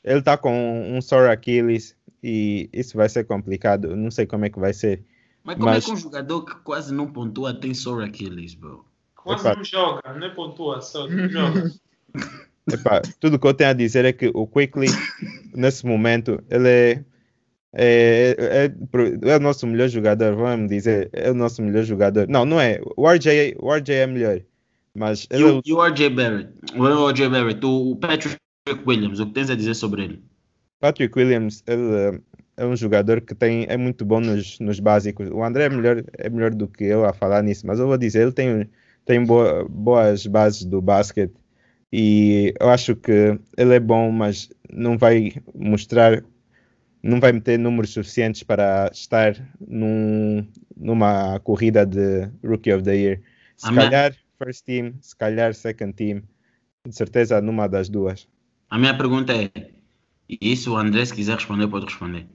ele 0.05 0.19
está 0.19 0.37
com 0.37 0.95
um 0.97 1.01
sore 1.01 1.29
Achilles 1.33 1.97
e 2.23 2.69
isso 2.73 2.97
vai 2.97 3.09
ser 3.09 3.25
complicado. 3.25 3.97
Não 3.97 4.11
sei 4.11 4.27
como 4.27 4.45
é 4.45 4.51
que 4.51 4.59
vai 4.59 4.73
ser. 4.73 5.03
Mas 5.45 5.57
como 5.57 5.67
Mas- 5.69 5.85
é 5.85 5.87
que 5.87 5.93
um 5.93 5.97
jogador 5.97 6.43
que 6.45 6.55
quase 6.65 6.93
não 6.93 7.07
pontua 7.13 7.53
tem 7.55 7.75
sore 7.75 8.09
Achilles, 8.09 8.55
bro? 8.55 8.85
Quase 9.15 9.47
Epá. 9.47 9.57
não 9.57 9.65
joga, 9.65 10.15
não 10.19 10.27
é 10.27 10.31
pontua 10.31 10.81
só, 10.81 11.07
não 11.07 11.29
joga. 11.29 11.71
Epá, 12.73 13.03
tudo 13.21 13.39
que 13.39 13.47
eu 13.47 13.53
tenho 13.55 13.71
a 13.71 13.75
dizer 13.75 14.05
é 14.07 14.13
que 14.13 14.31
o 14.35 14.47
Quickly 14.47 14.87
nesse 15.55 15.85
momento 15.87 16.43
ele 16.51 16.69
é 16.69 17.05
é, 17.77 18.37
é, 18.39 18.65
é- 18.67 19.31
é 19.33 19.37
o 19.37 19.41
nosso 19.41 19.67
melhor 19.67 19.89
jogador, 19.89 20.35
vamos 20.37 20.69
dizer, 20.71 21.11
é 21.13 21.31
o 21.31 21.35
nosso 21.35 21.61
melhor 21.61 21.83
jogador. 21.83 22.29
Não, 22.29 22.45
não 22.45 22.61
é. 22.61 22.81
O 22.97 23.05
RJ, 23.11 23.57
o 23.59 23.69
RJ 23.75 23.95
é 23.97 24.07
melhor, 24.07 24.41
mas 24.95 25.25
E 25.25 25.35
ele 25.35 25.43
é 25.43 25.47
o, 25.47 25.63
e 25.67 25.73
o 25.73 25.83
RJ 25.85 26.09
Barrett? 26.11 26.51
O 26.77 27.11
RJ 27.11 27.29
Barrett, 27.29 27.67
o 27.67 27.97
Patrick 27.97 28.39
Williams, 28.87 29.19
o 29.19 29.27
que 29.27 29.33
tens 29.33 29.51
a 29.51 29.57
dizer 29.57 29.75
sobre 29.75 30.05
ele? 30.05 30.23
Patrick 30.79 31.19
Williams, 31.19 31.65
ele 31.67 31.83
eh, 31.97 32.21
é 32.57 32.65
um 32.67 32.77
jogador 32.77 33.21
que 33.21 33.35
tem, 33.35 33.67
é 33.69 33.77
muito 33.77 34.05
bom 34.05 34.21
nos, 34.21 34.59
nos 34.61 34.81
básicos. 34.81 35.29
O 35.31 35.43
André 35.43 35.65
é 35.65 35.69
melhor, 35.69 36.05
é 36.15 36.29
melhor 36.31 36.55
do 36.55 36.69
que 36.69 36.85
eu 36.85 37.05
a 37.05 37.13
falar 37.13 37.43
nisso, 37.43 37.67
mas 37.67 37.79
eu 37.79 37.87
vou 37.87 37.99
dizer, 37.99 38.23
ele 38.23 38.33
tem, 38.33 38.71
tem 39.05 39.25
boa- 39.25 39.67
boas 39.69 40.27
bases 40.27 40.65
do 40.65 40.81
basquete 40.81 41.35
e 41.93 42.55
eu 42.61 42.71
acho 42.71 42.97
que 42.97 43.39
ele 43.57 43.75
é 43.75 43.81
bom, 43.81 44.11
mas 44.11 44.51
não 44.73 44.99
vai 44.99 45.33
mostrar, 45.55 46.25
não 47.03 47.21
vai 47.21 47.33
meter 47.33 47.59
números 47.59 47.93
suficientes 47.93 48.43
para 48.43 48.91
estar 48.93 49.35
num, 49.61 50.47
numa 50.77 51.39
corrida 51.41 51.85
de 51.87 52.29
Rookie 52.43 52.73
of 52.73 52.83
the 52.83 52.97
Year. 52.97 53.21
Se 53.57 53.69
Amém. 53.69 53.85
calhar 53.87 54.15
first 54.39 54.65
team, 54.65 54.95
se 55.01 55.17
calhar 55.17 55.55
second 55.55 55.93
team, 55.95 56.23
de 56.87 56.95
certeza 56.95 57.41
numa 57.41 57.69
das 57.69 57.89
duas. 57.89 58.29
A 58.69 58.79
minha 58.79 58.97
pergunta 58.97 59.33
é, 59.33 59.51
e 60.29 60.53
isso 60.53 60.73
o 60.73 60.77
André, 60.77 61.05
se 61.05 61.15
quiser 61.15 61.37
responder, 61.37 61.69
pode 61.69 61.87
responder. 61.87 62.27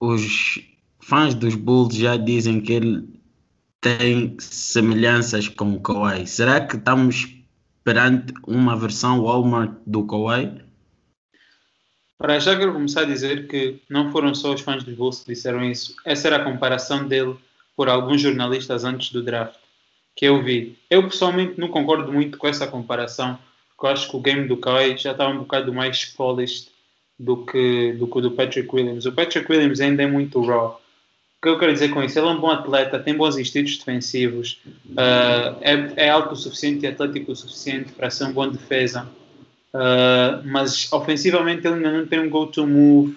Os 0.00 0.58
fãs 1.00 1.34
dos 1.34 1.54
Bulls 1.54 1.94
já 1.94 2.16
dizem 2.16 2.60
que 2.60 2.72
ele 2.72 3.08
tem 3.80 4.36
semelhanças 4.38 5.48
com 5.48 5.72
o 5.72 5.80
Kawhi. 5.80 6.26
Será 6.26 6.60
que 6.60 6.76
estamos 6.76 7.34
perante 7.84 8.34
uma 8.46 8.76
versão 8.76 9.22
Walmart 9.22 9.72
do 9.86 10.06
Kawhi? 10.06 10.60
Para 12.18 12.38
já 12.38 12.56
quero 12.56 12.72
começar 12.72 13.02
a 13.02 13.04
dizer 13.04 13.46
que 13.46 13.80
não 13.88 14.10
foram 14.10 14.34
só 14.34 14.54
os 14.54 14.60
fãs 14.60 14.82
dos 14.82 14.94
Bulls 14.94 15.20
que 15.20 15.34
disseram 15.34 15.62
isso. 15.62 15.94
Essa 16.04 16.28
era 16.28 16.36
a 16.36 16.44
comparação 16.44 17.06
dele 17.06 17.36
por 17.76 17.88
alguns 17.88 18.20
jornalistas 18.20 18.84
antes 18.84 19.12
do 19.12 19.22
draft 19.22 19.54
que 20.16 20.24
eu 20.24 20.42
vi. 20.42 20.78
Eu 20.88 21.02
pessoalmente 21.04 21.60
não 21.60 21.68
concordo 21.68 22.10
muito 22.10 22.38
com 22.38 22.48
essa 22.48 22.66
comparação, 22.66 23.38
porque 23.68 23.86
eu 23.86 23.90
acho 23.90 24.10
que 24.10 24.16
o 24.16 24.20
game 24.20 24.48
do 24.48 24.56
Kawhi 24.56 24.96
já 24.96 25.12
estava 25.12 25.30
um 25.30 25.38
bocado 25.38 25.72
mais 25.72 26.06
polished 26.06 26.70
do 27.18 27.44
que, 27.44 27.92
do 27.92 28.06
que 28.06 28.18
o 28.18 28.20
do 28.20 28.30
Patrick 28.32 28.68
Williams. 28.74 29.06
O 29.06 29.12
Patrick 29.12 29.50
Williams 29.50 29.80
ainda 29.80 30.02
é 30.02 30.06
muito 30.06 30.40
raw. 30.42 30.80
O 31.38 31.42
que 31.42 31.48
eu 31.48 31.58
quero 31.58 31.72
dizer 31.72 31.90
com 31.90 32.02
isso? 32.02 32.18
Ele 32.18 32.26
é 32.26 32.30
um 32.30 32.40
bom 32.40 32.50
atleta, 32.50 32.98
tem 32.98 33.14
bons 33.14 33.36
instintos 33.38 33.76
defensivos, 33.78 34.60
ah, 34.96 35.54
é, 35.60 36.06
é 36.06 36.08
alto 36.08 36.32
o 36.32 36.36
suficiente 36.36 36.84
e 36.84 36.88
atlético 36.88 37.32
o 37.32 37.36
suficiente 37.36 37.92
para 37.92 38.10
ser 38.10 38.24
um 38.24 38.32
bom 38.32 38.48
defesa. 38.48 39.08
Uh, 39.76 40.40
mas 40.44 40.90
ofensivamente 40.90 41.66
ele 41.66 41.76
ainda 41.76 41.92
não 41.92 42.06
tem 42.06 42.18
um 42.20 42.30
go-to 42.30 42.66
move. 42.66 43.16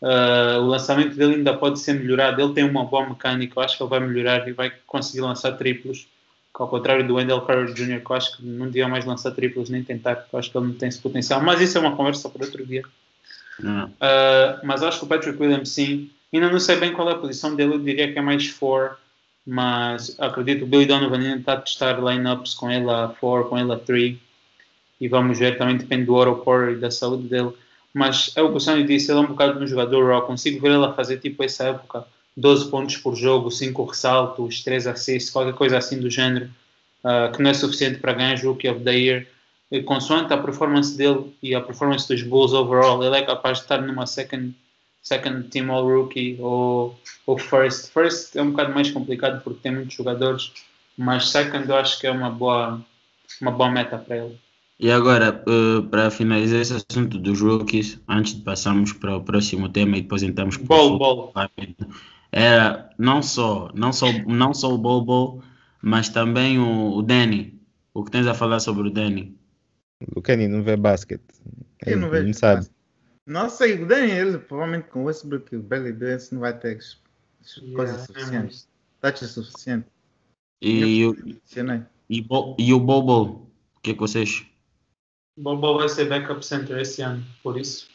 Uh, 0.00 0.60
o 0.60 0.66
lançamento 0.66 1.14
dele 1.14 1.34
ainda 1.34 1.54
pode 1.54 1.78
ser 1.80 1.94
melhorado. 1.94 2.40
Ele 2.40 2.54
tem 2.54 2.64
uma 2.64 2.84
boa 2.84 3.06
mecânica. 3.06 3.58
Eu 3.58 3.62
acho 3.62 3.76
que 3.76 3.82
ele 3.82 3.90
vai 3.90 4.00
melhorar 4.00 4.48
e 4.48 4.52
vai 4.52 4.72
conseguir 4.86 5.20
lançar 5.20 5.52
triplos. 5.52 6.06
Ao 6.54 6.66
contrário 6.66 7.06
do 7.06 7.14
Wendell 7.14 7.42
Carter 7.42 7.72
Jr., 7.72 8.00
que 8.00 8.10
eu 8.10 8.16
acho 8.16 8.36
que 8.36 8.44
não 8.44 8.66
devia 8.66 8.88
mais 8.88 9.04
lançar 9.04 9.30
triplos 9.30 9.70
nem 9.70 9.84
tentar, 9.84 10.16
porque 10.16 10.34
eu 10.34 10.38
acho 10.40 10.50
que 10.50 10.58
ele 10.58 10.66
não 10.66 10.74
tem 10.74 10.88
esse 10.88 11.00
potencial. 11.00 11.40
Mas 11.40 11.60
isso 11.60 11.78
é 11.78 11.80
uma 11.80 11.94
conversa 11.94 12.28
para 12.28 12.44
outro 12.44 12.66
dia. 12.66 12.82
Uh, 13.60 14.60
mas 14.64 14.82
acho 14.82 15.00
que 15.00 15.04
o 15.04 15.08
Patrick 15.08 15.40
Williams 15.40 15.70
sim. 15.70 16.10
Ainda 16.32 16.50
não 16.50 16.60
sei 16.60 16.76
bem 16.76 16.92
qual 16.92 17.08
é 17.08 17.12
a 17.12 17.18
posição 17.18 17.54
dele, 17.54 17.74
eu 17.74 17.78
diria 17.78 18.12
que 18.12 18.18
é 18.18 18.22
mais 18.22 18.52
4, 18.52 18.96
mas 19.46 20.14
acredito 20.20 20.58
que 20.58 20.64
o 20.64 20.66
Billy 20.66 20.84
Donovan 20.84 21.16
ainda 21.16 21.36
está 21.36 21.54
a 21.54 21.60
testar 21.60 21.98
lineups 21.98 22.52
com 22.52 22.70
ele 22.70 22.90
a 22.90 23.08
4, 23.18 23.48
com 23.48 23.58
ele 23.58 23.72
a 23.72 23.78
3 23.78 24.18
e 25.00 25.08
vamos 25.08 25.38
ver, 25.38 25.56
também 25.56 25.76
depende 25.76 26.06
do 26.06 26.14
Oro 26.14 26.36
Power 26.36 26.70
e 26.72 26.76
da 26.76 26.90
saúde 26.90 27.28
dele. 27.28 27.52
Mas 27.94 28.32
é 28.36 28.42
o 28.42 28.50
que 28.50 28.56
o 28.56 28.60
Sonny 28.60 28.84
disse, 28.84 29.10
ele 29.10 29.20
é 29.20 29.22
um 29.22 29.26
bocado 29.26 29.62
um 29.62 29.66
jogador 29.66 30.06
raw, 30.06 30.22
consigo 30.22 30.60
ver 30.60 30.72
ele 30.72 30.84
a 30.84 30.92
fazer 30.92 31.18
tipo 31.18 31.42
essa 31.42 31.64
época, 31.64 32.04
12 32.36 32.70
pontos 32.70 32.96
por 32.96 33.16
jogo, 33.16 33.50
5 33.50 33.84
ressaltos, 33.84 34.62
3 34.62 34.86
assists, 34.86 35.30
qualquer 35.30 35.54
coisa 35.54 35.78
assim 35.78 35.98
do 35.98 36.10
género, 36.10 36.50
uh, 37.04 37.32
que 37.34 37.42
não 37.42 37.50
é 37.50 37.54
suficiente 37.54 37.98
para 37.98 38.12
ganhar 38.12 38.38
Rookie 38.38 38.68
of 38.68 38.80
the 38.80 38.92
Year. 38.92 39.26
Consoante 39.84 40.32
a 40.32 40.38
performance 40.38 40.96
dele 40.96 41.36
e 41.42 41.54
a 41.54 41.60
performance 41.60 42.08
dos 42.08 42.22
Bulls 42.22 42.52
overall, 42.54 43.02
ele 43.04 43.16
é 43.16 43.22
capaz 43.22 43.58
de 43.58 43.64
estar 43.64 43.82
numa 43.82 44.06
second, 44.06 44.54
second 45.02 45.48
team 45.48 45.70
all 45.70 45.86
rookie 45.86 46.38
ou, 46.40 46.98
ou 47.26 47.38
first. 47.38 47.92
First 47.92 48.36
é 48.36 48.42
um 48.42 48.50
bocado 48.50 48.72
mais 48.72 48.90
complicado 48.90 49.42
porque 49.42 49.60
tem 49.62 49.72
muitos 49.72 49.94
jogadores, 49.94 50.52
mas 50.96 51.28
second 51.28 51.68
eu 51.68 51.76
acho 51.76 52.00
que 52.00 52.06
é 52.06 52.10
uma 52.10 52.30
boa, 52.30 52.80
uma 53.42 53.50
boa 53.50 53.70
meta 53.70 53.98
para 53.98 54.16
ele. 54.16 54.38
E 54.80 54.90
agora, 54.90 55.42
eh, 55.46 55.82
para 55.90 56.10
finalizar 56.10 56.60
esse 56.60 56.72
assunto 56.72 57.18
dos 57.18 57.40
rookies, 57.40 58.00
antes 58.08 58.34
de 58.34 58.42
passarmos 58.42 58.92
para 58.92 59.16
o 59.16 59.24
próximo 59.24 59.68
tema 59.68 59.98
e 59.98 60.02
depois 60.02 60.22
entramos 60.22 60.56
para 60.56 60.64
o 60.64 60.78
futuro 60.78 60.98
bol. 60.98 61.32
rápido, 61.34 61.88
era 62.30 62.88
não 62.96 63.22
só, 63.22 63.70
não 63.74 63.92
só, 63.92 64.06
não 64.26 64.54
só 64.54 64.72
o 64.72 64.78
Bobo, 64.78 65.42
mas 65.82 66.08
também 66.08 66.58
o, 66.58 66.96
o 66.96 67.02
Danny. 67.02 67.58
O 67.92 68.04
que 68.04 68.10
tens 68.10 68.26
a 68.26 68.34
falar 68.34 68.60
sobre 68.60 68.88
o 68.88 68.90
Danny? 68.90 69.37
O 70.14 70.22
Kenny 70.22 70.46
não 70.48 70.62
vê 70.62 70.76
basquete. 70.76 71.22
Eu 71.84 71.98
não 71.98 72.08
Ele 72.14 72.26
vejo. 72.26 72.38
sabe. 72.38 72.66
Não 73.26 73.50
sei, 73.50 73.82
o 73.82 73.86
Daniel, 73.86 74.28
ele, 74.28 74.38
provavelmente 74.38 74.88
com 74.88 75.02
o 75.02 75.04
Westbrook 75.04 75.52
e 75.52 75.58
o 75.58 75.62
Bailey 75.62 75.92
Dance 75.92 76.32
não 76.32 76.40
vai 76.40 76.58
ter 76.58 76.78
Yeah, 77.56 77.76
coisas 77.76 78.02
é 78.02 78.06
suficientes. 78.06 78.68
Touches 79.00 79.30
suficientes. 79.30 79.90
E, 80.62 81.04
o- 81.06 81.14
Mencionei. 81.14 81.82
e, 82.08 82.20
Bo- 82.22 82.56
e 82.58 82.72
o 82.72 82.80
Bobo, 82.80 83.50
o 83.76 83.80
que 83.80 83.90
é 83.90 83.94
que 83.94 84.00
vocês? 84.00 84.44
Bobo 85.38 85.78
vai 85.78 85.88
ser 85.88 86.08
backup 86.08 86.44
center 86.44 86.78
esse 86.78 87.00
ano, 87.02 87.24
por 87.42 87.58
isso. 87.58 87.88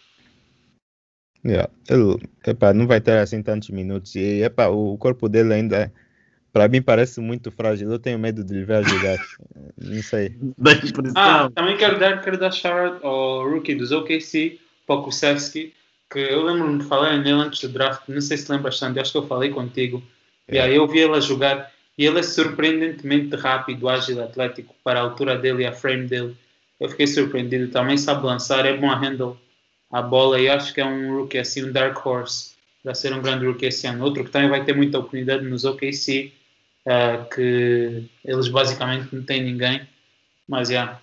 Yeah. 1.45 1.69
Ele 1.89 2.17
epá, 2.47 2.73
não 2.73 2.87
vai 2.87 3.01
ter 3.01 3.17
assim 3.17 3.43
tantos 3.43 3.69
minutos. 3.69 4.15
E 4.15 4.43
epá, 4.43 4.67
o 4.67 4.97
corpo 4.97 5.27
dele 5.27 5.53
ainda, 5.53 5.93
para 6.53 6.67
mim, 6.67 6.81
parece 6.81 7.19
muito 7.19 7.51
frágil. 7.51 7.91
Eu 7.91 7.97
tenho 7.97 8.19
medo 8.19 8.43
de 8.43 8.53
lhe 8.53 8.63
ver 8.63 8.75
a 8.75 8.81
jogar. 8.83 9.17
não 9.75 10.03
sei. 10.03 10.37
Ah, 11.15 11.49
também 11.53 11.75
quero 11.75 11.99
dar, 11.99 12.21
quero 12.21 12.37
dar 12.37 12.51
shout 12.51 13.03
ao 13.03 13.49
rookie 13.49 13.73
dos 13.73 13.91
OKC, 13.91 14.59
Pokusevski, 14.85 15.73
que 16.11 16.19
eu 16.19 16.43
lembro-me 16.43 16.77
de 16.77 16.85
falar 16.85 17.17
nele 17.17 17.31
antes 17.31 17.59
do 17.61 17.69
draft, 17.69 18.07
não 18.07 18.21
sei 18.21 18.37
se 18.37 18.51
lembras, 18.51 18.77
Sandy, 18.77 18.99
acho 18.99 19.11
que 19.11 19.17
eu 19.17 19.27
falei 19.27 19.49
contigo. 19.49 20.01
E 20.47 20.59
aí 20.59 20.75
eu 20.75 20.87
vi 20.87 20.99
ele 20.99 21.15
a 21.15 21.19
jogar 21.19 21.71
e 21.97 22.05
ele 22.05 22.19
é 22.19 22.23
surpreendentemente 22.23 23.35
rápido, 23.35 23.89
ágil, 23.89 24.21
atlético 24.21 24.75
para 24.83 24.99
a 24.99 25.03
altura 25.03 25.37
dele 25.37 25.63
e 25.63 25.65
a 25.65 25.71
frame 25.71 26.05
dele. 26.05 26.35
Eu 26.79 26.89
fiquei 26.89 27.07
surpreendido. 27.07 27.71
Também 27.71 27.97
sabe 27.97 28.25
lançar, 28.25 28.65
é 28.65 28.77
bom 28.77 28.91
a 28.91 28.95
handle 28.95 29.37
a 29.93 30.01
bola 30.01 30.41
e 30.41 30.49
acho 30.49 30.73
que 30.73 30.81
é 30.81 30.85
um 30.85 31.15
rookie 31.15 31.37
assim, 31.37 31.63
um 31.63 31.71
dark 31.71 32.03
horse 32.03 32.53
para 32.81 32.95
ser 32.95 33.13
um 33.13 33.21
grande 33.21 33.45
rookie 33.45 33.67
esse 33.67 33.85
ano. 33.85 34.03
Outro 34.03 34.23
que 34.23 34.31
também 34.31 34.49
vai 34.49 34.65
ter 34.65 34.75
muita 34.75 34.97
oportunidade 34.97 35.45
nos 35.45 35.63
OKC, 35.65 36.33
uh, 36.87 37.29
que 37.29 38.09
eles 38.23 38.47
basicamente 38.47 39.15
não 39.15 39.23
têm 39.23 39.43
ninguém, 39.43 39.87
mas 40.47 40.69
já. 40.69 40.73
Yeah. 40.73 41.01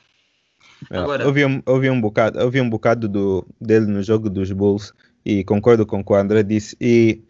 Agora... 0.91 1.25
Eu, 1.25 1.33
vi 1.33 1.45
um, 1.45 1.63
eu, 1.67 1.81
vi 1.81 1.91
um 1.91 2.01
bocado, 2.01 2.39
eu 2.39 2.51
vi 2.51 2.61
um 2.61 2.71
bocado 2.71 3.09
do, 3.09 3.47
dele 3.61 3.87
no 3.87 4.03
jogo 4.03 4.31
dos 4.31 4.51
Bulls 4.53 4.93
e 5.25 5.45
concordo 5.45 5.85
com 5.87 6.01
o 6.01 6.05
que 6.05 6.13
o 6.13 6.17
André 6.17 6.43
disse. 6.43 6.77
E 6.81 7.23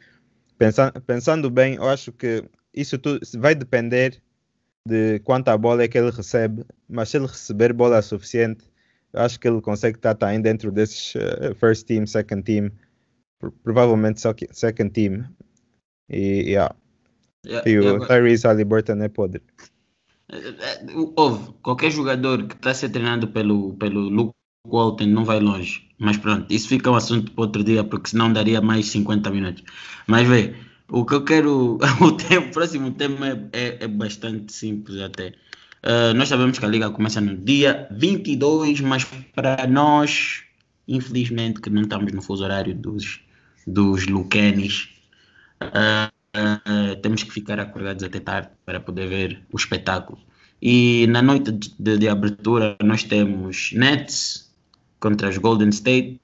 pensando, 0.58 1.00
pensando 1.02 1.50
bem, 1.50 1.74
eu 1.74 1.88
acho 1.88 2.12
que 2.12 2.44
isso 2.74 2.98
tudo 2.98 3.20
vai 3.38 3.54
depender 3.54 4.22
de 4.86 5.18
quanta 5.20 5.56
bola 5.58 5.82
é 5.82 5.88
que 5.88 5.98
ele 5.98 6.10
recebe, 6.10 6.64
mas 6.88 7.08
se 7.08 7.16
ele 7.16 7.26
receber 7.26 7.72
bola 7.72 8.00
suficiente, 8.02 8.64
eu 9.12 9.20
acho 9.20 9.38
que 9.38 9.48
ele 9.48 9.60
consegue 9.60 9.98
estar 9.98 10.14
também 10.14 10.40
dentro 10.40 10.70
desses 10.70 11.14
uh, 11.16 11.54
first 11.58 11.86
team, 11.86 12.06
second 12.06 12.42
team, 12.42 12.70
provavelmente 13.62 14.20
second 14.52 14.90
team. 14.90 15.24
E, 16.08 16.50
yeah. 16.50 16.74
Yeah, 17.46 17.68
e 17.68 17.78
o 17.78 18.06
Tyrese 18.06 18.46
Halliburton 18.46 19.02
é 19.02 19.08
podre. 19.08 19.42
Houve, 21.16 21.52
qualquer 21.62 21.90
jogador 21.90 22.46
que 22.46 22.54
está 22.54 22.70
a 22.70 22.74
ser 22.74 22.90
treinado 22.90 23.28
pelo, 23.28 23.74
pelo 23.74 24.08
Luke 24.08 24.34
Walton 24.66 25.06
não 25.06 25.24
vai 25.24 25.40
longe. 25.40 25.88
Mas 25.98 26.16
pronto, 26.16 26.46
isso 26.52 26.68
fica 26.68 26.90
um 26.90 26.94
assunto 26.94 27.32
para 27.32 27.44
outro 27.44 27.64
dia, 27.64 27.82
porque 27.82 28.10
senão 28.10 28.32
daria 28.32 28.60
mais 28.60 28.86
50 28.88 29.30
minutos. 29.30 29.64
Mas 30.06 30.26
vê, 30.26 30.54
o 30.88 31.04
que 31.04 31.14
eu 31.14 31.24
quero. 31.24 31.78
O, 32.00 32.12
tempo, 32.12 32.48
o 32.48 32.52
próximo 32.52 32.90
tema 32.92 33.28
é, 33.28 33.48
é, 33.52 33.84
é 33.84 33.88
bastante 33.88 34.52
simples 34.52 35.00
até. 35.00 35.34
Uh, 35.82 36.12
nós 36.14 36.28
sabemos 36.28 36.58
que 36.58 36.64
a 36.64 36.68
liga 36.68 36.90
começa 36.90 37.20
no 37.20 37.36
dia 37.36 37.88
22, 37.90 38.80
mas 38.82 39.04
para 39.34 39.66
nós, 39.66 40.42
infelizmente, 40.86 41.60
que 41.60 41.70
não 41.70 41.82
estamos 41.82 42.12
no 42.12 42.20
fuso 42.20 42.44
horário 42.44 42.74
dos, 42.74 43.20
dos 43.66 44.06
Lucanis, 44.06 44.90
uh, 45.62 46.12
uh, 46.36 47.00
temos 47.00 47.22
que 47.22 47.32
ficar 47.32 47.58
acordados 47.58 48.02
até 48.02 48.20
tarde 48.20 48.50
para 48.64 48.80
poder 48.80 49.08
ver 49.08 49.42
o 49.52 49.56
espetáculo. 49.56 50.18
E 50.62 51.06
na 51.08 51.22
noite 51.22 51.52
de, 51.52 51.98
de, 51.98 52.08
abertura, 52.08 52.76
nós 52.82 53.02
temos 53.02 53.72
Nets 53.72 54.52
contra 54.98 55.28
os 55.28 55.38
Golden 55.38 55.70
State 55.70 56.20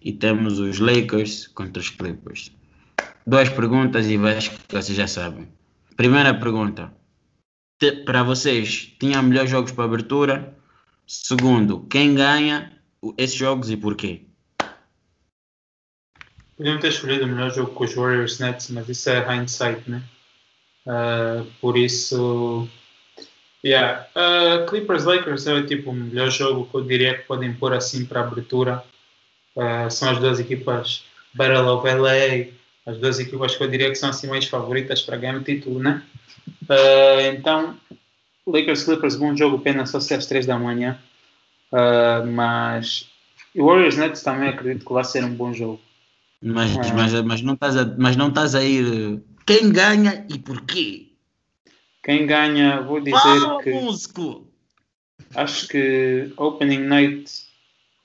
e 0.00 0.12
temos 0.12 0.58
os 0.58 0.78
Lakers 0.78 1.46
contra 1.48 1.80
os 1.80 1.90
Clippers. 1.90 2.50
Duas 3.24 3.48
perguntas 3.48 4.06
e 4.06 4.16
vejo 4.16 4.50
que 4.50 4.74
vocês 4.74 4.96
já 4.96 5.06
sabem. 5.06 5.48
Primeira 5.96 6.34
pergunta: 6.34 6.92
para 8.04 8.24
vocês, 8.24 8.92
tinha 8.98 9.22
melhores 9.22 9.50
jogos 9.50 9.70
para 9.70 9.84
abertura? 9.84 10.56
Segundo, 11.06 11.86
quem 11.88 12.14
ganha 12.14 12.72
esses 13.16 13.36
jogos 13.36 13.70
e 13.70 13.76
porquê? 13.76 14.26
Podiam 16.62 16.78
ter 16.78 16.90
escolhido 16.90 17.24
o 17.24 17.26
melhor 17.26 17.52
jogo 17.52 17.72
com 17.72 17.82
os 17.82 17.92
Warriors 17.92 18.38
Nets, 18.38 18.70
mas 18.70 18.88
isso 18.88 19.10
é 19.10 19.34
hindsight, 19.34 19.82
né? 19.90 20.00
Uh, 20.86 21.44
por 21.60 21.76
isso, 21.76 22.68
yeah. 23.64 24.06
Uh, 24.14 24.64
Clippers 24.66 25.02
Lakers 25.04 25.44
é 25.48 25.60
tipo 25.64 25.90
o 25.90 25.92
melhor 25.92 26.30
jogo 26.30 26.68
que 26.70 26.76
eu 26.76 26.84
diria 26.84 27.18
que 27.18 27.24
podem 27.24 27.52
pôr 27.52 27.72
assim 27.72 28.04
para 28.04 28.20
abertura. 28.20 28.80
Uh, 29.56 29.90
são 29.90 30.10
as 30.10 30.20
duas 30.20 30.38
equipas 30.38 31.04
Battle 31.34 31.66
of 31.66 31.84
LA, 31.84 32.52
as 32.86 32.96
duas 32.96 33.18
equipas 33.18 33.56
que 33.56 33.64
eu 33.64 33.68
diria 33.68 33.88
que 33.88 33.96
são 33.96 34.10
assim 34.10 34.28
mais 34.28 34.46
favoritas 34.46 35.02
para 35.02 35.16
ganhar 35.16 35.34
o 35.34 35.42
título, 35.42 35.80
né? 35.80 36.00
Então, 37.34 37.76
Lakers 38.46 38.84
Clippers, 38.84 39.16
bom 39.16 39.36
jogo, 39.36 39.58
pena 39.58 39.84
só 39.84 39.98
ser 39.98 40.14
às 40.14 40.26
3 40.26 40.46
da 40.46 40.56
manhã. 40.56 40.96
Mas 42.32 43.08
Warriors 43.52 43.96
Nets 43.96 44.22
também 44.22 44.48
acredito 44.48 44.86
que 44.86 44.92
vai 44.92 45.02
ser 45.02 45.24
um 45.24 45.34
bom 45.34 45.52
jogo. 45.52 45.80
Mas, 46.42 46.74
uh, 46.74 46.80
mas, 46.94 47.22
mas, 47.22 47.42
não 47.42 47.54
estás 47.54 47.76
a, 47.76 47.94
mas 47.96 48.16
não 48.16 48.28
estás 48.28 48.54
a 48.54 48.64
ir. 48.64 49.22
Quem 49.46 49.70
ganha 49.70 50.26
e 50.28 50.38
porquê? 50.38 51.12
Quem 52.02 52.26
ganha, 52.26 52.80
vou 52.80 53.00
dizer 53.00 53.18
Fala, 53.18 53.62
que. 53.62 53.70
Músico. 53.70 54.48
Acho 55.34 55.68
que 55.68 56.32
Opening 56.36 56.80
Night 56.80 57.30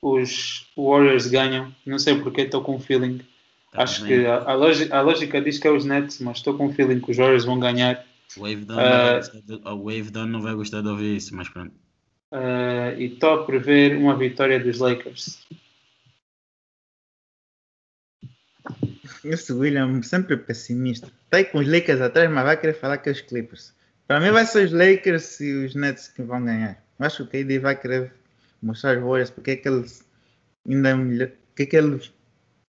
os 0.01 0.67
Warriors 0.77 1.27
ganham. 1.27 1.73
Não 1.85 1.97
sei 1.97 2.15
porque, 2.19 2.41
estou 2.41 2.61
com 2.61 2.75
um 2.75 2.79
feeling. 2.79 3.21
Tá 3.71 3.83
Acho 3.83 4.03
bem. 4.03 4.21
que 4.21 4.25
a, 4.25 4.43
a, 4.43 4.53
lógica, 4.53 4.95
a, 4.95 5.01
lógica, 5.01 5.41
diz 5.41 5.57
que 5.57 5.67
é 5.67 5.71
os 5.71 5.83
Nets, 5.83 6.19
mas 6.19 6.37
estou 6.37 6.53
com 6.55 6.67
um 6.67 6.73
feeling 6.73 6.99
que 6.99 7.11
os 7.11 7.17
Warriors 7.17 7.45
vão 7.45 7.59
ganhar. 7.59 8.05
Wave 8.37 8.65
Down, 8.65 8.77
uh, 8.77 9.69
o 9.73 9.83
Wave 9.85 10.11
Down 10.11 10.27
não 10.27 10.41
vai 10.41 10.53
gostar 10.53 10.81
de 10.81 10.87
ouvir 10.87 11.17
isso, 11.17 11.35
mas 11.35 11.49
pronto. 11.49 11.73
Uh, 12.31 12.97
e 12.97 13.05
estou 13.05 13.31
a 13.31 13.43
prever 13.45 13.97
uma 13.97 14.15
vitória 14.15 14.59
dos 14.59 14.79
Lakers. 14.79 15.39
Esse 19.29 19.53
William 19.53 20.01
sempre 20.03 20.37
pessimista. 20.37 21.07
Está 21.25 21.37
aí 21.37 21.45
com 21.45 21.59
os 21.59 21.67
Lakers 21.67 22.01
atrás, 22.01 22.29
mas 22.29 22.43
vai 22.43 22.57
querer 22.57 22.73
falar 22.73 22.97
que 22.97 23.09
é 23.09 23.11
os 23.11 23.21
Clippers. 23.21 23.73
Para 24.07 24.19
mim 24.19 24.31
vai 24.31 24.45
ser 24.45 24.65
os 24.65 24.71
Lakers 24.71 25.39
e 25.41 25.65
os 25.65 25.75
Nets 25.75 26.07
que 26.07 26.23
vão 26.23 26.43
ganhar. 26.43 26.81
Eu 26.97 27.05
acho 27.05 27.17
que 27.27 27.37
o 27.39 27.43
KD 27.43 27.59
vai 27.59 27.75
querer 27.75 28.13
mostrar 28.61 28.97
os 28.97 29.03
Warriors 29.03 29.29
porque 29.29 29.51
é 29.51 29.55
que 29.57 29.67
eles 29.67 30.03
ainda 30.67 30.89
é 30.89 30.95
melhor, 30.95 31.29
porque 31.47 31.63
é 31.63 31.65
que 31.65 31.75
eles 31.75 32.13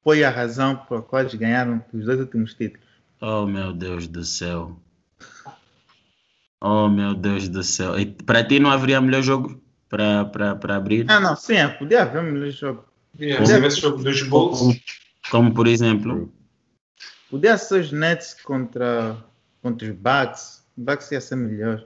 foi 0.03 0.23
a 0.23 0.29
razão 0.29 0.75
por 0.75 1.03
qual 1.03 1.21
eles 1.21 1.33
ganharam 1.33 1.83
os 1.91 2.05
dois 2.05 2.19
últimos 2.19 2.53
títulos. 2.53 2.87
Oh 3.19 3.47
meu 3.47 3.73
Deus 3.73 4.07
do 4.07 4.23
céu. 4.23 4.79
Oh 6.61 6.87
meu 6.87 7.15
Deus 7.15 7.49
do 7.49 7.63
céu. 7.63 7.99
E 7.99 8.05
para 8.05 8.43
ti 8.43 8.59
não 8.59 8.69
haveria 8.69 9.01
melhor 9.01 9.23
jogo 9.23 9.61
para, 9.89 10.25
para, 10.25 10.55
para 10.55 10.75
abrir? 10.75 11.05
Ah, 11.09 11.19
não, 11.19 11.35
sim, 11.35 11.55
podia 11.79 12.03
haver 12.03 12.21
melhor 12.23 12.51
jogo. 12.51 12.85
Podia 13.17 13.37
haver 13.39 13.65
esse 13.65 13.81
jogo 13.81 14.03
dos 14.03 14.21
Bulls. 14.23 14.59
Como, 14.59 14.75
como, 15.31 15.53
por 15.53 15.67
exemplo? 15.67 16.33
Podia 17.33 17.57
ser 17.57 17.81
os 17.81 17.91
Nets 17.91 18.35
contra, 18.43 19.17
contra 19.59 19.87
os 19.87 19.95
Bucks. 19.95 20.63
O 20.77 20.81
Bucks 20.81 21.11
ia 21.11 21.19
ser 21.19 21.35
melhor. 21.35 21.83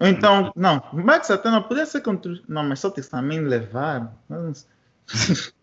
Ou 0.00 0.08
então, 0.08 0.52
não, 0.56 0.82
o 0.92 1.00
Bucks 1.00 1.30
até 1.30 1.48
não 1.48 1.62
podia 1.62 1.86
ser 1.86 2.00
contra 2.00 2.32
os. 2.32 2.42
Não, 2.48 2.64
mas 2.64 2.80
Celtics 2.80 3.08
também 3.08 3.40
levaram. 3.40 4.12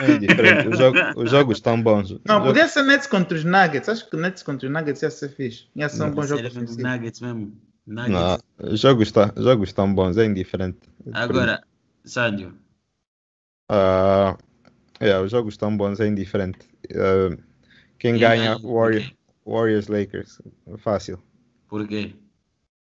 É 0.00 0.16
diferente. 0.16 0.68
Os, 0.68 0.78
jogos, 0.78 1.00
os 1.16 1.30
jogos 1.30 1.58
estão 1.58 1.82
bons. 1.82 2.18
Não, 2.26 2.42
podia 2.42 2.66
ser 2.66 2.82
Nets 2.82 3.06
contra 3.06 3.36
os 3.36 3.44
Nuggets. 3.44 3.90
Acho 3.90 4.08
que 4.08 4.16
Nets 4.16 4.42
contra 4.42 4.66
os 4.66 4.72
Nuggets 4.72 5.02
ia 5.02 5.10
ser 5.10 5.28
fixe. 5.28 5.66
Ia 5.76 5.90
ser 5.90 6.04
um 6.04 6.10
bom 6.12 6.22
jogo. 6.22 6.42
Nuggets 6.42 7.20
mesmo. 7.20 7.60
Nuggets. 7.86 8.10
Não, 8.10 8.38
os 8.72 8.80
jogos, 8.80 9.12
tá, 9.12 9.30
jogos 9.36 9.68
estão 9.68 9.94
bons, 9.94 10.16
é 10.16 10.24
indiferente. 10.24 10.78
Agora, 11.12 11.62
Sándio. 12.06 12.54
Uh, 13.70 14.38
é, 15.00 15.18
os 15.18 15.30
jogos 15.30 15.54
estão 15.54 15.76
bons, 15.76 16.00
é 16.00 16.06
indiferente. 16.06 16.58
Uh, 16.90 17.36
quem 17.98 18.18
ganha, 18.18 18.58
Warrior, 18.58 19.10
Warriors 19.46 19.88
Lakers. 19.88 20.40
Fácil. 20.78 21.18
Por 21.68 21.86
quê? 21.86 22.12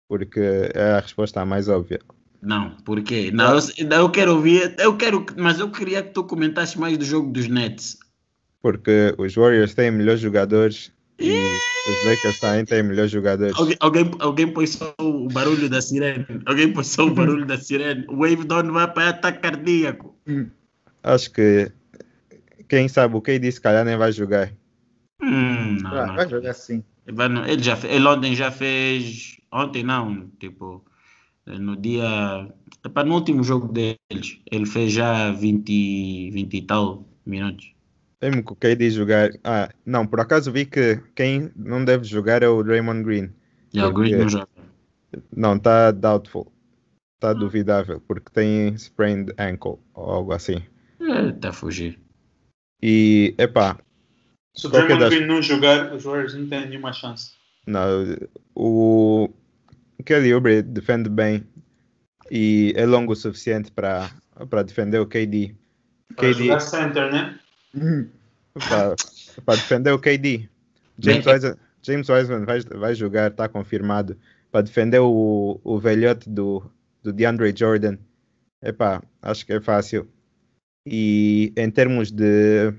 Porque 0.08 0.40
é 0.74 0.92
a 0.94 1.00
resposta 1.00 1.46
mais 1.46 1.68
óbvia. 1.68 2.00
Não, 2.42 2.78
porque 2.86 3.32
não, 3.32 3.58
eu, 3.58 3.90
eu 3.90 4.10
quero 4.12 4.36
ouvir, 4.36 4.76
eu 4.78 4.96
quero, 4.96 5.26
mas 5.36 5.60
eu 5.60 5.72
queria 5.72 6.04
que 6.04 6.12
tu 6.12 6.24
comentasse 6.24 6.80
mais 6.80 6.98
do 6.98 7.04
jogo 7.04 7.32
dos 7.32 7.48
Nets. 7.48 7.98
Porque 8.62 9.16
os 9.18 9.34
Warriors 9.34 9.74
têm 9.74 9.90
melhores 9.90 10.22
jogadores 10.22 10.92
e 11.20 11.32
os 11.32 12.06
Lakers 12.06 12.40
também 12.40 12.66
têm 12.66 12.84
melhores 12.84 13.12
jogadores. 13.12 13.56
Alguém, 13.58 13.78
alguém, 13.80 14.12
alguém 14.20 14.48
põe 14.54 14.68
só 14.68 14.94
o 15.00 15.28
barulho 15.28 15.70
da 15.70 15.82
sirene. 15.82 16.26
Alguém 16.46 16.72
põe 16.72 16.84
só 16.84 17.06
o 17.06 17.14
barulho 17.14 17.46
da 17.46 17.58
sirene. 17.58 18.06
O 18.08 18.18
Wave 18.18 18.44
Down 18.44 18.72
vai 18.72 18.92
para 18.92 19.10
ataque 19.10 19.40
cardíaco. 19.40 20.16
Acho 21.04 21.32
que 21.32 21.72
quem 22.68 22.88
sabe 22.88 23.16
o 23.16 23.22
que 23.22 23.40
disse, 23.40 23.62
calhar 23.62 23.86
nem 23.86 23.98
vai 23.98 24.12
jogar. 24.12 24.52
Hum, 25.22 25.78
não, 25.82 25.92
vai, 25.92 26.08
não. 26.08 26.16
vai 26.16 26.30
jogar 26.30 26.54
sim. 26.54 26.84
Ele, 27.08 27.64
já, 27.64 27.78
ele 27.84 28.08
ontem 28.08 28.36
já 28.36 28.52
fez. 28.52 29.40
Ontem 29.52 29.84
não, 29.84 30.30
tipo 30.40 30.84
no 31.46 31.76
dia. 31.76 32.50
para 32.94 33.08
no 33.08 33.16
último 33.16 33.44
jogo 33.44 33.68
deles, 33.72 34.40
ele 34.52 34.66
fez 34.66 34.92
já 34.92 35.32
20, 35.32 36.32
20 36.32 36.54
e 36.54 36.62
tal 36.62 37.06
minutos. 37.26 37.74
Mesmo 38.22 38.44
que 38.44 38.54
o 38.54 38.56
KD 38.56 38.90
jogar. 38.90 39.30
Ah, 39.44 39.70
não, 39.86 40.08
por 40.08 40.20
acaso 40.20 40.52
vi 40.52 40.66
que 40.66 41.00
quem 41.16 41.52
não 41.56 41.84
deve 41.84 42.06
jogar 42.06 42.42
é 42.42 42.48
o 42.48 42.64
Draymond 42.64 43.04
Green. 43.04 43.30
E 43.74 43.82
o 43.82 43.94
Green 43.94 44.16
não 44.16 44.30
joga. 44.30 44.48
Não, 45.36 45.56
está 45.56 45.92
doubtful. 45.92 46.52
Está 47.16 47.34
duvidável, 47.34 48.02
porque 48.02 48.32
tem 48.32 48.74
sprained 48.76 49.34
ankle 49.38 49.80
ou 49.94 50.10
algo 50.10 50.34
assim. 50.34 50.62
É, 51.00 51.30
está 51.30 51.50
a 51.50 51.54
fugir. 51.54 52.00
E, 52.82 53.34
epá. 53.38 53.78
Se 54.56 54.68
o 54.68 54.70
Draymond 54.70 55.00
das... 55.00 55.10
Green 55.14 55.28
não 55.28 55.42
jogar, 55.42 55.94
os 55.94 56.04
Warriors 56.04 56.34
não 56.34 56.48
têm 56.48 56.70
nenhuma 56.70 56.94
chance. 56.94 57.32
Não, 57.68 58.16
o 58.54 59.30
Kelly 60.06 60.34
Oubre 60.34 60.62
defende 60.62 61.10
bem 61.10 61.44
e 62.30 62.74
é 62.76 62.86
longo 62.86 63.14
o 63.14 63.16
suficiente 63.16 63.72
para 63.72 64.10
defender 64.64 65.00
o 65.00 65.08
KD. 65.08 65.56
Para 66.16 66.28
KD. 66.28 66.34
jogar 66.34 66.60
center, 66.60 67.12
né? 67.12 67.40
para 69.46 69.56
defender 69.56 69.92
o 69.92 70.00
KD. 70.00 70.50
James 70.98 71.26
Bem, 71.26 71.34
Wiseman, 71.34 71.58
James 71.82 72.10
Wiseman 72.10 72.46
vai, 72.46 72.62
vai 72.62 72.96
jogar, 72.96 73.32
está 73.32 73.50
confirmado. 73.50 74.18
Para 74.52 74.62
defender 74.62 75.00
o, 75.00 75.60
o 75.64 75.80
velhote 75.80 76.30
do, 76.30 76.64
do 77.04 77.12
DeAndre 77.12 77.54
Jordan. 77.56 77.98
Epá, 78.62 79.04
acho 79.22 79.46
que 79.46 79.54
é 79.54 79.60
fácil. 79.60 80.08
E 80.88 81.52
em 81.58 81.70
termos 81.72 82.12
de 82.12 82.74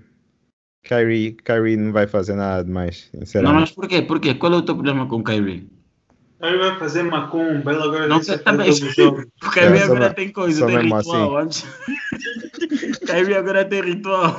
Kyrie, 0.85 1.33
Kyrie 1.33 1.77
não 1.77 1.93
vai 1.93 2.07
fazer 2.07 2.35
nada 2.35 2.63
demais, 2.63 3.11
Não, 3.13 3.21
sinceramente. 3.21 3.61
mas 3.61 3.71
por 3.73 3.89
quê? 3.89 4.03
Por 4.03 4.21
quê? 4.21 4.35
Qual 4.35 4.53
é 4.53 4.57
o 4.57 4.63
teu 4.63 4.75
problema 4.77 5.07
com 5.09 5.23
Kyrie? 5.25 5.69
Ele 6.41 6.59
vai 6.59 6.79
fazer 6.79 7.03
macumba, 7.03 7.73
ele 7.73 7.83
agora 7.83 8.07
Não 8.07 8.23
sei 8.23 8.39
também. 8.39 8.71
jogo. 8.73 9.25
O 9.45 9.51
Kyrie 9.51 9.79
É, 9.79 9.83
agora 9.83 10.09
me- 10.11 10.15
tem 10.15 10.29
coisa, 10.31 10.67
tem 10.67 10.79
ritual. 10.83 11.39
Antes... 11.39 11.65
Kyrie 13.07 13.35
agora 13.35 13.65
tem 13.65 13.83
ritual. 13.83 14.37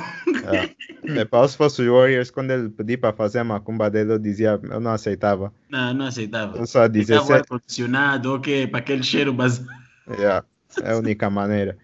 É. 0.50 1.20
Epá, 1.20 1.46
se 1.46 1.56
fosse 1.56 1.82
os 1.82 1.88
Warriors, 1.88 2.30
quando 2.30 2.50
ele 2.52 2.68
pedir 2.70 2.96
para 2.98 3.12
fazer 3.12 3.40
a 3.40 3.44
macumba 3.44 3.90
dele, 3.90 4.12
eu 4.12 4.18
dizia, 4.18 4.58
eu 4.62 4.80
não 4.80 4.92
aceitava. 4.92 5.52
Não, 5.68 5.92
não 5.92 6.06
aceitava. 6.06 6.56
Eu 6.56 6.66
só 6.66 6.86
dizia, 6.86 7.20
"Se- 7.20 7.32
ar-condicionado, 7.32 8.32
ok, 8.34 8.66
para 8.68 8.78
aquele 8.78 9.02
cheiro 9.02 9.32
base. 9.32 9.66
Yeah, 10.08 10.46
é 10.82 10.92
a 10.92 10.96
única 10.96 11.28
maneira. 11.28 11.76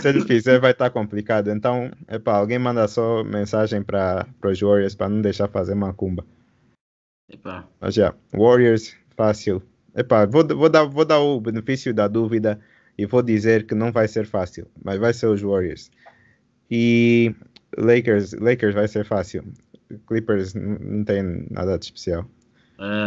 Se 0.00 0.08
ele 0.08 0.22
fizer, 0.22 0.60
vai 0.60 0.70
estar 0.72 0.90
complicado. 0.90 1.50
Então, 1.50 1.90
epá, 2.08 2.36
alguém 2.36 2.58
manda 2.58 2.86
só 2.86 3.24
mensagem 3.24 3.82
para 3.82 4.26
os 4.44 4.60
Warriors 4.60 4.94
para 4.94 5.08
não 5.08 5.20
deixar 5.20 5.48
fazer 5.48 5.74
macumba. 5.74 6.24
Epá, 7.28 7.66
Mas 7.80 7.94
já, 7.94 8.14
Warriors, 8.32 8.96
fácil. 9.16 9.62
Epá, 9.94 10.24
vou, 10.26 10.46
vou, 10.46 10.68
dar, 10.68 10.84
vou 10.84 11.04
dar 11.04 11.20
o 11.20 11.40
benefício 11.40 11.92
da 11.92 12.06
dúvida 12.08 12.60
e 12.96 13.06
vou 13.06 13.22
dizer 13.22 13.66
que 13.66 13.74
não 13.74 13.90
vai 13.92 14.06
ser 14.08 14.26
fácil, 14.26 14.66
mas 14.84 14.98
vai 14.98 15.12
ser 15.12 15.26
os 15.26 15.40
Warriors. 15.40 15.90
E 16.70 17.34
Lakers, 17.76 18.32
Lakers 18.34 18.74
vai 18.74 18.86
ser 18.88 19.04
fácil. 19.04 19.44
Clippers 20.06 20.54
não 20.54 21.02
tem 21.04 21.46
nada 21.50 21.76
de 21.78 21.86
especial. 21.86 22.24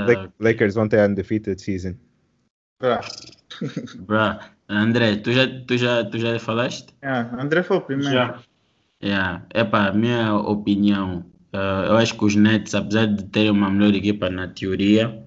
Lak- 0.08 0.32
Lakers 0.40 0.76
vão 0.76 0.88
ter 0.90 1.10
undefeated 1.10 1.62
season. 1.62 1.96
Pra- 2.80 3.02
bruh. 4.00 4.40
André, 4.82 5.18
tu 5.18 5.32
já, 5.32 5.48
tu, 5.68 5.78
já, 5.78 6.04
tu 6.06 6.18
já 6.18 6.40
falaste? 6.40 6.94
Ah, 7.02 7.30
André 7.42 7.64
foi 7.64 7.78
o 7.78 7.82
primeiro. 7.82 8.14
Já. 8.14 8.44
Yeah. 9.04 9.46
Epá, 9.54 9.92
minha 9.92 10.34
opinião, 10.36 11.26
ah, 11.54 11.86
eu 11.90 11.98
acho 11.98 12.16
que 12.18 12.26
os 12.26 12.36
Nets, 12.36 12.74
apesar 12.74 13.08
de 13.08 13.24
terem 13.26 13.52
uma 13.52 13.70
melhor 13.70 13.94
equipa 13.94 14.30
na 14.30 14.48
teoria, 14.48 15.24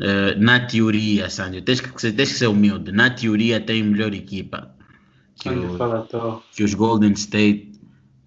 ah, 0.00 0.34
na 0.38 0.66
teoria, 0.66 1.30
Sandro, 1.30 1.62
tens 1.62 1.80
que, 1.80 1.88
tens 1.90 2.14
que 2.32 2.38
ser 2.38 2.48
humilde, 2.48 2.92
na 2.92 3.10
teoria 3.10 3.60
tem 3.60 3.82
melhor 3.82 4.12
equipa 4.14 4.74
que, 5.36 5.50
o- 5.50 5.78
que 6.54 6.64
os 6.64 6.74
Golden 6.74 7.12
State. 7.12 7.72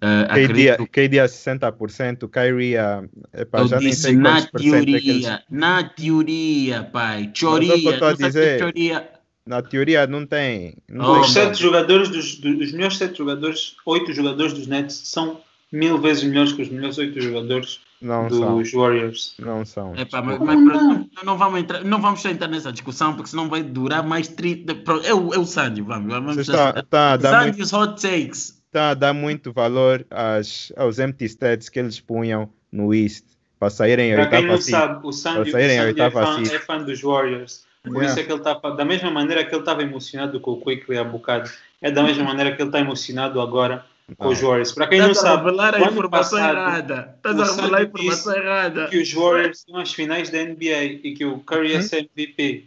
KD, 0.00 0.70
a- 0.70 0.76
acredito 0.76 0.86
KD 0.86 1.20
a 1.20 1.28
60%, 1.28 2.28
Kyrie 2.28 2.76
a. 2.78 3.02
Epá, 3.32 3.60
Eu 3.60 3.68
já 3.68 3.80
nem 3.80 3.90
disse 3.90 4.02
sei 4.02 4.16
na 4.16 4.36
quantos 4.36 4.46
por 4.46 4.60
cento 4.62 4.94
é 4.94 4.98
eles. 4.98 5.24
teoria, 5.24 5.44
na 5.50 5.82
teoria, 5.84 6.84
pai. 6.84 7.32
Mas 7.42 7.68
é 7.68 7.74
o 7.74 7.78
que 7.80 7.88
eu 7.88 7.92
Teoria, 7.92 7.98
tô 7.98 8.04
a 8.06 8.12
tu 8.12 8.16
sabes 8.16 8.36
que 8.36 8.46
dizer. 8.46 8.58
teoria. 8.58 9.17
Na 9.48 9.62
teoria 9.62 10.06
não 10.06 10.26
tem. 10.26 10.74
Não 10.86 11.04
Oh, 11.06 11.12
tem 11.14 11.22
Os 11.22 11.32
sete 11.32 11.62
jogadores 11.62 12.10
dos, 12.10 12.36
dos, 12.36 12.60
os 12.60 12.72
melhores 12.72 12.98
sete 12.98 13.16
jogadores, 13.16 13.76
oito 13.86 14.12
jogadores 14.12 14.52
dos 14.52 14.66
Nets 14.66 14.94
são 15.04 15.40
mil 15.72 15.96
vezes 15.98 16.22
melhores 16.22 16.52
que 16.52 16.60
os 16.60 16.68
melhores 16.68 16.98
oito 16.98 17.18
jogadores 17.18 17.80
não 18.00 18.28
são. 18.28 18.58
dos 18.58 18.72
Warriors. 18.72 19.34
Não 19.38 19.64
são. 19.64 19.96
Epá, 19.96 20.20
mas, 20.20 20.38
mas 20.38 20.56
não, 20.62 21.08
não 21.24 21.38
vamos 21.38 21.60
entrar, 21.60 21.82
não 21.82 21.98
vamos 22.00 22.22
entrar 22.26 22.46
nessa 22.48 22.70
discussão, 22.70 23.14
porque 23.14 23.30
senão 23.30 23.48
vai 23.48 23.62
durar 23.62 24.06
mais 24.06 24.28
30. 24.28 24.74
Pronto, 24.74 25.06
é 25.06 25.14
o, 25.14 25.32
é 25.32 25.38
o 25.38 25.46
Sandy, 25.46 25.80
vamos. 25.80 26.12
vamos 26.12 26.36
está, 26.36 26.74
está 26.80 27.42
muito, 27.42 27.66
Sandy's 27.66 27.72
hot 27.72 28.02
takes. 28.02 28.62
está 28.66 28.90
a 28.90 28.94
dar 28.94 29.14
muito 29.14 29.50
valor 29.50 30.06
às, 30.10 30.70
aos 30.76 30.98
empty 30.98 31.24
stats 31.24 31.70
que 31.70 31.78
eles 31.78 31.98
punham 32.00 32.50
no 32.70 32.92
East 32.94 33.24
para 33.58 33.70
saírem 33.70 34.12
a 34.12 34.16
Para 34.16 34.26
quem 34.26 34.50
oitava 34.50 34.52
não 34.52 34.60
sabe, 34.60 35.06
o 35.06 35.12
Sandy, 35.12 35.48
o 35.48 35.52
saírem 35.52 35.78
Sandy 35.78 36.00
é, 36.00 36.10
fã, 36.10 36.42
é 36.42 36.58
fã 36.58 36.82
dos 36.82 37.00
Warriors. 37.00 37.66
Por 37.88 38.02
Yeah. 38.02 38.10
isso 38.10 38.20
é 38.20 38.22
que 38.24 38.32
ele 38.32 38.38
está 38.40 38.54
da 38.54 38.84
mesma 38.84 39.10
maneira 39.10 39.44
que 39.44 39.54
ele 39.54 39.60
estava 39.62 39.82
emocionado 39.82 40.40
com 40.40 40.52
o 40.52 40.60
Quickly 40.60 40.96
há 40.98 41.04
bocado. 41.04 41.50
É 41.80 41.90
da 41.90 42.02
mesma 42.02 42.24
maneira 42.24 42.54
que 42.54 42.62
ele 42.62 42.68
está 42.68 42.80
emocionado 42.80 43.40
agora 43.40 43.84
com 44.16 44.28
os 44.28 44.40
Warriors. 44.40 44.72
Para 44.72 44.86
quem 44.86 45.00
não 45.00 45.10
Estás 45.10 45.32
a 45.32 45.36
sabe, 45.36 45.50
a 45.50 45.80
informação 45.80 46.10
passado, 46.10 46.56
errada. 46.56 47.14
Estás 47.16 47.36
o 47.38 47.42
a 47.42 47.44
revelar 47.46 47.78
a 47.78 47.82
informação 47.82 48.36
errada. 48.36 48.86
que 48.88 48.98
os 48.98 49.12
Warriors 49.12 49.58
estão 49.58 49.76
às 49.76 49.92
finais 49.92 50.30
da 50.30 50.38
NBA 50.42 50.84
e 51.02 51.14
que 51.14 51.24
o 51.24 51.38
Curry 51.40 51.74
é 51.74 51.82
ser 51.82 52.08
MVP. 52.16 52.66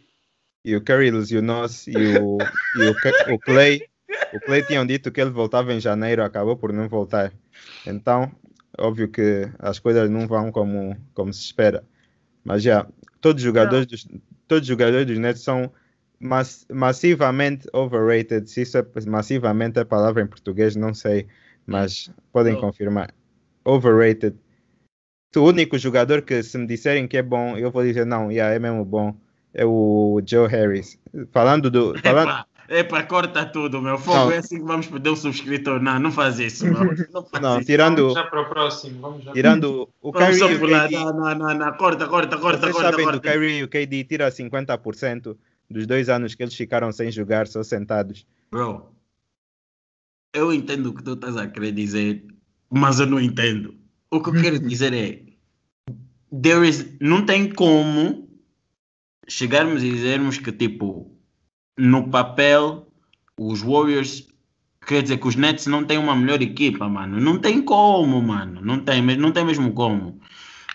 E 0.63 0.75
o 0.75 0.81
Curry 0.81 1.07
e, 1.07 1.11
o, 1.11 1.23
e 1.87 2.17
o, 2.19 2.37
o 3.33 3.39
Clay. 3.39 3.81
O 4.33 4.39
Clay 4.41 4.63
tinham 4.63 4.85
dito 4.85 5.11
que 5.11 5.19
ele 5.19 5.29
voltava 5.31 5.73
em 5.73 5.79
janeiro, 5.79 6.23
acabou 6.23 6.55
por 6.55 6.71
não 6.71 6.87
voltar. 6.87 7.31
Então, 7.85 8.31
óbvio 8.77 9.09
que 9.09 9.49
as 9.59 9.79
coisas 9.79 10.09
não 10.09 10.27
vão 10.27 10.51
como, 10.51 10.95
como 11.13 11.33
se 11.33 11.43
espera. 11.43 11.83
Mas 12.43 12.61
já, 12.63 12.85
todos 13.19 13.41
os 13.41 13.45
jogadores 13.45 13.85
dos, 13.85 14.05
todos 14.51 14.63
os 14.63 14.67
jogadores 14.67 15.07
dos 15.07 15.17
Nets 15.17 15.41
são 15.43 15.71
mass- 16.19 16.65
massivamente 16.69 17.65
overrated. 17.71 18.49
Se 18.49 18.63
isso 18.63 18.77
é 18.77 18.85
massivamente 19.07 19.79
é 19.79 19.85
palavra 19.85 20.21
em 20.21 20.27
português, 20.27 20.75
não 20.75 20.93
sei, 20.93 21.25
mas 21.65 22.11
podem 22.33 22.55
Oh. 22.55 22.59
confirmar. 22.59 23.13
Overrated. 23.63 24.35
O 25.37 25.39
único 25.39 25.77
jogador 25.77 26.21
que 26.23 26.43
se 26.43 26.57
me 26.57 26.67
disserem 26.67 27.07
que 27.07 27.15
é 27.15 27.21
bom, 27.23 27.57
eu 27.57 27.71
vou 27.71 27.81
dizer 27.81 28.05
não, 28.05 28.29
yeah, 28.29 28.53
é 28.53 28.59
mesmo 28.59 28.83
bom. 28.83 29.15
É 29.53 29.65
o 29.65 30.21
Joe 30.25 30.49
Harris. 30.49 30.99
Falando 31.31 31.71
do. 31.71 31.93
Falando, 32.03 32.45
Epá, 32.69 33.03
corta 33.03 33.45
tudo, 33.45 33.81
meu. 33.81 33.97
Fogo 33.97 34.17
Não. 34.17 34.31
é 34.31 34.37
assim 34.37 34.59
que 34.59 34.65
vamos 34.65 34.87
perder 34.87 35.09
o 35.09 35.15
subscritor. 35.15 35.81
Não, 35.81 35.99
não 35.99 36.11
faz 36.11 36.39
isso, 36.39 36.65
meu. 36.65 36.73
Não 37.11 37.25
faz 37.25 37.43
não, 37.43 37.57
isso. 37.57 37.65
tirando, 37.65 37.97
Vamos 38.01 38.13
já 38.13 38.23
para 38.23 38.41
o 38.41 38.49
próximo. 38.49 39.01
Vamos 39.01 39.23
já. 39.23 39.33
tirando 39.33 39.89
o 40.01 40.11
Vamos 40.11 40.27
Kyrie 40.27 40.39
só 40.39 40.51
e 40.51 40.55
o 40.55 40.59
pular. 40.59 40.87
KD. 40.87 40.95
Não, 40.95 41.13
não, 41.13 41.35
não, 41.35 41.53
não. 41.53 41.73
Corta, 41.73 42.07
corta, 42.07 42.37
corta, 42.37 42.59
Vocês 42.59 42.73
corta, 42.73 42.89
sabem 42.91 43.05
do 43.05 43.11
corta. 43.11 43.31
Kyrie 43.31 43.57
e 43.59 43.63
o 43.63 43.67
KD 43.67 44.03
tira 44.05 44.29
50% 44.31 45.35
dos 45.69 45.87
dois 45.87 46.09
anos 46.09 46.35
que 46.35 46.43
eles 46.43 46.55
ficaram 46.55 46.91
sem 46.91 47.11
jogar, 47.11 47.47
só 47.47 47.63
sentados. 47.63 48.25
Bro, 48.51 48.91
eu 50.33 50.53
entendo 50.53 50.87
o 50.87 50.93
que 50.93 51.03
tu 51.03 51.13
estás 51.13 51.35
a 51.37 51.47
querer 51.47 51.71
dizer, 51.71 52.25
mas 52.69 52.99
eu 52.99 53.05
não 53.05 53.19
entendo. 53.19 53.75
O 54.09 54.21
que 54.21 54.29
eu 54.29 54.41
quero 54.41 54.59
dizer 54.67 54.93
é, 54.93 55.23
there 56.41 56.67
is, 56.67 56.85
não 56.99 57.25
tem 57.25 57.51
como 57.51 58.29
chegarmos 59.27 59.83
e 59.83 59.89
dizermos 59.91 60.37
que, 60.37 60.51
tipo, 60.51 61.11
no 61.77 62.09
papel, 62.09 62.87
os 63.37 63.61
Warriors, 63.61 64.27
quer 64.85 65.01
dizer 65.01 65.17
que 65.17 65.27
os 65.27 65.35
Nets 65.35 65.67
não 65.67 65.83
têm 65.83 65.97
uma 65.97 66.15
melhor 66.15 66.41
equipa, 66.41 66.87
mano. 66.87 67.19
Não 67.19 67.37
tem 67.37 67.61
como, 67.61 68.21
mano. 68.21 68.61
Não 68.61 68.79
tem, 68.79 69.01
não 69.01 69.31
tem 69.31 69.45
mesmo 69.45 69.71
como. 69.73 70.19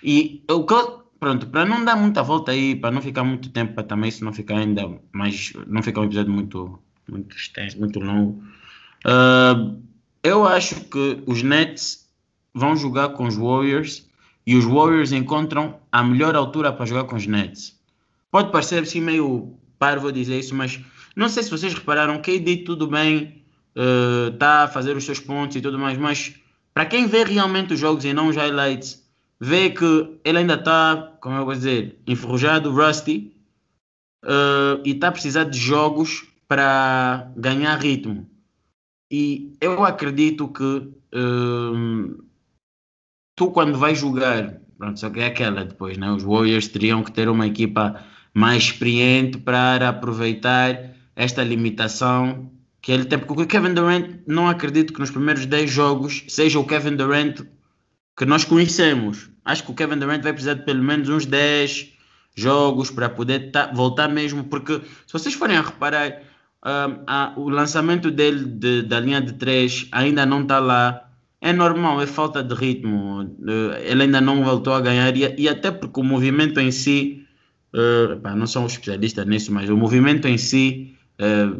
E 0.03 0.43
o 0.51 0.65
que 0.65 0.75
pronto, 1.19 1.47
para 1.47 1.65
não 1.65 1.85
dar 1.85 1.97
muita 1.97 2.23
volta 2.23 2.53
aí, 2.53 2.77
para 2.77 2.91
não 2.91 3.01
ficar 3.01 3.25
muito 3.25 3.51
tempo, 3.51 3.75
para 3.75 3.85
também 3.85 4.09
isso 4.09 4.25
não 4.25 4.33
ficar 4.33 4.59
ainda 4.59 4.83
mais, 5.13 5.53
não 5.67 5.83
ficar 5.83 6.03
um 6.03 6.05
episódio 6.05 6.33
muito, 6.33 6.79
muito 7.09 7.37
extenso, 7.37 7.79
muito 7.79 7.99
longo. 8.01 8.43
ah, 9.05 9.75
eu 10.23 10.47
acho 10.47 10.85
que 10.87 11.23
os 11.27 11.43
Nets 11.43 12.09
vão 12.53 12.75
jogar 12.75 13.11
com 13.11 13.27
os 13.27 13.37
Warriors 13.37 14.09
e 14.47 14.57
os 14.57 14.65
Warriors 14.65 15.13
encontram 15.13 15.79
a 15.91 16.03
melhor 16.03 16.35
altura 16.35 16.73
para 16.73 16.87
jogar 16.87 17.05
com 17.05 17.17
os 17.17 17.27
Nets. 17.27 17.79
Pode 18.31 18.51
parecer 18.51 18.83
assim 18.83 19.01
meio 19.01 19.57
parvo 19.79 20.13
dizer 20.13 20.39
isso, 20.39 20.55
mas 20.55 20.81
não 21.15 21.29
sei 21.29 21.43
se 21.43 21.51
vocês 21.51 21.75
repararam, 21.75 22.21
KD 22.21 22.65
tudo 22.65 22.87
bem, 22.87 23.43
está 24.33 24.65
a 24.65 24.69
fazer 24.69 24.97
os 24.97 25.05
seus 25.05 25.21
pontos 25.21 25.57
e 25.57 25.61
tudo 25.61 25.79
mais, 25.79 25.99
mas 25.99 26.35
para 26.73 26.87
quem 26.87 27.07
vê 27.07 27.25
realmente 27.25 27.75
os 27.75 27.81
jogos 27.81 28.05
e 28.05 28.13
não 28.13 28.29
os 28.29 28.37
highlights, 28.37 29.03
vê 29.41 29.71
que 29.71 30.19
ele 30.25 30.39
ainda 30.39 30.55
está, 30.55 31.17
como 31.21 31.37
eu 31.37 31.45
vou 31.45 31.55
dizer, 31.55 31.99
enferrujado, 32.07 32.71
rusty, 32.71 33.33
eh, 34.25 34.81
e 34.85 34.91
está 34.91 35.09
a 35.09 35.13
precisar 35.13 35.45
de 35.45 35.59
jogos 35.59 36.27
para 36.49 37.31
ganhar 37.37 37.77
ritmo. 37.77 38.29
E 39.11 39.57
eu 39.61 39.85
acredito 39.85 40.49
que 40.49 40.89
hum, 41.15 42.19
tu 43.37 43.51
quando 43.53 43.79
vais 43.79 43.99
jogar, 43.99 44.61
pronto, 44.77 44.99
só 44.99 45.11
que 45.11 45.21
é 45.21 45.27
aquela 45.27 45.65
depois, 45.65 45.97
né? 45.97 46.11
Os 46.11 46.25
Warriors 46.25 46.69
teriam 46.69 47.05
que 47.05 47.13
ter 47.13 47.29
uma 47.29 47.47
equipa 47.47 48.05
mais 48.37 48.65
experiente 48.65 49.39
para 49.39 49.89
aproveitar 49.89 50.79
esta 51.17 51.43
limitação 51.43 52.51
que 52.83 52.93
ele 52.93 53.07
tem, 53.07 53.19
porque 53.19 53.43
o 53.43 53.47
Kevin 53.47 53.73
Durant 53.73 54.17
não 54.27 54.47
acredito 54.47 54.93
que 54.93 55.01
nos 55.01 55.11
primeiros 55.11 55.47
10 55.47 55.71
jogos 55.71 56.23
seja 56.29 56.59
o 56.59 56.67
Kevin 56.67 56.97
Durant 56.97 57.41
que 58.15 58.27
nós 58.27 58.45
conhecemos. 58.45 59.31
Acho 59.43 59.65
que 59.65 59.71
o 59.71 59.75
Kevin 59.75 59.97
Durant 59.99 60.23
vai 60.23 60.33
precisar 60.35 60.53
de 60.53 60.65
pelo 60.67 60.83
menos 60.83 61.09
uns 61.09 61.25
10 61.25 61.95
jogos 62.37 62.91
para 62.91 63.09
poder 63.09 63.51
ta- 63.51 63.73
voltar 63.73 64.09
mesmo, 64.09 64.45
porque 64.45 64.75
se 65.07 65.13
vocês 65.15 65.35
forem 65.35 65.57
a 65.57 65.63
reparar, 65.63 66.21
ah, 66.63 66.91
ah, 67.07 67.33
o 67.39 67.49
lançamento 67.49 68.11
dele 68.11 68.45
de- 68.45 68.83
da 68.83 69.01
linha 69.01 69.23
de 69.23 69.33
3 69.33 69.89
ainda 69.91 70.27
não 70.27 70.43
está 70.43 70.59
lá. 70.59 71.09
É 71.41 71.55
normal, 71.55 72.03
é 72.03 72.07
falta 72.07 72.43
de 72.43 72.55
ritmo. 72.55 73.35
Eh, 73.49 73.93
ele 73.93 74.03
ainda 74.03 74.21
não 74.21 74.45
voltou 74.45 74.75
a 74.75 74.81
ganhar, 74.83 75.17
e, 75.17 75.35
e 75.39 75.49
até 75.49 75.71
porque 75.71 76.01
o 76.01 76.05
movimento 76.05 76.61
em 76.61 76.71
si, 76.71 77.26
pá, 78.23 78.35
não 78.35 78.47
sou 78.47 78.63
um 78.63 78.67
especialista 78.67 79.25
nisso, 79.25 79.53
mas 79.53 79.69
o 79.69 79.77
movimento 79.77 80.27
em 80.27 80.39
si 80.39 80.97
eh, 81.19 81.51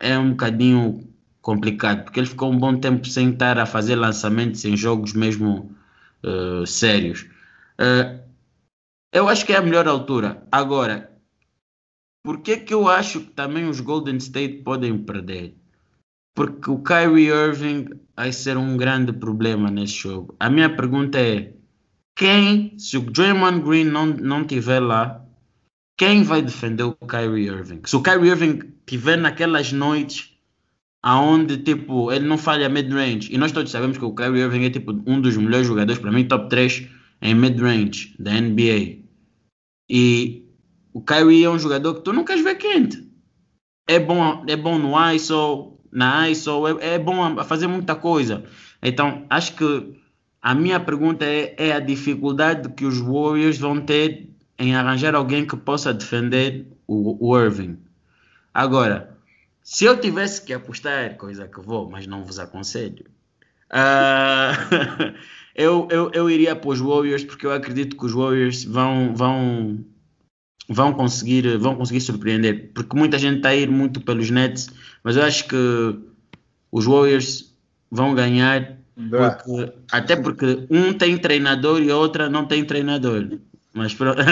é 0.00 0.18
um 0.18 0.30
bocadinho 0.30 1.08
complicado, 1.42 2.04
porque 2.04 2.20
ele 2.20 2.26
ficou 2.26 2.52
um 2.52 2.58
bom 2.58 2.78
tempo 2.78 3.06
sem 3.06 3.30
estar 3.30 3.58
a 3.58 3.66
fazer 3.66 3.96
lançamentos 3.96 4.64
em 4.64 4.76
jogos 4.76 5.12
mesmo 5.12 5.74
uh, 6.22 6.66
sérios. 6.66 7.22
Uh, 7.80 8.20
eu 9.12 9.28
acho 9.28 9.46
que 9.46 9.52
é 9.52 9.56
a 9.56 9.62
melhor 9.62 9.88
altura. 9.88 10.46
Agora, 10.52 11.10
por 12.22 12.40
que, 12.40 12.58
que 12.58 12.74
eu 12.74 12.88
acho 12.88 13.20
que 13.20 13.30
também 13.30 13.66
os 13.66 13.80
Golden 13.80 14.18
State 14.18 14.62
podem 14.62 14.98
perder? 14.98 15.54
Porque 16.34 16.70
o 16.70 16.82
Kyrie 16.82 17.28
Irving 17.28 17.88
vai 18.14 18.32
ser 18.32 18.56
um 18.56 18.76
grande 18.76 19.12
problema 19.12 19.70
nesse 19.70 19.94
jogo. 19.94 20.36
A 20.38 20.50
minha 20.50 20.74
pergunta 20.76 21.18
é: 21.18 21.54
quem, 22.18 22.76
se 22.76 22.98
o 22.98 23.00
Draymond 23.00 23.60
Green 23.60 23.84
não, 23.84 24.06
não 24.06 24.44
tiver 24.44 24.80
lá, 24.80 25.24
quem 25.96 26.24
vai 26.24 26.42
defender 26.42 26.82
o 26.82 26.92
Kyrie 26.92 27.46
Irving? 27.46 27.80
Se 27.86 27.94
o 27.94 28.02
Kyrie 28.02 28.30
Irving 28.30 28.58
tiver 28.84 29.16
naquelas 29.16 29.72
noites 29.72 30.36
aonde 31.00 31.58
tipo 31.58 32.10
ele 32.10 32.26
não 32.26 32.36
falha 32.36 32.68
mid-range. 32.68 33.32
E 33.32 33.38
nós 33.38 33.52
todos 33.52 33.70
sabemos 33.70 33.96
que 33.96 34.04
o 34.04 34.12
Kyrie 34.12 34.42
Irving 34.42 34.64
é 34.64 34.70
tipo 34.70 34.92
um 35.06 35.20
dos 35.20 35.36
melhores 35.36 35.68
jogadores 35.68 36.00
para 36.00 36.10
mim 36.10 36.26
top 36.26 36.48
3 36.48 36.88
em 37.22 37.34
mid-range 37.36 38.16
da 38.18 38.32
NBA 38.32 39.04
e 39.88 40.44
o 40.92 41.00
Kyrie 41.00 41.44
é 41.44 41.50
um 41.50 41.58
jogador 41.58 41.94
que 41.94 42.00
tu 42.00 42.12
não 42.12 42.24
queres 42.24 42.42
ver 42.42 42.56
quente. 42.56 43.08
É 43.86 44.00
bom 44.00 44.44
é 44.48 44.56
bom 44.56 44.76
no 44.76 44.98
ISO 45.12 45.78
na 45.92 46.28
ISO 46.28 46.66
é, 46.66 46.94
é 46.94 46.98
bom 46.98 47.38
a 47.38 47.44
fazer 47.44 47.68
muita 47.68 47.94
coisa. 47.94 48.44
Então 48.82 49.24
acho 49.30 49.54
que 49.54 49.96
a 50.48 50.54
minha 50.54 50.80
pergunta 50.80 51.26
é, 51.26 51.54
é 51.58 51.72
a 51.72 51.80
dificuldade 51.80 52.70
que 52.70 52.86
os 52.86 52.98
Warriors 52.98 53.58
vão 53.58 53.82
ter 53.82 54.30
em 54.58 54.74
arranjar 54.74 55.14
alguém 55.14 55.46
que 55.46 55.56
possa 55.56 55.92
defender 55.92 56.66
o, 56.86 57.28
o 57.28 57.38
Irving 57.38 57.76
agora 58.54 59.18
se 59.62 59.84
eu 59.84 60.00
tivesse 60.00 60.42
que 60.42 60.54
apostar, 60.54 61.18
coisa 61.18 61.46
que 61.46 61.60
vou, 61.60 61.90
mas 61.90 62.06
não 62.06 62.24
vos 62.24 62.38
aconselho, 62.38 63.04
uh, 63.70 65.12
eu, 65.54 65.86
eu, 65.90 66.10
eu 66.14 66.30
iria 66.30 66.56
para 66.56 66.70
os 66.70 66.80
Warriors 66.80 67.22
porque 67.22 67.44
eu 67.44 67.52
acredito 67.52 67.94
que 67.94 68.06
os 68.06 68.14
Warriors 68.14 68.64
vão, 68.64 69.14
vão, 69.14 69.84
vão, 70.66 70.94
conseguir, 70.94 71.58
vão 71.58 71.76
conseguir 71.76 72.00
surpreender. 72.00 72.72
Porque 72.72 72.96
muita 72.96 73.18
gente 73.18 73.36
está 73.36 73.50
a 73.50 73.54
ir 73.54 73.68
muito 73.68 74.00
pelos 74.00 74.30
Nets, 74.30 74.70
mas 75.04 75.18
eu 75.18 75.24
acho 75.24 75.46
que 75.46 75.98
os 76.72 76.86
Warriors 76.86 77.54
vão 77.90 78.14
ganhar 78.14 78.77
porque, 79.10 79.72
até 79.92 80.16
porque 80.16 80.66
um 80.70 80.92
tem 80.92 81.16
treinador 81.16 81.80
e 81.80 81.90
a 81.90 81.96
outra 81.96 82.28
não 82.28 82.46
tem 82.46 82.64
treinador. 82.64 83.38
Mas 83.72 83.94
pronto. 83.94 84.20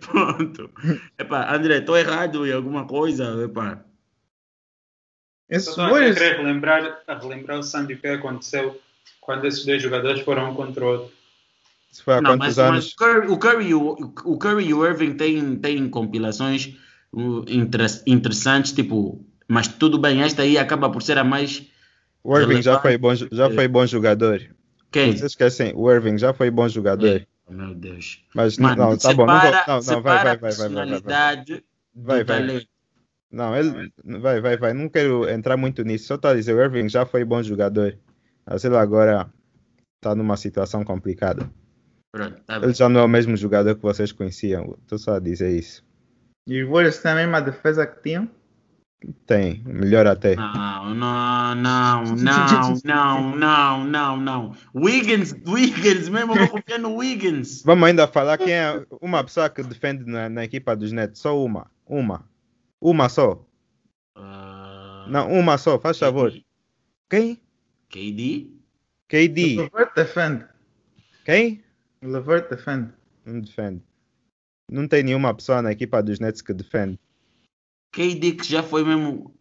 Pronto. 0.00 0.70
Epá, 1.18 1.54
André, 1.54 1.78
estou 1.78 1.96
errado 1.96 2.46
em 2.46 2.52
alguma 2.52 2.86
coisa? 2.86 3.44
Epá. 3.44 3.84
Esses 5.48 5.74
dois... 5.74 6.16
querer 6.16 6.38
relembrar, 6.38 7.02
a 7.06 7.18
relembrar 7.18 7.58
o 7.58 7.62
Sandy 7.62 7.96
que 7.96 8.06
aconteceu 8.06 8.80
quando 9.20 9.44
esses 9.46 9.66
dois 9.66 9.82
jogadores 9.82 10.22
foram 10.22 10.52
um 10.52 10.54
contra 10.54 10.84
o 10.84 10.88
outro. 10.88 11.12
Isso 11.92 12.04
foi 12.04 12.14
há 12.14 12.20
não, 12.20 12.38
quantos 12.38 12.56
mas, 12.56 12.58
anos? 12.58 12.84
Mas 12.84 12.92
o 12.92 12.96
Curry, 12.96 13.26
o 13.32 13.38
Curry, 13.38 13.74
o, 13.74 14.14
o 14.24 14.38
Curry 14.38 14.66
e 14.66 14.74
o 14.74 14.86
Irving 14.86 15.14
têm, 15.14 15.56
têm 15.56 15.88
compilações 15.88 16.76
uh, 17.12 17.44
interessantes, 18.06 18.72
tipo, 18.72 19.24
mas 19.50 19.66
tudo 19.66 19.98
bem, 19.98 20.22
esta 20.22 20.42
aí 20.42 20.56
acaba 20.56 20.88
por 20.88 21.02
ser 21.02 21.18
a 21.18 21.24
mais. 21.24 21.66
O 22.22 22.38
Irving 22.38 22.62
já 22.62 22.78
foi, 22.78 22.96
bom, 22.96 23.12
já 23.16 23.50
foi 23.50 23.66
bom 23.66 23.84
jogador. 23.84 24.40
Quem? 24.92 25.10
Vocês 25.10 25.32
esquecem, 25.32 25.72
o 25.74 25.90
Irving 25.90 26.16
já 26.18 26.32
foi 26.32 26.52
bom 26.52 26.68
jogador. 26.68 27.08
É. 27.08 27.26
Meu 27.48 27.74
Deus. 27.74 28.24
Mas 28.32 28.56
Mano, 28.58 28.76
não, 28.76 28.96
tá 28.96 29.10
separa, 29.10 29.64
bom. 29.66 29.72
Não, 29.72 29.80
não, 29.80 30.02
vai, 30.02 30.24
vai, 30.24 30.36
vai, 30.36 30.52
vai, 30.52 30.68
vai, 30.68 31.00
vai. 31.00 31.44
Vai, 31.92 32.24
vai. 32.24 32.66
Não, 33.32 33.56
ele 33.56 33.92
vai, 34.20 34.40
vai, 34.40 34.56
vai. 34.56 34.72
Não 34.72 34.88
quero 34.88 35.28
entrar 35.28 35.56
muito 35.56 35.82
nisso. 35.82 36.06
Só 36.06 36.16
tá 36.16 36.32
dizer, 36.32 36.54
o 36.54 36.62
Irving 36.62 36.88
já 36.88 37.04
foi 37.04 37.24
bom 37.24 37.42
jogador. 37.42 37.98
Ah, 38.46 38.52
Mas 38.52 38.64
ele 38.64 38.76
agora 38.76 39.28
tá 40.00 40.14
numa 40.14 40.36
situação 40.36 40.84
complicada. 40.84 41.50
Pronto, 42.12 42.40
tá 42.46 42.58
ele 42.58 42.72
já 42.72 42.88
não 42.88 43.00
é 43.00 43.02
o 43.02 43.08
mesmo 43.08 43.36
jogador 43.36 43.74
que 43.74 43.82
vocês 43.82 44.12
conheciam. 44.12 44.78
Tô 44.86 44.96
só 44.96 45.16
a 45.16 45.18
dizer 45.18 45.50
isso. 45.50 45.84
E 46.46 46.62
o 46.62 46.70
Warriors 46.70 46.98
tem 46.98 47.10
a 47.10 47.16
mesma 47.16 47.40
defesa 47.40 47.84
que 47.84 48.00
tinham? 48.00 48.30
Tem, 49.26 49.62
melhor 49.64 50.06
até. 50.06 50.36
Não, 50.36 50.94
não, 50.94 51.54
não, 51.54 52.04
não, 52.04 52.74
não, 52.84 53.36
não, 53.36 53.84
não, 53.84 54.16
não. 54.18 54.56
Wiggins, 54.74 55.34
Wiggins, 55.46 56.08
mesmo 56.10 56.34
eu 56.34 56.38
vou 56.38 56.48
confiar 56.48 56.78
no 56.78 56.96
Wiggins. 56.96 57.62
Vamos 57.62 57.88
ainda 57.88 58.06
falar 58.06 58.36
quem 58.36 58.52
é 58.52 58.84
uma 59.00 59.24
pessoa 59.24 59.48
que 59.48 59.62
defende 59.62 60.04
na, 60.04 60.28
na 60.28 60.44
equipa 60.44 60.76
dos 60.76 60.92
Nets. 60.92 61.18
Só 61.18 61.42
uma. 61.42 61.70
Uma. 61.86 62.28
Uma 62.78 63.08
só. 63.08 63.42
Uh... 64.16 65.08
Não, 65.08 65.32
uma 65.32 65.56
só, 65.56 65.78
faz 65.78 65.96
KD. 65.96 66.04
favor. 66.06 66.32
Quem? 67.08 67.40
KD? 67.88 68.48
KD. 69.08 69.56
Levert 69.56 69.94
defende. 69.96 70.44
Quem? 71.24 71.64
Levert 72.02 72.50
defende. 72.50 72.92
Não 73.24 73.40
defende. 73.40 73.82
Não 74.70 74.86
tem 74.86 75.02
nenhuma 75.02 75.34
pessoa 75.34 75.62
na 75.62 75.72
equipa 75.72 76.02
dos 76.02 76.20
Nets 76.20 76.42
que 76.42 76.52
defende. 76.52 76.98
KD 77.92 78.32
que 78.32 78.50
já 78.50 78.62
foi 78.62 78.84
mesmo 78.84 79.34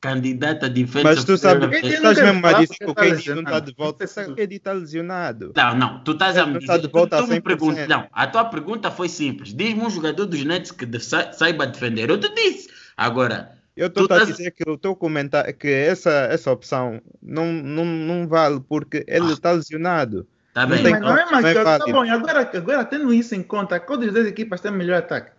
candidato 0.00 0.66
a 0.66 0.68
defesa. 0.68 1.04
Mas 1.04 1.24
tu 1.24 1.36
sabes, 1.36 1.80
tu 1.80 1.86
estás 1.86 2.18
mesmo 2.18 2.46
a 2.46 2.52
dizer 2.52 2.74
que 2.74 2.84
o 2.84 2.94
KD 2.94 3.34
não 3.34 3.42
está 3.42 3.60
de 3.60 3.74
volta. 3.74 4.04
O 4.04 4.34
KD 4.34 4.56
está 4.56 4.72
lesionado. 4.72 5.52
Não, 5.56 5.76
não, 5.76 6.04
tu 6.04 6.12
estás 6.12 6.36
a 6.36 6.46
me 6.46 6.58
dizer. 6.58 6.80
De 6.80 6.88
volta 6.88 7.18
tu, 7.18 7.24
tu 7.24 7.30
me 7.30 7.40
pergunta, 7.40 7.86
não, 7.86 8.06
a 8.12 8.26
tua 8.26 8.44
pergunta 8.44 8.90
foi 8.90 9.08
simples. 9.08 9.52
Diz-me 9.52 9.82
um 9.82 9.90
jogador 9.90 10.26
dos 10.26 10.44
Nets 10.44 10.70
que 10.70 10.86
saiba 11.00 11.66
defender. 11.66 12.10
Eu 12.10 12.18
te 12.18 12.32
disse. 12.34 12.68
Agora. 12.96 13.56
Eu 13.76 13.88
estou 13.88 14.06
a 14.10 14.24
dizer 14.24 14.52
que 14.52 14.68
o 14.68 14.78
teu 14.78 14.96
comentário, 14.96 15.52
que 15.52 15.68
essa, 15.68 16.10
essa 16.10 16.50
opção 16.50 16.98
não, 17.22 17.52
não, 17.52 17.84
não 17.84 18.26
vale 18.26 18.58
porque 18.58 19.04
ele 19.06 19.30
está 19.32 19.50
ah. 19.50 19.52
lesionado. 19.52 20.26
Tá 20.54 20.64
bem. 20.64 20.82
Mas 20.82 21.00
não 21.00 21.18
é, 21.18 21.30
mais, 21.30 21.54
tá 21.54 21.78
bom, 21.80 22.10
agora, 22.10 22.50
agora 22.54 22.84
tendo 22.86 23.12
isso 23.12 23.34
em 23.34 23.42
conta, 23.42 23.78
qual 23.78 23.98
das 23.98 24.10
duas 24.10 24.26
equipas 24.26 24.62
tem 24.62 24.72
melhor 24.72 24.96
ataque? 24.96 25.35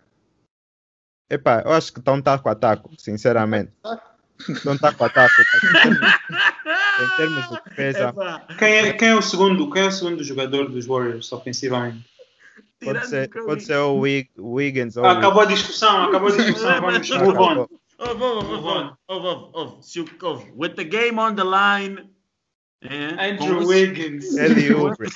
Epá, 1.30 1.62
eu 1.64 1.72
acho 1.72 1.92
que 1.92 1.98
estão 1.98 2.20
taco 2.22 2.48
a 2.48 2.54
taco, 2.54 2.90
sinceramente. 2.98 3.70
Estão 4.48 4.78
taco 4.78 5.04
a 5.04 5.08
taco. 5.08 5.34
em 7.02 7.16
termos 7.16 7.48
de 7.48 7.64
defesa. 7.64 8.14
Quem 8.58 8.74
é, 8.74 8.92
quem 8.92 9.08
é, 9.08 9.14
o 9.14 9.22
segundo, 9.22 9.70
quem 9.70 9.82
é 9.82 9.86
o 9.86 9.92
segundo 9.92 10.24
jogador 10.24 10.68
dos 10.70 10.86
Warriors 10.86 11.30
ofensivamente? 11.32 12.04
Pode 12.82 13.06
ser, 13.08 13.28
pode 13.28 13.62
ser 13.64 13.76
o 13.78 13.98
Wiggins. 13.98 14.96
Ou 14.96 15.04
acabou 15.04 15.42
a 15.42 15.46
discussão, 15.46 16.04
acabou 16.04 16.28
a 16.28 16.36
discussão. 16.36 16.80
Vamos 16.80 17.10
move 17.10 17.38
on. 17.38 17.68
On, 18.00 18.14
move 18.14 18.66
on, 18.66 18.96
move 19.10 19.50
on. 19.54 19.80
With 20.56 20.76
the 20.76 20.84
game 20.84 21.18
on 21.18 21.34
the 21.34 21.44
line. 21.44 22.08
É, 22.80 23.30
Andrew 23.30 23.66
Wiggins. 23.66 24.34
Kelly 24.34 24.72
Oubre. 24.72 25.08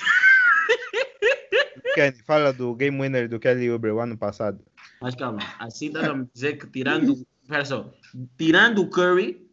Kenny, 1.95 2.17
fala 2.25 2.51
do 2.51 2.75
game 2.75 2.99
winner 2.99 3.29
do 3.29 3.39
Kelly 3.39 3.71
Oubre 3.71 3.91
o 3.91 4.01
ano 4.01 4.17
passado. 4.17 4.59
Mas 5.03 5.15
calma, 5.15 5.39
assim 5.59 5.91
dá 5.91 6.13
a 6.13 6.25
dizer 6.33 6.53
que 6.53 6.65
tirando, 6.65 7.27
só, 7.65 7.93
tirando 8.37 8.81
o 8.81 8.89
Curry, 8.89 9.45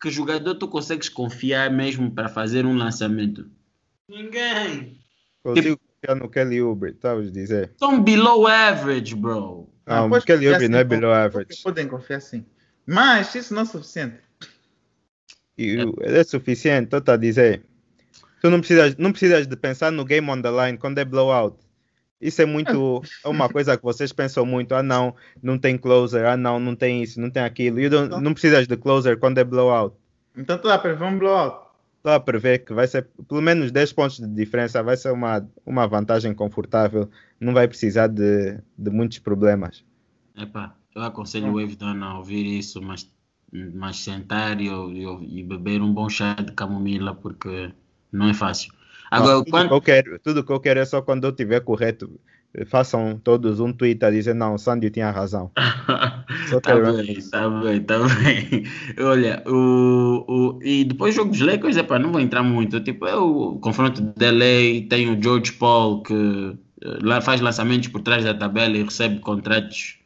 que 0.00 0.08
jogador 0.08 0.54
tu 0.54 0.68
consegues 0.68 1.08
confiar 1.08 1.68
mesmo 1.68 2.12
para 2.12 2.28
fazer 2.28 2.64
um 2.64 2.76
lançamento? 2.76 3.50
Ninguém. 4.08 4.96
Consigo 5.42 5.70
tipo, 5.70 5.82
confiar 6.00 6.14
no 6.14 6.30
Kelly 6.30 6.62
Oubre, 6.62 6.92
estavas 6.92 7.26
a 7.26 7.32
dizer. 7.32 7.72
São 7.76 8.00
below 8.00 8.46
average, 8.46 9.16
bro. 9.16 9.68
Não, 9.84 10.08
o 10.08 10.22
Kelly 10.22 10.46
Oubre 10.46 10.68
não 10.68 10.78
é 10.78 10.84
below 10.84 11.12
average. 11.12 11.60
Podem 11.64 11.88
confiar 11.88 12.20
sim. 12.20 12.46
Mas 12.86 13.34
isso 13.34 13.52
não 13.52 13.62
é 13.62 13.64
suficiente. 13.64 14.20
E, 15.58 15.76
é. 16.02 16.20
é 16.20 16.22
suficiente, 16.22 16.94
estou 16.94 17.14
a 17.14 17.16
dizer. 17.16 17.64
Tu 18.40 18.48
não 18.48 18.60
precisas, 18.60 18.96
não 18.96 19.10
precisas 19.10 19.48
de 19.48 19.56
pensar 19.56 19.90
no 19.90 20.04
game 20.04 20.30
on 20.30 20.40
the 20.40 20.52
line 20.52 20.78
quando 20.78 20.98
é 20.98 21.04
blowout. 21.04 21.63
Isso 22.24 22.40
é 22.40 22.46
muito 22.46 23.02
é 23.22 23.28
uma 23.28 23.50
coisa 23.50 23.76
que 23.76 23.82
vocês 23.82 24.10
pensam 24.10 24.46
muito. 24.46 24.74
Ah, 24.74 24.82
não, 24.82 25.14
não 25.42 25.58
tem 25.58 25.76
closer. 25.76 26.24
Ah, 26.24 26.38
não, 26.38 26.58
não 26.58 26.74
tem 26.74 27.02
isso, 27.02 27.20
não 27.20 27.28
tem 27.28 27.42
aquilo. 27.42 27.78
E 27.78 27.90
não, 27.90 28.18
não 28.18 28.32
precisas 28.32 28.66
de 28.66 28.78
closer 28.78 29.18
quando 29.18 29.36
é 29.36 29.44
blowout. 29.44 29.94
Então 30.34 30.56
tu 30.56 30.70
a 30.70 30.78
prever 30.78 31.04
um 31.04 31.18
blowout. 31.18 31.66
Estou 31.98 32.12
a 32.12 32.18
prever 32.18 32.64
que 32.64 32.72
vai 32.72 32.86
ser 32.86 33.06
pelo 33.28 33.42
menos 33.42 33.70
10 33.70 33.92
pontos 33.92 34.18
de 34.18 34.26
diferença. 34.26 34.82
Vai 34.82 34.96
ser 34.96 35.12
uma, 35.12 35.46
uma 35.66 35.86
vantagem 35.86 36.32
confortável. 36.32 37.10
Não 37.38 37.52
vai 37.52 37.68
precisar 37.68 38.06
de, 38.06 38.58
de 38.78 38.90
muitos 38.90 39.18
problemas. 39.18 39.84
Epá, 40.34 40.74
eu 40.94 41.02
aconselho 41.02 41.52
o 41.52 41.60
Evidon 41.60 42.02
a 42.02 42.16
ouvir 42.16 42.46
isso, 42.46 42.80
mas, 42.80 43.06
mas 43.52 43.98
sentar 43.98 44.58
e, 44.62 44.68
e, 44.68 45.40
e 45.40 45.42
beber 45.42 45.82
um 45.82 45.92
bom 45.92 46.08
chá 46.08 46.32
de 46.32 46.52
camomila, 46.52 47.14
porque 47.14 47.70
não 48.10 48.30
é 48.30 48.34
fácil. 48.34 48.72
Agora, 49.18 49.38
tudo, 49.38 49.50
quando... 49.50 49.68
que 49.68 49.74
eu 49.74 49.80
quero, 49.80 50.18
tudo 50.18 50.44
que 50.44 50.52
eu 50.52 50.60
quero 50.60 50.80
é 50.80 50.84
só 50.84 51.02
quando 51.02 51.24
eu 51.24 51.30
estiver 51.30 51.60
correto. 51.60 52.20
Façam 52.66 53.18
todos 53.22 53.58
um 53.58 53.72
tweet 53.72 54.04
a 54.04 54.10
dizer 54.10 54.32
não, 54.32 54.54
o 54.54 54.58
Sandy 54.58 54.88
tinha 54.88 55.10
razão. 55.10 55.50
Só 56.48 56.60
tá 56.60 56.76
bem, 56.76 57.18
tá 57.28 57.48
bem, 57.50 57.80
tá 57.80 57.98
bem. 57.98 58.64
Olha, 59.04 59.42
o, 59.44 60.24
o, 60.28 60.62
e 60.62 60.84
depois 60.84 61.16
jogo 61.16 61.32
dos 61.32 61.40
Lakers, 61.40 61.76
epa, 61.76 61.98
não 61.98 62.12
vou 62.12 62.20
entrar 62.20 62.44
muito. 62.44 62.78
Tipo, 62.80 63.06
é 63.06 63.16
o 63.16 63.58
confronto 63.58 64.00
de 64.00 64.30
LA, 64.30 64.88
tem 64.88 65.10
o 65.10 65.20
George 65.20 65.52
Paul 65.54 66.04
que 66.04 66.56
eh, 66.84 66.98
lá 67.02 67.20
faz 67.20 67.40
lançamentos 67.40 67.88
por 67.88 68.02
trás 68.02 68.24
da 68.24 68.34
tabela 68.34 68.76
e 68.76 68.84
recebe 68.84 69.18
contratos 69.18 69.98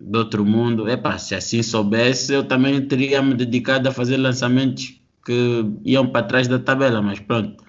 de 0.00 0.18
outro 0.18 0.44
mundo. 0.44 0.88
Epá, 0.88 1.18
se 1.18 1.34
assim 1.34 1.62
soubesse, 1.62 2.32
eu 2.32 2.44
também 2.44 2.80
teria 2.86 3.20
me 3.22 3.34
dedicado 3.34 3.88
a 3.88 3.92
fazer 3.92 4.16
lançamentos 4.16 5.00
que 5.24 5.64
iam 5.84 6.06
para 6.06 6.26
trás 6.26 6.48
da 6.48 6.58
tabela, 6.58 7.02
mas 7.02 7.18
pronto. 7.20 7.64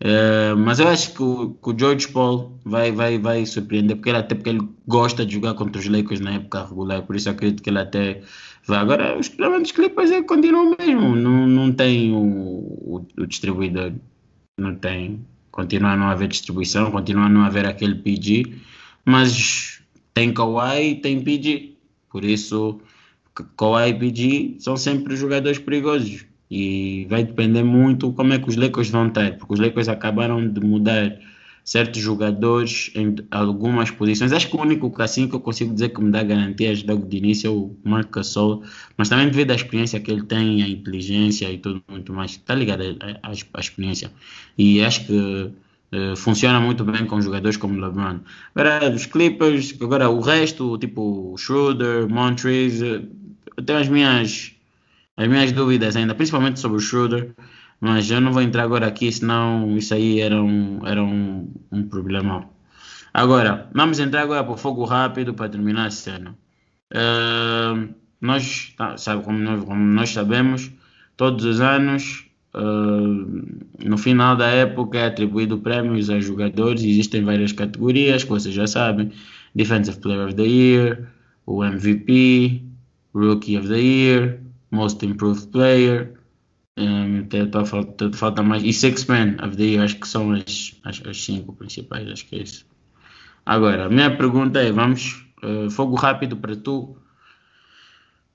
Eh, 0.00 0.54
mas 0.54 0.78
eu 0.78 0.88
acho 0.88 1.12
que 1.12 1.22
o, 1.22 1.54
que 1.54 1.70
o 1.70 1.78
George 1.78 2.08
Paul 2.08 2.52
vai, 2.64 2.92
vai, 2.92 3.18
vai 3.18 3.44
surpreender, 3.44 3.96
porque 3.96 4.10
ele, 4.10 4.18
até 4.18 4.34
porque 4.34 4.50
ele 4.50 4.68
gosta 4.86 5.26
de 5.26 5.34
jogar 5.34 5.54
contra 5.54 5.80
os 5.80 5.88
Lakers 5.88 6.20
na 6.20 6.34
época 6.34 6.66
regular, 6.66 7.02
por 7.02 7.16
isso 7.16 7.28
acredito 7.28 7.62
que 7.62 7.70
ele 7.70 7.80
até 7.80 8.22
vai. 8.66 8.78
Agora, 8.78 9.18
os 9.18 9.28
problemas 9.28 9.62
dos 9.62 9.72
Clippers 9.72 10.10
é 10.10 10.22
continuam 10.22 10.76
mesmo, 10.78 11.16
não, 11.16 11.46
não 11.48 11.72
tem 11.72 12.12
o, 12.12 12.18
o, 12.18 13.06
o 13.18 13.26
distribuidor, 13.26 13.92
não 14.56 14.74
tem, 14.76 15.24
continua 15.50 15.92
a 15.92 15.96
não 15.96 16.06
haver 16.06 16.28
distribuição, 16.28 16.90
continua 16.92 17.24
a 17.24 17.28
não 17.28 17.42
haver 17.42 17.66
aquele 17.66 17.96
PG, 17.96 18.54
mas 19.04 19.82
tem 20.14 20.32
Kawhi 20.32 20.96
tem 21.02 21.20
PG, 21.22 21.76
por 22.10 22.24
isso 22.24 22.80
Kawhi 23.56 23.90
e 23.90 23.94
PG 23.94 24.56
são 24.60 24.76
sempre 24.76 25.16
jogadores 25.16 25.58
perigosos. 25.58 26.27
E 26.50 27.06
vai 27.10 27.24
depender 27.24 27.62
muito 27.62 28.12
como 28.12 28.32
é 28.32 28.38
que 28.38 28.48
os 28.48 28.56
Lakers 28.56 28.90
vão 28.90 29.10
ter, 29.10 29.36
porque 29.36 29.54
os 29.54 29.60
Lakers 29.60 29.88
acabaram 29.88 30.48
de 30.48 30.60
mudar 30.60 31.18
certos 31.68 32.00
jogadores 32.00 32.90
em 32.94 33.14
algumas 33.30 33.90
posições. 33.90 34.32
Acho 34.32 34.48
que 34.48 34.56
o 34.56 34.60
único 34.62 34.90
que 34.90 35.02
assim 35.02 35.28
que 35.28 35.34
eu 35.34 35.40
consigo 35.40 35.74
dizer 35.74 35.90
que 35.90 36.00
me 36.00 36.10
dá 36.10 36.22
garantias 36.22 36.82
logo 36.82 37.06
de 37.06 37.18
início 37.18 37.46
é 37.46 37.50
o 37.50 37.76
Mark 37.84 38.10
Gasol, 38.10 38.62
mas 38.96 39.10
também 39.10 39.26
devido 39.26 39.50
à 39.50 39.54
experiência 39.54 40.00
que 40.00 40.10
ele 40.10 40.22
tem, 40.22 40.62
a 40.62 40.68
inteligência 40.68 41.52
e 41.52 41.58
tudo 41.58 41.82
muito 41.86 42.10
mais, 42.10 42.30
está 42.30 42.54
ligado 42.54 42.82
à, 43.22 43.60
experiência. 43.60 44.10
E 44.56 44.82
acho 44.82 45.04
que 45.06 45.12
uh, 45.12 46.16
funciona 46.16 46.58
muito 46.58 46.82
bem 46.84 47.04
com 47.04 47.20
jogadores 47.20 47.58
como 47.58 47.78
LeBron. 47.78 48.20
Agora, 48.54 48.90
os 48.90 49.04
Clippers, 49.04 49.74
agora 49.78 50.08
o 50.08 50.20
resto, 50.20 50.78
tipo 50.78 51.34
Schroeder, 51.36 52.08
Montrez, 52.08 52.80
uh, 52.80 53.06
eu 53.58 53.62
tenho 53.62 53.78
as 53.78 53.88
minhas 53.88 54.57
as 55.18 55.26
minhas 55.26 55.50
dúvidas 55.50 55.96
ainda, 55.96 56.14
principalmente 56.14 56.60
sobre 56.60 56.78
o 56.78 56.80
Schroeder, 56.80 57.34
mas 57.80 58.08
eu 58.08 58.20
não 58.20 58.32
vou 58.32 58.40
entrar 58.40 58.62
agora 58.62 58.86
aqui, 58.86 59.10
senão 59.10 59.76
isso 59.76 59.92
aí 59.92 60.20
era 60.20 60.40
um, 60.40 60.80
era 60.86 61.02
um, 61.02 61.52
um 61.72 61.82
problema. 61.82 62.48
Agora, 63.12 63.68
vamos 63.74 63.98
entrar 63.98 64.22
agora 64.22 64.44
para 64.44 64.52
o 64.52 64.56
fogo 64.56 64.84
rápido 64.84 65.34
para 65.34 65.48
terminar 65.48 65.86
a 65.86 65.90
cena. 65.90 66.38
Uh, 66.94 67.92
nós, 68.20 68.72
tá, 68.76 68.96
sabe, 68.96 69.24
como 69.24 69.38
nós, 69.40 69.64
como 69.64 69.84
nós 69.84 70.10
sabemos, 70.10 70.70
todos 71.16 71.44
os 71.44 71.60
anos, 71.60 72.24
uh, 72.54 73.84
no 73.84 73.98
final 73.98 74.36
da 74.36 74.46
época, 74.46 74.98
é 74.98 75.06
atribuído 75.06 75.58
prêmios 75.58 76.10
a 76.10 76.20
jogadores. 76.20 76.84
Existem 76.84 77.24
várias 77.24 77.50
categorias 77.50 78.22
que 78.22 78.30
vocês 78.30 78.54
já 78.54 78.68
sabem: 78.68 79.10
Defensive 79.52 79.98
Player 79.98 80.26
of 80.26 80.34
the 80.36 80.46
Year, 80.46 81.08
o 81.44 81.64
MVP, 81.64 82.62
Rookie 83.12 83.58
of 83.58 83.66
the 83.66 83.80
Year, 83.80 84.47
Most 84.70 85.04
Improved 85.04 85.48
Player. 85.48 86.14
Um, 86.78 87.24
tá, 87.50 87.64
falta, 87.64 88.12
falta 88.12 88.42
mais. 88.42 88.62
E 88.62 88.72
Six 88.72 89.06
Men 89.06 89.36
of 89.42 89.56
the 89.56 89.64
Year, 89.64 89.84
acho 89.84 89.96
que 89.96 90.06
são 90.06 90.32
as, 90.32 90.76
as, 90.84 91.02
as 91.04 91.24
cinco 91.24 91.52
principais, 91.52 92.08
acho 92.08 92.26
que 92.26 92.36
é 92.36 92.42
isso. 92.42 92.66
Agora, 93.44 93.86
a 93.86 93.88
minha 93.88 94.16
pergunta 94.16 94.60
é: 94.60 94.70
vamos, 94.70 95.26
uh, 95.42 95.70
fogo 95.70 95.96
rápido 95.96 96.36
para 96.36 96.54
tu 96.54 96.96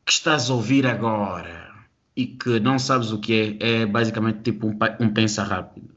que 0.05 0.11
estás 0.11 0.49
a 0.49 0.53
ouvir 0.53 0.85
agora 0.85 1.71
e 2.15 2.27
que 2.27 2.59
não 2.59 2.77
sabes 2.77 3.11
o 3.11 3.19
que 3.19 3.57
é, 3.61 3.81
é 3.81 3.85
basicamente 3.85 4.41
tipo 4.41 4.67
um, 4.67 4.77
um 4.99 5.09
pensa 5.13 5.43
rápido. 5.43 5.89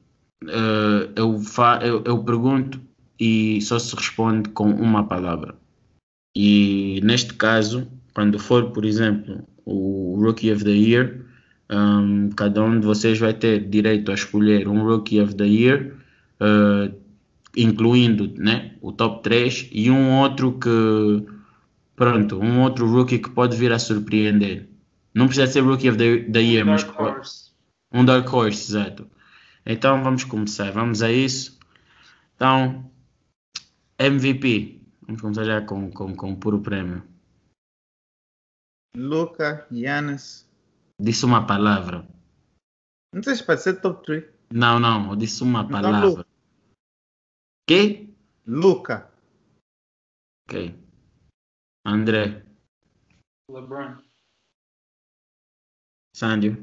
Uh, 0.45 1.11
eu, 1.17 1.41
fa, 1.41 1.81
eu, 1.83 2.05
eu 2.05 2.23
pergunto 2.23 2.81
e 3.19 3.61
só 3.63 3.79
se 3.79 3.95
responde 3.97 4.51
com 4.51 4.71
uma 4.71 5.07
palavra. 5.07 5.57
E 6.37 7.01
neste 7.03 7.35
caso, 7.35 7.89
quando 8.15 8.39
for, 8.39 8.71
por 8.71 8.85
exemplo, 8.85 9.47
o 9.67 10.17
Rookie 10.19 10.53
of 10.53 10.65
the 10.65 10.71
Year. 10.71 11.27
Um, 11.69 12.31
cada 12.31 12.63
um 12.63 12.79
de 12.79 12.87
vocês 12.87 13.19
vai 13.19 13.35
ter 13.35 13.69
direito 13.69 14.11
a 14.11 14.15
escolher 14.15 14.69
um 14.69 14.85
Rookie 14.85 15.21
of 15.21 15.35
the 15.35 15.45
Year, 15.45 15.97
uh, 16.41 16.95
incluindo 17.57 18.33
né, 18.39 18.77
o 18.81 18.93
top 18.93 19.23
3 19.25 19.69
e 19.73 19.91
um 19.91 20.21
outro 20.21 20.53
que, 20.53 21.27
pronto, 21.97 22.39
um 22.39 22.63
outro 22.63 22.87
Rookie 22.87 23.19
que 23.19 23.31
pode 23.31 23.57
vir 23.57 23.73
a 23.73 23.79
surpreender. 23.79 24.69
Não 25.13 25.27
precisa 25.27 25.49
ser 25.49 25.61
Rookie 25.61 25.89
of 25.89 25.99
the, 25.99 26.19
the 26.31 26.41
Year, 26.41 26.65
um 26.65 26.71
mas 26.71 26.85
dark 26.85 27.01
horse. 27.01 27.51
um 27.93 28.05
Dark 28.05 28.33
Horse, 28.33 28.71
exato. 28.71 29.07
Então 29.65 30.03
vamos 30.05 30.23
começar, 30.23 30.71
vamos 30.71 31.03
a 31.03 31.11
isso. 31.11 31.59
Então, 32.37 32.89
MVP. 33.99 34.83
Vamos 35.07 35.23
começar 35.23 35.45
já 35.45 35.61
com, 35.63 35.91
com, 35.91 36.15
com 36.15 36.33
o 36.33 36.37
puro 36.37 36.61
prêmio. 36.61 37.03
Luca, 38.97 39.67
Giannis. 39.71 40.49
Disse 40.99 41.27
uma 41.27 41.47
palavra. 41.47 42.09
Não 43.13 43.23
sei 43.23 43.35
se 43.35 43.45
pode 43.45 43.61
ser 43.61 43.81
top 43.81 44.03
3. 44.07 44.25
Não, 44.51 44.81
não, 44.81 45.11
eu 45.11 45.17
disse 45.17 45.43
uma 45.43 45.61
Então, 45.61 45.71
palavra. 45.71 46.09
Luca. 46.09 46.27
Que? 47.69 48.15
Luca. 48.47 49.13
Ok. 50.49 50.75
André, 51.85 52.45
LeBron. 53.51 54.03
Sândio, 56.15 56.57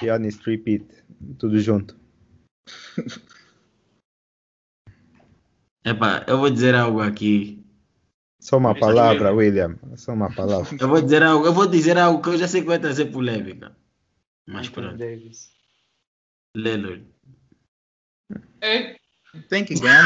Giannis 0.00 0.38
Repeat, 0.38 1.04
tudo 1.38 1.58
junto. 1.60 1.94
Epá, 5.84 6.24
eu 6.26 6.38
vou 6.38 6.50
dizer 6.50 6.74
algo 6.74 7.00
aqui. 7.00 7.63
Só 8.44 8.58
uma 8.58 8.74
palavra, 8.78 9.24
mesmo. 9.32 9.38
William. 9.38 9.78
Só 9.96 10.12
uma 10.12 10.28
palavra. 10.36 10.76
Eu 10.78 10.86
vou 10.86 11.00
dizer 11.00 11.22
algo, 11.22 11.46
eu 11.46 11.52
vou 11.54 11.66
dizer 11.66 11.96
algo 11.96 12.22
que 12.22 12.28
eu 12.28 12.36
já 12.36 12.46
sei 12.46 12.60
que 12.60 12.66
vai 12.66 12.78
trazer 12.78 13.06
polêmica. 13.06 13.74
Mas 14.46 14.68
pronto. 14.68 14.98
Davis. 14.98 15.50
Lillard. 16.54 17.06
É, 18.60 18.96
Tem 19.48 19.64
que 19.64 19.74
ganhar. 19.80 20.04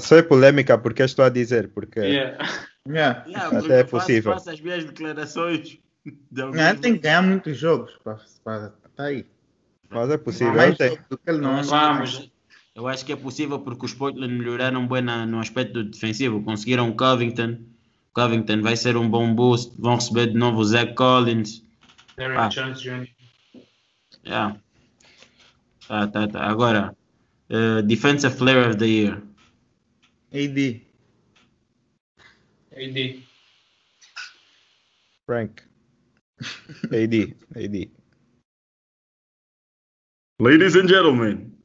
Só 0.00 0.16
é 0.16 0.22
polêmica 0.22 0.78
porque 0.78 1.02
eu 1.02 1.06
estou 1.06 1.24
a 1.24 1.28
dizer, 1.28 1.68
porque 1.70 1.98
yeah. 2.00 2.38
Yeah. 2.88 3.24
Yeah, 3.26 3.46
Até 3.48 3.58
porque 3.58 3.72
é 3.72 3.80
eu 3.80 3.86
faço- 3.88 4.06
possível. 4.06 4.32
Faço 4.34 4.50
as 4.50 4.60
minhas 4.60 4.84
declarações. 4.84 5.78
De 6.30 6.40
Yeah, 6.40 6.78
tem 6.80 6.92
que 6.94 7.00
ganhar 7.00 7.22
muitos 7.22 7.58
jogos. 7.58 7.92
Para, 8.04 8.20
para, 8.44 8.68
tá 8.94 9.04
aí. 9.06 9.26
mas 9.90 10.08
é 10.10 10.16
possível. 10.16 10.52
Não 11.40 11.56
acho, 11.56 11.70
Vamos. 11.70 12.30
Eu 12.76 12.86
acho 12.86 13.04
que 13.04 13.12
é 13.12 13.16
possível 13.16 13.58
porque 13.58 13.86
os 13.86 13.94
Portland 13.94 14.32
melhoraram 14.34 14.86
bem 14.86 15.02
na- 15.02 15.26
no 15.26 15.40
aspecto 15.40 15.82
defensivo. 15.82 16.42
Conseguiram 16.44 16.88
o 16.90 16.94
Covington. 16.96 17.58
Covington 18.12 18.62
vai 18.62 18.76
ser 18.76 18.96
um 18.96 19.08
bom 19.08 19.34
boost. 19.34 19.74
Vão 19.80 19.96
receber 19.96 20.28
de 20.28 20.34
novo 20.38 20.60
o 20.60 20.64
Zach 20.64 20.94
Collins. 20.94 21.62
Derrick 22.16 22.38
Ah. 22.40 22.48
Jones 22.48 22.80
Jr. 22.80 23.08
Yeah. 24.24 24.60
Tá, 25.88 26.06
tá, 26.08 26.28
tá. 26.28 26.44
Agora, 26.44 26.96
uh, 27.50 27.82
Defensive 27.82 28.36
Player 28.36 28.68
of 28.70 28.76
the 28.78 28.86
Year. 28.86 29.22
AD. 30.32 30.82
AD. 32.72 33.22
Frank. 35.26 35.62
AD. 36.92 37.36
AD. 37.54 37.90
Ladies 40.40 40.76
and 40.76 40.88
gentlemen. 40.88 41.55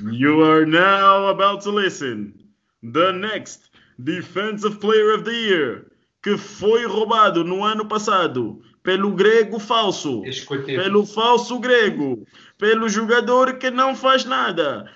You 0.00 0.42
are 0.42 0.66
now 0.66 1.28
about 1.28 1.62
to 1.62 1.70
listen. 1.70 2.34
The 2.82 3.12
next 3.12 3.70
Defensive 4.02 4.80
Player 4.80 5.12
of 5.14 5.24
the 5.24 5.32
Year, 5.32 5.92
que 6.22 6.36
foi 6.36 6.84
roubado 6.86 7.44
no 7.44 7.64
ano 7.64 7.86
passado 7.86 8.62
pelo 8.82 9.12
grego 9.14 9.58
falso. 9.58 10.22
Pelo 10.66 11.04
falso 11.06 11.58
grego. 11.58 12.26
Pelo 12.58 12.88
jogador 12.88 13.58
que 13.58 13.70
não 13.70 13.96
faz 13.96 14.24
nada. 14.24 14.90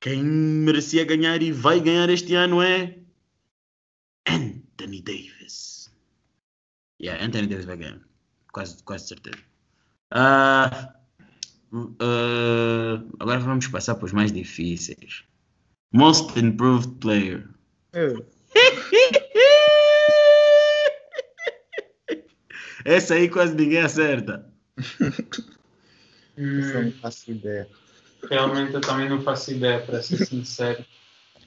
Quem 0.00 0.22
merecia 0.22 1.04
ganhar 1.04 1.42
e 1.42 1.52
vai 1.52 1.80
ganhar 1.80 2.08
este 2.10 2.34
ano 2.34 2.60
é 2.62 2.98
Anthony 4.26 5.00
Davis. 5.00 5.90
Yeah, 7.00 7.24
Anthony 7.24 7.46
Davis 7.48 7.64
vai 7.64 7.76
ganhar. 7.76 8.00
Quase, 8.52 8.82
quase 8.84 9.08
certeza. 9.08 9.38
Ah, 10.10 10.94
ah, 12.00 13.02
agora 13.20 13.40
vamos 13.40 13.66
passar 13.68 13.94
para 13.94 14.06
os 14.06 14.12
mais 14.12 14.32
difíceis. 14.32 15.24
Most 15.92 16.38
Improved 16.38 16.94
Player. 17.00 17.48
Eu. 17.92 18.24
Essa 22.84 23.14
aí 23.14 23.28
quase 23.28 23.54
ninguém 23.54 23.78
acerta. 23.80 24.50
Eu 26.36 26.84
não 26.84 26.92
faço 26.92 27.30
ideia. 27.30 27.68
realmente 28.28 28.72
eu 28.72 28.80
também 28.80 29.06
não 29.06 29.20
faço 29.20 29.50
ideia, 29.52 29.80
para 29.84 30.02
ser 30.02 30.24
sincero. 30.24 30.82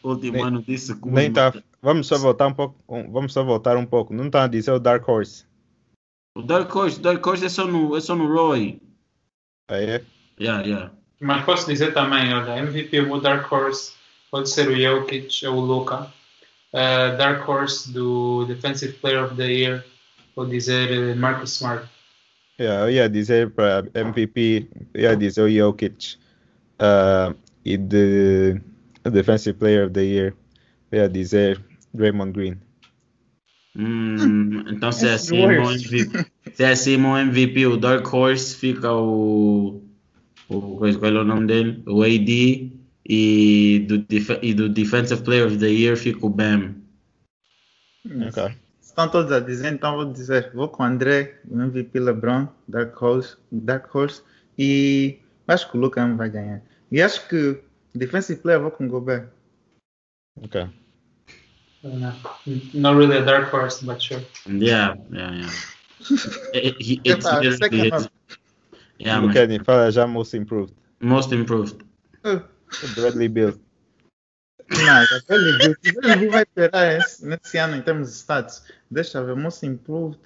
Último 0.03 0.33
Nem- 0.33 0.43
ano 0.45 0.61
disse 0.61 0.95
que 0.95 1.09
Nem 1.09 1.33
tá, 1.33 1.51
vamos 1.81 2.05
só 2.05 2.19
voltar 2.19 2.45
um 2.47 2.53
pouco. 2.53 2.75
Vamos 3.11 3.33
só 3.33 3.43
voltar 3.43 3.75
um 3.77 3.85
pouco. 3.85 4.13
Não 4.13 4.27
está 4.27 4.43
a 4.43 4.47
dizer 4.47 4.71
o 4.71 4.79
Dark 4.79 5.07
Horse. 5.09 5.45
O 6.37 6.43
Dark 6.43 6.73
Horse, 6.73 6.99
Dark 7.01 7.25
Horse 7.25 7.45
é 7.45 7.49
só 7.49 7.65
no, 7.65 7.97
é 7.97 7.99
só 8.01 8.15
no 8.15 8.31
Roy. 8.31 8.79
Aí 9.67 9.85
é? 9.85 10.05
Yeah, 10.39 10.65
yeah. 10.65 10.91
Mas 11.21 11.45
posso 11.45 11.67
dizer 11.67 11.93
também, 11.93 12.33
olha, 12.33 12.57
MVP 12.59 13.01
o 13.01 13.19
Dark 13.19 13.51
Horse 13.51 13.93
pode 14.29 14.49
ser 14.49 14.67
o 14.67 14.75
Jokic 14.75 15.45
ou 15.45 15.57
o 15.57 15.61
Luka. 15.61 16.11
Uh, 16.73 17.15
Dark 17.17 17.47
Horse 17.47 17.91
do 17.91 18.45
Defensive 18.45 18.93
Player 18.93 19.23
of 19.23 19.35
the 19.35 19.49
Year, 19.49 19.85
vou 20.35 20.45
dizer 20.45 20.91
uh, 20.91 21.15
Marcus 21.15 21.53
Smart. 21.53 21.87
Yeah, 22.59 22.85
eu 22.85 22.91
ia 22.91 23.09
dizer 23.09 23.51
para 23.51 23.85
MVP, 23.93 24.67
eu 24.93 25.01
ia 25.01 25.15
dizer 25.15 25.41
o 25.41 25.49
Jokic. 25.49 26.17
Uh, 26.75 27.33
e 27.63 27.77
de 27.77 28.61
Defensive 29.03 29.57
Player 29.57 29.85
of 29.85 29.93
the 29.93 30.03
Year, 30.03 30.33
eu 30.91 30.99
ia 30.99 31.09
dizer 31.09 31.59
Draymond 31.93 32.33
Green. 32.33 32.57
Hum, 33.75 34.63
então 34.67 34.91
se 34.91 35.07
é 35.07 35.13
assim. 35.13 35.37
MVP, 35.37 36.25
se 36.53 36.63
é 36.63 36.69
assim, 36.69 36.97
meu 36.97 37.17
MVP, 37.17 37.65
o 37.65 37.77
Dark 37.77 38.13
Horse 38.13 38.55
fica 38.55 38.93
o. 38.93 39.81
o 40.49 40.77
qual 40.77 41.15
é 41.15 41.19
o 41.19 41.23
nome 41.23 41.47
dele? 41.47 41.83
O 41.87 42.03
AD. 42.03 42.71
E 43.07 43.85
do, 43.87 43.99
def- 43.99 44.39
e 44.41 44.51
do 44.53 44.67
Defensive 44.67 45.21
Player 45.21 45.45
of 45.45 45.57
the 45.59 45.69
Year 45.69 45.95
fica 45.95 46.25
o 46.25 46.29
Bam. 46.29 46.73
Ok. 48.27 48.51
Estão 48.81 49.07
todos 49.09 49.31
a 49.31 49.39
dizer, 49.39 49.73
então 49.73 49.95
vou 49.95 50.11
dizer, 50.11 50.51
vou 50.55 50.69
com 50.69 50.81
o 50.81 50.85
André, 50.87 51.39
o 51.47 51.61
MVP 51.61 51.99
LeBron, 51.99 52.47
Dark 52.67 52.99
Horse, 52.99 53.37
Dark 53.51 53.93
Horse 53.93 54.23
e 54.57 55.19
acho 55.47 55.69
que 55.69 55.77
o 55.77 55.81
Luca 55.81 56.07
vai 56.15 56.29
ganhar. 56.29 56.63
E 56.91 56.99
acho 57.01 57.27
que 57.27 57.59
Defensive 57.93 58.41
Player 58.41 58.59
vou 58.61 58.71
com 58.71 58.85
o 58.85 58.89
Gobert. 58.89 59.27
Ok. 60.41 60.61
Uh, 61.83 61.99
not 62.73 62.97
really 62.97 63.17
a 63.17 63.21
Dark 63.21 63.53
Horse, 63.53 63.85
but 63.85 64.01
sure. 64.01 64.25
Yeah, 64.47 64.97
yeah, 65.11 65.31
yeah. 65.35 65.51
It's. 67.03 68.09
Yeah, 68.99 69.21
o 69.21 69.27
mas 69.27 69.33
Kenny 69.35 69.59
fala 69.63 69.91
já 69.91 70.05
most 70.07 70.35
improved. 70.37 70.73
most 71.01 71.33
improved. 71.33 71.77
Bradley 72.95 73.29
Bill. 73.29 73.59
Não, 74.69 75.05
já 75.05 75.21
ele 75.29 75.57
viu. 75.57 75.75
Ele 76.03 76.15
viu 76.17 76.31
vai 76.31 76.41
esperar 76.43 76.97
esse, 76.97 77.25
nesse 77.25 77.57
ano 77.57 77.75
em 77.75 77.81
termos 77.81 78.09
de 78.09 78.15
status. 78.15 78.63
Deixa 78.89 79.19
eu 79.19 79.25
ver, 79.25 79.35
most 79.35 79.65
improved. 79.65 80.19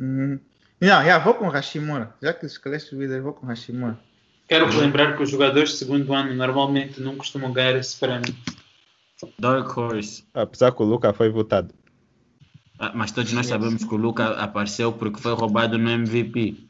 Hum. 0.00 0.38
Não, 0.80 1.00
yeah, 1.02 1.18
vou 1.22 1.34
com 1.34 1.46
o 1.46 1.50
Hashimura. 1.50 2.14
Já 2.20 2.32
que 2.32 2.46
escolheste 2.46 2.94
o 2.94 3.00
líder, 3.00 3.22
vou 3.22 3.32
com 3.32 3.46
o 3.46 3.48
Hashimura. 3.48 3.98
Quero 4.48 4.66
lembrar 4.78 5.16
que 5.16 5.22
os 5.22 5.30
jogadores 5.30 5.70
de 5.70 5.76
segundo 5.76 6.12
ano 6.12 6.34
normalmente 6.34 7.00
não 7.00 7.16
costumam 7.16 7.52
ganhar 7.52 7.76
esse 7.76 7.98
prémio. 7.98 8.34
Dark 9.38 9.74
Horse. 9.76 10.24
Apesar 10.34 10.72
que 10.72 10.82
o 10.82 10.84
Luca 10.84 11.12
foi 11.14 11.30
votado. 11.30 11.72
Ah, 12.78 12.92
Mas 12.94 13.12
todos 13.12 13.32
nós 13.32 13.46
sabemos 13.46 13.84
que 13.84 13.94
o 13.94 13.96
Luca 13.96 14.30
apareceu 14.34 14.92
porque 14.92 15.20
foi 15.20 15.32
roubado 15.32 15.78
no 15.78 15.88
MVP. 15.88 16.68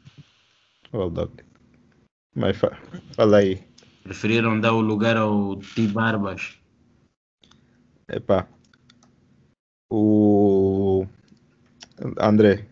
Mas 2.35 2.57
fa 2.57 2.77
fala 3.15 3.37
aí. 3.37 3.63
Preferiram 4.03 4.59
dar 4.59 4.73
o 4.73 4.81
lugar 4.81 5.17
ao 5.17 5.55
T 5.55 5.87
Barbas. 5.87 6.57
Epá. 8.07 8.47
O 9.89 11.07
André. 12.19 12.67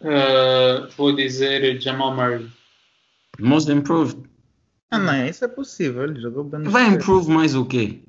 Uh, 0.00 0.88
vou 0.96 1.14
dizer 1.14 1.80
Jamal 1.80 2.14
Murray. 2.14 2.48
Most 3.38 3.70
improved. 3.70 4.28
Ah, 4.90 4.98
não, 4.98 5.26
isso 5.26 5.44
é 5.44 5.48
possível. 5.48 6.04
Ele 6.04 6.20
jogou 6.20 6.44
bem 6.44 6.62
Vai 6.62 6.86
improve 6.86 7.30
mais 7.30 7.54
o 7.54 7.66
quê? 7.66 8.00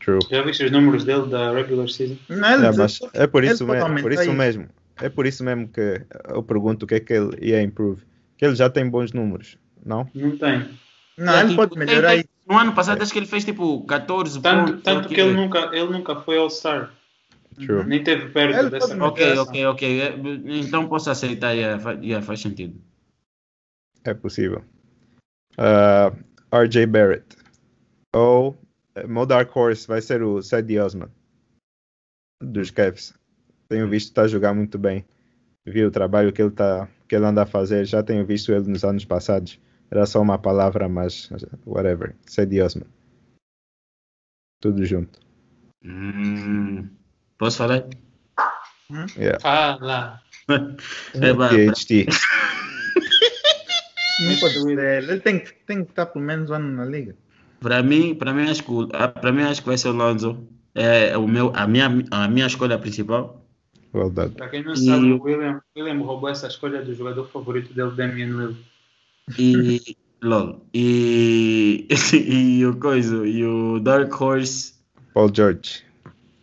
True. 0.00 0.20
Já 0.30 0.42
viste 0.42 0.64
os 0.64 0.70
números 0.70 1.04
dele 1.04 1.26
da 1.28 1.52
regular 1.52 1.88
season? 1.88 2.16
Não, 2.28 2.54
ele 2.54 2.66
É, 2.66 2.72
mas 2.72 3.00
é 3.12 3.26
por 3.26 3.44
isso, 3.44 3.66
mesmo, 3.66 4.02
por 4.02 4.12
isso. 4.12 4.32
mesmo. 4.32 4.68
É 5.00 5.08
por 5.08 5.26
isso 5.26 5.42
mesmo 5.44 5.68
que 5.68 6.04
eu 6.28 6.42
pergunto 6.42 6.84
o 6.84 6.88
que 6.88 6.94
é 6.94 7.00
que 7.00 7.12
ele 7.12 7.36
ia 7.44 7.60
improve. 7.62 8.02
Que 8.36 8.44
ele 8.44 8.54
já 8.54 8.68
tem 8.70 8.88
bons 8.88 9.12
números, 9.12 9.58
não? 9.84 10.08
Não 10.14 10.36
tem. 10.36 10.68
Não, 11.16 11.38
ele 11.40 11.48
Tipo, 11.50 11.56
pode 11.56 11.70
tem- 11.74 11.78
melhorar 11.86 12.08
tem- 12.10 12.18
isso. 12.20 12.28
No 12.46 12.58
ano 12.58 12.74
passado 12.74 13.02
acho 13.02 13.12
que 13.12 13.18
ele 13.18 13.26
fez 13.26 13.44
tipo 13.44 13.84
14 13.86 14.40
Tanto, 14.42 14.66
pontos. 14.72 14.82
tanto 14.82 15.08
que 15.08 15.18
ele 15.20 15.32
nunca, 15.32 15.58
ele 15.74 15.90
nunca 15.90 16.16
foi 16.16 16.36
All-Star. 16.36 16.92
True. 17.56 17.84
Nem 17.84 18.02
teve 18.02 18.30
perto 18.30 18.58
Ele 18.58 18.70
dessa 18.70 19.02
Ok, 19.02 19.38
ok, 19.38 19.66
ok. 19.66 20.00
É, 20.02 20.14
Então 20.58 20.88
posso 20.88 21.08
aceitar, 21.10 21.52
yeah, 21.52 21.92
yeah, 22.02 22.24
faz 22.24 22.40
sentido. 22.40 22.78
É 24.04 24.12
possível. 24.12 24.62
Ah, 25.56 26.12
RJ 26.52 26.86
Barrett. 26.86 27.36
Ou 28.14 28.56
eh, 28.96 29.06
meu 29.06 29.24
Dark 29.24 29.54
Horse 29.56 29.86
vai 29.86 30.02
ser 30.02 30.22
o 30.22 30.42
Sadie 30.42 30.78
Osman. 30.80 31.08
Dos 32.42 32.70
Cavs. 32.70 33.14
Tenho 33.74 33.88
visto 33.88 34.06
está 34.10 34.22
a 34.22 34.28
jogar 34.28 34.54
muito 34.54 34.78
bem. 34.78 35.04
Vi 35.66 35.84
o 35.84 35.90
trabalho 35.90 36.32
que 36.32 36.40
ele, 36.40 36.52
tá, 36.52 36.86
que 37.08 37.16
ele 37.16 37.24
anda 37.24 37.42
a 37.42 37.46
fazer. 37.46 37.84
Já 37.84 38.04
tenho 38.04 38.24
visto 38.24 38.52
ele 38.52 38.68
nos 38.70 38.84
anos 38.84 39.04
passados. 39.04 39.58
Era 39.90 40.06
só 40.06 40.22
uma 40.22 40.38
palavra, 40.38 40.88
mas 40.88 41.28
whatever. 41.66 42.14
Sadie 42.24 42.62
Osman. 42.62 42.86
Tudo 44.62 44.84
junto. 44.84 45.18
Hum, 45.84 46.88
posso 47.36 47.58
falar? 47.58 47.84
Yeah. 49.16 49.40
Fala. 49.40 50.20
É, 51.14 51.32
PhD. 51.72 52.06
Não 54.20 54.36
pode 54.38 54.54
ser 54.54 54.78
ele. 54.78 55.18
Tem, 55.20 55.40
que- 55.40 55.52
tem 55.66 55.84
que 55.84 55.90
estar 55.90 56.06
pelo 56.06 56.24
menos 56.24 56.48
um 56.50 56.54
ano 56.54 56.76
na 56.76 56.84
liga. 56.84 57.16
Para 57.60 57.82
mim, 57.82 58.14
para 58.14 58.32
mim 58.32 58.48
acho 58.48 58.62
que 58.62 58.70
ah, 58.92 59.08
para 59.08 59.32
mim 59.32 59.42
acho 59.42 59.62
que 59.62 59.66
vai 59.68 59.76
ser 59.78 59.88
o 59.88 59.92
Lonzo. 59.92 60.46
É 60.74 61.16
o 61.18 61.26
meu 61.26 61.50
a 61.56 61.66
minha 61.66 61.86
a 62.10 62.28
minha 62.28 62.46
escolha 62.46 62.78
principal. 62.78 63.43
Well 63.94 64.10
done. 64.10 64.30
Para 64.32 64.48
quem 64.48 64.64
não 64.64 64.72
E- 64.72 64.76
sabe, 64.76 65.12
o 65.12 65.22
William, 65.22 65.62
William 65.76 65.98
roubou 65.98 66.28
essa 66.28 66.48
escolha 66.48 66.82
do 66.82 66.92
jogador 66.94 67.28
favorito 67.28 67.72
dele, 67.72 67.92
Damian 67.92 68.26
Lillard. 68.26 68.56
E 69.38 69.96
lol. 70.20 70.66
E 70.74 71.86
e 72.12 72.66
o 72.66 72.76
coisa, 72.76 73.24
e 73.26 73.44
o 73.44 73.78
Dark 73.78 74.20
Horse. 74.20 74.74
Paul 75.14 75.30
George. 75.32 75.84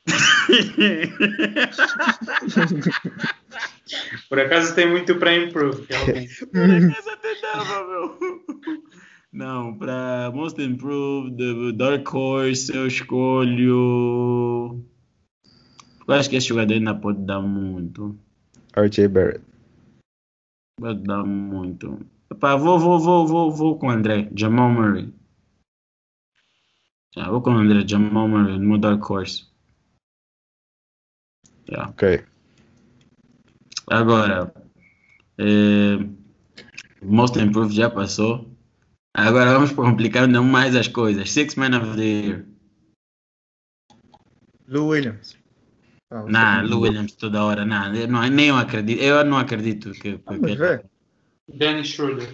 Por 4.29 4.39
acaso 4.39 4.73
tem 4.73 4.89
muito 4.89 5.15
para 5.15 5.35
improve, 5.35 5.83
realmente. 5.89 6.45
Por 6.47 6.61
acaso 6.61 7.09
até 7.09 7.35
dava, 7.41 7.85
meu. 7.87 8.17
Não, 9.33 9.73
para 9.77 10.31
Most 10.33 10.61
Improved, 10.61 11.73
Dark 11.73 12.13
Horse, 12.13 12.73
eu 12.75 12.87
escolho. 12.87 14.83
Eu 16.07 16.13
acho 16.13 16.29
que 16.29 16.35
esse 16.35 16.47
jogador 16.47 16.73
ainda 16.73 16.95
pode 16.95 17.19
dar 17.25 17.41
muito. 17.41 18.17
RJ 18.75 19.07
Barrett. 19.07 19.43
Pode 20.79 21.03
dar 21.03 21.23
muito. 21.23 21.99
Epá, 22.31 22.55
vou, 22.55 22.79
vou, 22.79 22.99
vou, 22.99 23.27
vou, 23.27 23.51
vou 23.51 23.77
com 23.77 23.87
o 23.87 23.91
André, 23.91 24.29
Jamal 24.35 24.69
Murray. 24.69 25.13
Já, 27.13 27.29
vou 27.29 27.41
com 27.41 27.51
o 27.51 27.57
André, 27.57 27.85
Jamal 27.87 28.27
Murray, 28.27 28.57
no 28.57 28.77
Dark 28.77 29.07
Horse. 29.09 29.45
Já. 31.69 31.89
Ok. 31.89 32.23
Agora, 33.87 34.53
eh, 35.37 35.97
Most 37.01 37.37
Improved 37.37 37.75
já 37.75 37.89
passou. 37.89 38.49
Agora 39.13 39.53
vamos 39.53 39.73
complicar 39.73 40.23
ainda 40.23 40.41
mais 40.41 40.75
as 40.75 40.87
coisas. 40.87 41.31
Six 41.31 41.55
Man 41.55 41.77
of 41.77 41.97
the 41.97 42.03
Year. 42.03 42.45
Lou 44.67 44.87
Williams. 44.87 45.40
Ah, 46.11 46.25
Não, 46.27 46.67
Lou 46.69 46.81
Williams 46.81 47.13
toda 47.13 47.43
hora. 47.43 47.63
Não, 47.65 47.95
eu 47.95 48.07
não, 48.07 48.21
nem 48.27 48.47
eu 48.49 48.57
acredito. 48.57 49.01
Eu 49.01 49.23
não 49.23 49.37
acredito 49.37 49.91
que. 49.91 50.17
que- 50.17 50.19
Vamos 50.25 50.45
que- 50.51 50.55
ver. 50.57 50.85
Dennis 51.47 51.87
Schroeder. 51.87 52.27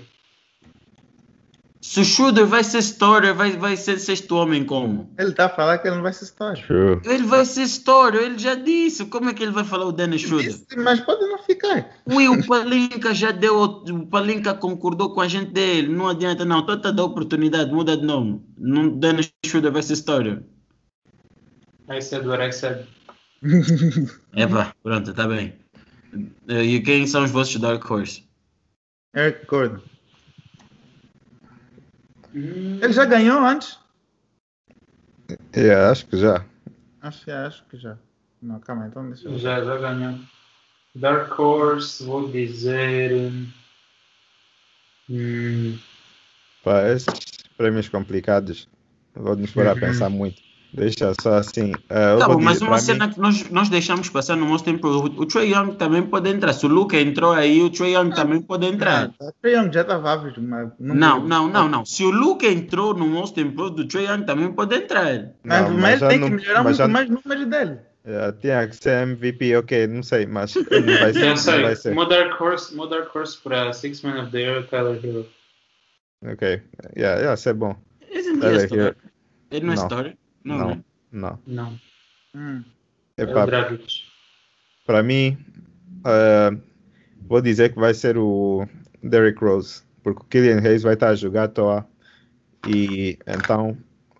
Se 1.79 2.01
o 2.01 2.03
Schroeder 2.03 2.45
vai 2.45 2.63
ser 2.63 2.79
starter, 2.79 3.33
vai, 3.33 3.51
vai 3.51 3.77
ser 3.77 3.97
sexto 3.99 4.35
homem 4.35 4.65
como? 4.65 5.09
Ele 5.17 5.29
está 5.29 5.45
a 5.45 5.49
falar 5.49 5.77
que 5.77 5.87
ele 5.87 5.95
não 5.95 6.03
vai 6.03 6.11
ser 6.11 6.25
história. 6.25 6.61
True. 6.65 6.99
Ele 7.05 7.23
vai 7.23 7.45
ser 7.45 7.61
starter, 7.63 8.21
ele 8.21 8.37
já 8.39 8.55
disse. 8.55 9.05
Como 9.05 9.29
é 9.29 9.33
que 9.33 9.43
ele 9.43 9.51
vai 9.53 9.63
falar 9.63 9.85
o 9.85 9.91
Dennis 9.91 10.21
Schroeder? 10.21 10.51
Disse, 10.51 10.65
Mas 10.75 10.99
pode 10.99 11.21
não 11.21 11.37
ficar. 11.43 11.89
Ui, 12.05 12.27
o 12.27 12.45
Palinka 12.45 13.13
já 13.13 13.31
deu, 13.31 13.61
o 13.61 14.05
Palinka 14.07 14.53
concordou 14.55 15.13
com 15.13 15.21
a 15.21 15.27
gente 15.27 15.51
dele. 15.51 15.87
Não 15.87 16.09
adianta, 16.09 16.43
não. 16.43 16.65
Toda 16.65 16.91
da 16.91 17.03
oportunidade, 17.03 17.71
muda 17.71 17.95
de 17.95 18.03
nome. 18.03 18.41
Não, 18.57 18.89
Dennis 18.89 19.31
Schroeder 19.45 19.71
vai 19.71 19.83
ser 19.83 19.93
starter. 19.93 20.43
I 21.89 22.01
said 22.01 22.25
what 22.27 22.43
I 22.43 22.51
said. 22.51 22.85
Epá, 24.35 24.73
pronto, 24.83 25.13
tá 25.13 25.27
bem. 25.27 25.53
E 26.47 26.79
quem 26.81 27.05
são 27.07 27.23
os 27.23 27.31
vossos 27.31 27.59
Dark 27.59 27.89
Horse? 27.89 28.23
Eric 29.15 29.45
Gordon. 29.45 29.81
Hum, 32.33 32.79
Ele 32.81 32.93
já 32.93 33.05
ganhou 33.05 33.39
antes? 33.39 33.77
Yeah, 35.55 35.91
acho 35.91 36.05
que 36.07 36.17
já. 36.17 36.45
Acho, 37.01 37.25
que- 37.25 37.31
acho 37.31 37.63
que 37.65 37.77
já. 37.77 37.97
Não, 38.41 38.59
calma, 38.59 38.87
então 38.87 39.07
deixa 39.09 39.27
eu 39.27 39.37
já, 39.37 39.63
já 39.63 39.77
ganhou. 39.77 40.19
Dark 40.95 41.37
Horse, 41.39 42.03
vou 42.03 42.31
dizer. 42.31 43.31
Hum, 45.09 45.77
Pá, 46.63 46.89
esses 46.89 47.07
prêmios 47.57 47.87
complicados. 47.87 48.67
Vou 49.15 49.35
nos 49.35 49.51
pôr 49.51 49.67
a 49.67 49.73
Uhum. 49.73 49.79
pensar 49.79 50.09
muito. 50.09 50.41
Deixa 50.77 51.13
só 51.19 51.33
assim. 51.35 51.71
eu 51.89 52.19
Tá 52.19 52.27
bom, 52.27 52.39
mas 52.39 52.61
uma 52.61 52.77
cena 52.77 53.07
mim- 53.07 53.13
que 53.13 53.19
nós, 53.19 53.49
nós 53.49 53.67
deixamos 53.69 54.09
passar 54.09 54.35
no 54.37 54.47
nosso 54.47 54.63
tempo, 54.63 54.87
o, 54.87 55.05
o 55.05 55.25
Trae 55.25 55.51
Young 55.51 55.73
também 55.75 56.03
pode 56.03 56.29
entrar. 56.29 56.53
Se 56.53 56.65
o 56.65 56.69
Luca 56.69 56.97
entrou 56.99 57.33
aí, 57.33 57.61
o 57.63 57.69
Trae 57.69 57.93
Young 57.95 58.11
também 58.11 58.41
pode 58.41 58.67
entrar. 58.67 59.11
O 59.19 59.31
Trae 59.41 59.55
Young 59.55 59.73
já 59.73 59.81
estava 59.81 60.13
ávido, 60.13 60.41
mas... 60.41 60.69
Não, 60.79 61.19
não, 61.25 61.47
não, 61.47 61.67
não. 61.67 61.83
Se 61.85 62.03
o 62.03 62.11
Luca 62.11 62.45
entrou 62.45 62.93
no 62.93 63.07
nosso 63.07 63.33
tempo, 63.33 63.61
o 63.63 63.87
Trae 63.87 64.05
Young 64.05 64.23
também 64.23 64.51
pode 64.51 64.75
entrar. 64.75 65.31
Mas, 65.43 65.61
Não, 65.63 65.69
mas 65.71 65.81
mas 65.81 66.01
ele 66.01 66.09
tem 66.11 66.19
não- 66.19 66.29
que 66.29 66.35
melhorar 66.35 66.63
muito 66.63 66.77
já- 66.77 66.87
mais 66.87 67.09
números 67.09 67.45
dele. 67.47 67.79
eh, 68.05 68.31
tinha 68.39 68.67
que 68.67 68.75
ser 68.75 69.01
MVP, 69.07 69.55
ok, 69.57 69.87
não 69.87 70.03
sei, 70.03 70.25
mas 70.27 70.53
não 70.55 70.63
vai 70.63 71.11
ser. 71.13 71.23
Eu 71.23 71.27
não 71.35 71.35
vai 71.35 71.75
sei. 71.75 71.75
ser. 71.75 71.95
Meu 71.95 72.07
Dark 72.07 72.39
Horse, 72.39 72.75
meu 72.75 72.87
Dark 72.87 73.13
Horse 73.15 73.37
para 73.43 73.73
Six 73.73 74.01
Man 74.03 74.21
of 74.21 74.31
the 74.31 74.39
Year, 74.41 74.67
Tyler 74.69 75.03
Hero. 75.03 75.25
Ok, 76.23 76.61
yeah, 76.95 77.17
yeah, 77.17 77.33
isso 77.33 77.49
é 77.49 77.53
bom. 77.53 77.75
Isn't 78.11 78.37
he 78.37 78.41
Tyler 78.41 78.59
a 78.59 78.63
story? 78.65 78.81
Hero. 78.83 78.95
Ele 79.51 79.65
não 79.65 79.73
é 79.73 79.75
Não. 79.75 79.83
Não, 80.43 80.57
Não, 80.57 80.69
né? 80.69 80.83
não. 81.11 81.39
Não, 81.45 81.79
Hum. 82.35 82.63
é 83.17 83.23
Epá, 83.23 83.45
Dragic. 83.45 84.03
Para 84.85 85.03
mim, 85.03 85.37
eh, 86.05 86.57
vou 87.21 87.41
dizer 87.41 87.73
que 87.73 87.79
vai 87.79 87.93
ser 87.93 88.17
o 88.17 88.67
Derrick 89.03 89.43
Rose, 89.43 89.83
porque 90.03 90.21
o 90.21 90.25
Killian 90.25 90.59
Hayes 90.59 90.83
vai 90.83 90.93
estar 90.93 91.09
a 91.09 91.15
jogar 91.15 91.43
à 91.43 91.47
toa 91.47 91.87
e 92.65 93.17
então 93.27 93.77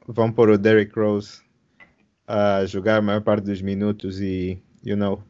vão 0.07 0.31
pôr 0.31 0.49
o 0.49 0.57
Derrick 0.57 0.98
Rose 0.98 1.41
a 2.27 2.65
jogar 2.65 2.98
a 2.98 3.02
maior 3.02 3.22
parte 3.22 3.45
dos 3.45 3.61
minutos 3.61 4.19
e, 4.19 4.61
you 4.84 4.98
know, 4.98 5.23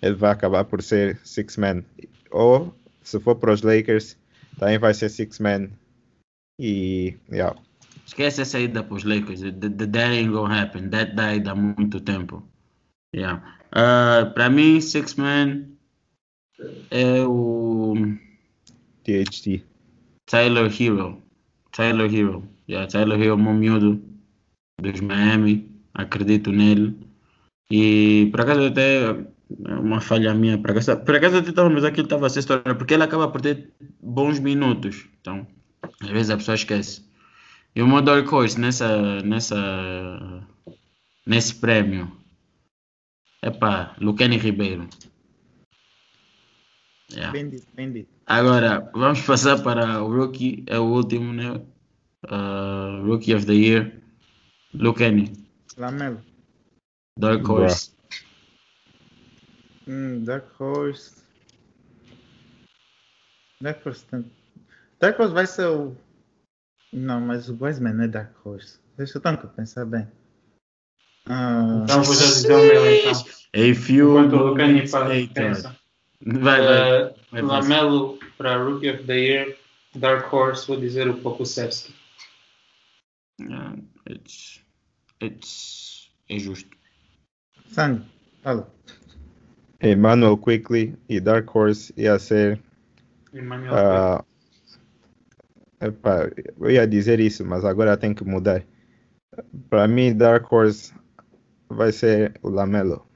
ele 0.00 0.14
vai 0.14 0.30
acabar 0.30 0.64
por 0.64 0.82
ser 0.82 1.18
six 1.24 1.56
man. 1.56 1.84
Ou, 2.30 2.74
se 3.02 3.20
for 3.20 3.36
para 3.36 3.52
os 3.52 3.62
Lakers, 3.62 4.16
também 4.58 4.78
vai 4.78 4.94
ser 4.94 5.08
six 5.08 5.38
man. 5.38 5.68
E, 6.58 7.16
yeah, 7.30 7.54
Esquece 8.06 8.42
essa 8.42 8.60
ida 8.60 8.82
para 8.82 8.94
os 8.94 9.04
Lakers. 9.04 9.40
The, 9.40 9.52
the, 9.52 9.86
that 9.86 10.12
ain't 10.12 10.32
gonna 10.32 10.62
happen. 10.62 10.90
That 10.90 11.14
died 11.14 11.48
há 11.48 11.54
muito 11.54 12.00
tempo. 12.00 12.42
Yeah. 13.14 13.42
Uh, 13.72 14.32
para 14.34 14.50
mim, 14.50 14.80
Six 14.80 15.14
Man 15.14 15.66
é 16.90 17.22
o 17.22 17.94
THT. 19.04 19.64
Tyler 20.26 20.70
Hero. 20.70 21.22
Tyler 21.72 22.12
Hero. 22.12 22.48
Yeah, 22.68 22.86
Tyler 22.86 23.20
Hero, 23.20 23.38
meu 23.38 23.54
miúdo 23.54 24.02
dos 24.80 25.00
Miami. 25.00 25.68
Acredito 25.94 26.50
nele. 26.50 26.96
E 27.70 28.28
por 28.30 28.40
acaso 28.42 28.64
até 28.64 29.10
é 29.66 29.74
uma 29.74 30.00
falha 30.00 30.34
minha. 30.34 30.58
Por 30.58 30.70
acaso, 30.70 30.96
por 30.98 31.16
acaso 31.16 31.38
até 31.38 31.50
estava 31.50 31.68
a 31.68 31.74
pensar 31.74 31.90
que 31.92 32.00
ele 32.00 32.06
estava 32.06 32.26
a 32.26 32.30
ser 32.30 32.40
história, 32.40 32.74
porque 32.74 32.94
ele 32.94 33.02
acaba 33.02 33.28
por 33.28 33.40
ter 33.40 33.72
bons 34.02 34.38
minutos. 34.40 35.06
Então, 35.20 35.46
às 36.00 36.08
vezes 36.08 36.30
a 36.30 36.36
pessoa 36.36 36.54
esquece. 36.54 37.02
E 37.74 37.82
o 37.82 37.88
meu 37.88 38.00
Dark 38.00 38.30
Horse 38.32 38.58
nessa, 38.58 39.20
nessa, 39.22 40.46
nesse 41.26 41.54
prémio. 41.56 42.10
Epá, 43.42 43.94
Luquene 44.00 44.36
Ribeiro. 44.36 44.88
Yeah. 47.10 47.32
Bem 47.32 47.48
dito, 47.50 47.66
bem 47.74 47.92
dito. 47.92 48.08
Agora, 48.26 48.90
vamos 48.94 49.20
passar 49.22 49.62
para 49.62 50.02
o 50.02 50.08
Rookie, 50.08 50.64
é 50.66 50.78
o 50.78 50.84
último, 50.84 51.32
né? 51.32 51.50
Uh, 52.24 53.04
rookie 53.04 53.34
of 53.34 53.44
the 53.44 53.52
Year. 53.52 54.00
Luquene, 54.72 55.32
Lamelo. 55.76 56.20
Dark. 57.18 57.48
Horse. 57.48 57.92
Hum, 59.86 60.24
Dark 60.24 60.60
Horse. 60.60 61.22
Dark 63.60 63.84
Horse. 63.84 64.06
Dark 65.00 65.18
Horse 65.18 65.34
vai 65.34 65.46
ser 65.46 65.66
o. 65.66 65.96
Não, 66.94 67.20
mas 67.20 67.48
o 67.48 67.58
Wiseman 67.60 68.04
é 68.04 68.08
Dark 68.08 68.34
Horse. 68.46 68.78
Deixa 68.96 69.18
eu 69.18 69.22
tanto 69.22 69.48
pensar 69.48 69.84
bem. 69.84 70.06
Ah, 71.26 71.80
Então 71.82 72.02
vou 72.04 72.14
já 72.14 72.24
dizer 72.24 72.54
o 72.54 72.58
meu 72.58 72.94
então. 72.94 73.24
If 73.52 73.90
you 73.90 74.18
Enquanto 74.18 74.32
o 74.34 74.46
Lucani 74.48 74.82
pensa. 75.28 75.76
Vai, 76.24 76.60
vai. 76.60 77.02
Uh, 77.02 77.14
vai. 77.32 77.42
Lamelo 77.42 78.18
para 78.38 78.56
Rookie 78.56 78.90
of 78.90 79.04
the 79.04 79.18
Year, 79.18 79.56
Dark 79.96 80.32
Horse, 80.32 80.66
vou 80.68 80.76
dizer 80.76 81.08
o 81.08 81.14
Pokusevski. 81.14 81.94
Yeah, 83.40 83.76
it's, 84.08 84.60
it's, 85.20 86.10
é 86.28 86.38
justo. 86.38 86.70
Sandy, 87.70 88.04
fala. 88.42 88.72
Emmanuel 89.82 90.36
Quickly 90.38 90.96
e 91.08 91.20
Dark 91.20 91.52
Horse 91.54 91.92
ia 91.96 92.18
ser 92.18 92.60
Emmanuel 93.32 93.74
Ah, 93.74 94.24
epá, 95.86 96.30
eu 96.60 96.70
ia 96.70 96.86
dizer 96.86 97.20
isso, 97.20 97.44
mas 97.44 97.64
agora 97.64 97.96
tem 97.96 98.14
que 98.14 98.24
mudar. 98.24 98.64
Para 99.68 99.88
mim, 99.88 100.16
Dark 100.16 100.50
Horse 100.52 100.92
vai 101.68 101.92
ser 101.92 102.38
o 102.42 102.48
Lamelo. 102.48 103.06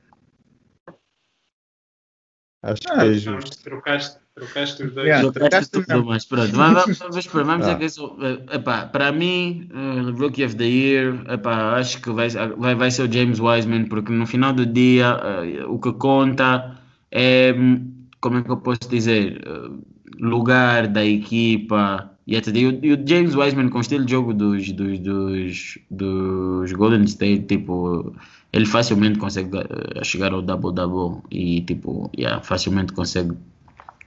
Acho 2.62 2.82
que 2.82 2.88
Ah, 2.90 3.06
é 3.06 3.12
Quick. 3.12 3.18
justo. 3.20 3.62
Trocaste, 3.62 4.18
trocaste 4.34 4.82
os 4.82 4.92
dois. 4.92 5.06
Yeah. 5.06 5.30
Trocaste 5.32 5.70
trocaste 5.70 5.70
tudo, 5.70 5.86
mesmo. 5.88 6.10
mas 6.10 6.24
pronto. 6.24 6.56
Mas 6.56 6.74
vamos, 6.74 6.98
vamos, 6.98 7.16
esperar, 7.16 7.44
vamos 7.44 7.66
Ah. 7.68 7.74
que 7.76 7.84
eh, 7.84 8.56
epá, 8.56 8.86
para 8.86 9.12
mim, 9.12 9.68
eh, 9.72 10.10
Rookie 10.18 10.44
of 10.44 10.56
the 10.56 10.64
Year, 10.64 11.24
epá, 11.30 11.76
acho 11.76 12.00
que 12.02 12.10
vai, 12.10 12.28
vai, 12.28 12.74
vai 12.74 12.90
ser 12.90 13.02
o 13.08 13.12
James 13.12 13.38
Wiseman, 13.38 13.84
porque 13.86 14.10
no 14.12 14.26
final 14.26 14.52
do 14.52 14.66
dia 14.66 15.20
eh, 15.22 15.64
o 15.66 15.78
que 15.78 15.92
conta 15.92 16.80
é, 17.12 17.52
hum, 17.56 18.06
como 18.20 18.38
é 18.38 18.42
que 18.42 18.50
eu 18.50 18.56
posso 18.56 18.88
dizer, 18.88 19.40
eh, 19.46 19.70
lugar 20.18 20.88
da 20.88 21.04
equipa 21.04 22.10
e. 22.28 22.58
E 22.58 22.66
o, 22.66 22.84
e 22.84 22.92
o 22.92 23.08
James 23.08 23.34
Wiseman 23.34 23.70
com 23.70 23.78
o 23.78 23.80
estilo 23.80 24.04
de 24.04 24.12
jogo 24.12 24.34
dos, 24.34 24.70
dos, 24.70 24.98
dos, 24.98 25.78
dos 25.90 26.72
Golden 26.72 27.04
State, 27.04 27.46
tipo, 27.46 28.14
ele 28.52 28.66
facilmente 28.66 29.18
consegue 29.18 29.56
eh, 29.56 30.04
chegar 30.04 30.32
ao 30.32 30.42
double-double 30.42 31.22
e 31.30 31.62
tipo, 31.62 32.10
yeah, 32.16 32.42
facilmente 32.42 32.92
consegue 32.92 33.36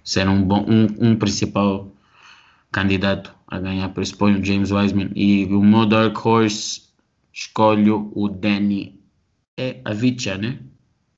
ser 0.04 0.28
um 0.30 0.44
bom 0.44 0.66
um, 0.68 0.88
um 1.00 1.16
principal 1.16 1.92
candidato 2.72 3.36
a 3.48 3.60
ganhar 3.60 3.90
por 3.90 4.02
isso 4.02 4.18
põe 4.18 4.34
o 4.34 4.44
James 4.44 4.72
Wiseman 4.72 5.12
e 5.16 5.46
o 5.46 5.62
meu 5.62 5.86
Dark 5.86 6.26
Horse 6.26 6.82
escolho 7.34 8.12
o 8.16 8.30
Danny 8.30 9.00
é 9.58 9.80
a 9.84 9.94
Vicha, 9.94 10.38
né? 10.38 10.60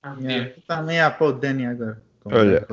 Ah, 0.01 0.17
Yeah. 0.19 0.51
Também 0.67 0.97
é 0.97 1.03
a 1.03 1.11
Paul 1.11 1.33
Danny 1.33 1.65
agora. 1.65 2.01
Olha. 2.25 2.67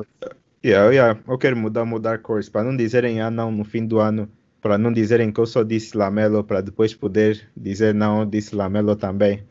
Yeah, 0.63 0.91
yeah, 0.91 1.19
eu 1.27 1.37
quero 1.39 1.57
mudar 1.57 1.83
o 1.83 1.99
Dark 1.99 2.27
Horse 2.29 2.49
para 2.49 2.63
não 2.63 2.77
dizerem 2.77 3.19
ah 3.19 3.31
não 3.31 3.51
no 3.51 3.63
fim 3.63 3.87
do 3.87 3.99
ano, 3.99 4.29
para 4.61 4.77
não 4.77 4.93
dizerem 4.93 5.31
que 5.31 5.39
eu 5.39 5.47
só 5.47 5.63
disse 5.63 5.97
Lamelo, 5.97 6.43
para 6.43 6.61
depois 6.61 6.93
poder 6.93 7.49
dizer 7.57 7.95
não, 7.95 8.29
disse 8.29 8.55
Lamelo 8.55 8.95
também. 8.95 9.43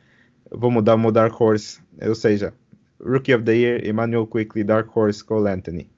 Eu 0.48 0.58
vou 0.58 0.70
mudar 0.70 0.96
Dark 1.10 1.40
Horse, 1.40 1.80
ou 2.00 2.14
seja, 2.14 2.54
Rookie 3.04 3.34
of 3.34 3.44
the 3.44 3.56
Year, 3.56 3.84
Emmanuel 3.84 4.26
Quickly, 4.26 4.62
Dark 4.62 4.96
Horse, 4.96 5.24
Cole 5.24 5.48
Anthony. 5.48 5.90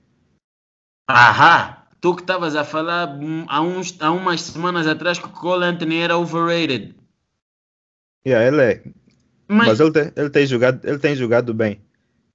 Ahá! 1.11 1.87
Tu 2.01 2.17
que 2.17 2.23
estavas 2.23 2.57
a 2.57 2.65
falar 2.65 3.17
hum, 3.17 3.45
há, 3.49 3.61
uns, 3.61 3.97
há 4.01 4.11
umas 4.11 4.41
semanas 4.41 4.87
atrás 4.87 5.19
que 5.19 5.27
o 5.27 5.31
Cole 5.31 5.65
Anthony 5.65 5.99
era 5.99 6.17
overrated. 6.17 6.95
Yeah, 8.27 8.47
ele 8.47 8.63
é, 8.63 8.83
Mas, 9.47 9.69
mas, 9.69 9.81
ele, 9.81 9.93
tem, 9.93 10.13
ele 10.17 10.31
tem 10.31 10.47
jogado, 10.47 10.81
ele 10.85 10.99
tem 10.99 11.15
jogado 11.15 11.53
bem. 11.53 11.81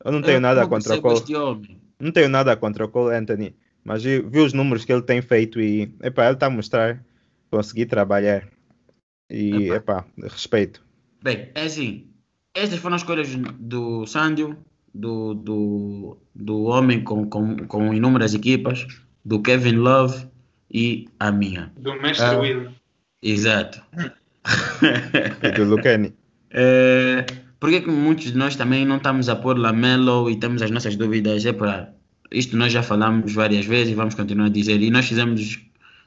Eu 0.05 0.11
não 0.11 0.21
tenho 0.21 0.37
eu 0.37 0.41
nada 0.41 0.67
contra 0.67 0.95
o 0.95 1.01
Cole. 1.01 1.15
este 1.15 1.35
homem. 1.35 1.86
Não 1.99 2.11
tenho 2.11 2.29
nada 2.29 2.55
contra 2.55 2.85
o 2.85 2.89
Cole 2.89 3.15
Anthony, 3.15 3.55
mas 3.83 4.03
vi, 4.03 4.19
os 4.19 4.53
números 4.53 4.85
que 4.85 4.93
ele 4.93 5.01
tem 5.01 5.21
feito 5.21 5.59
e 5.59 5.91
epá, 6.01 6.25
ele 6.25 6.33
está 6.35 6.45
a 6.47 6.49
mostrar 6.49 7.03
conseguir 7.49 7.85
trabalhar. 7.87 8.47
E 9.29 9.69
epá, 9.71 10.05
respeito. 10.21 10.83
Bem, 11.23 11.49
é 11.55 11.63
assim. 11.63 12.07
Estas 12.53 12.79
foram 12.79 12.95
as 12.95 13.01
escolhas 13.01 13.35
do 13.59 14.05
Sandio, 14.05 14.57
do, 14.93 15.33
do, 15.33 16.17
do 16.33 16.63
homem 16.63 17.03
com, 17.03 17.27
com, 17.29 17.57
com 17.67 17.93
inúmeras 17.93 18.33
equipas, 18.33 18.87
do 19.23 19.41
Kevin 19.41 19.75
Love 19.75 20.27
e 20.71 21.07
a 21.19 21.31
minha. 21.31 21.71
Do 21.77 21.93
mestre 22.01 22.25
Ah. 22.25 22.39
William. 22.39 22.73
Exato. 23.21 23.81
E 25.43 25.51
do 25.51 25.63
Lucani. 25.65 26.13
É, 26.51 27.25
por 27.59 27.69
que 27.69 27.89
muitos 27.89 28.31
de 28.31 28.37
nós 28.37 28.55
também 28.55 28.85
não 28.85 28.97
estamos 28.97 29.29
a 29.29 29.35
pôr 29.35 29.57
Lamelo 29.57 30.29
e 30.29 30.35
temos 30.35 30.61
as 30.61 30.71
nossas 30.71 30.95
dúvidas? 30.95 31.45
É 31.45 31.53
para 31.53 31.93
isto 32.31 32.57
nós 32.57 32.71
já 32.71 32.83
falamos 32.83 33.33
várias 33.33 33.65
vezes 33.65 33.93
e 33.93 33.95
vamos 33.95 34.15
continuar 34.15 34.47
a 34.47 34.49
dizer. 34.49 34.81
E 34.81 34.89
nós 34.89 35.07
fizemos, 35.07 35.59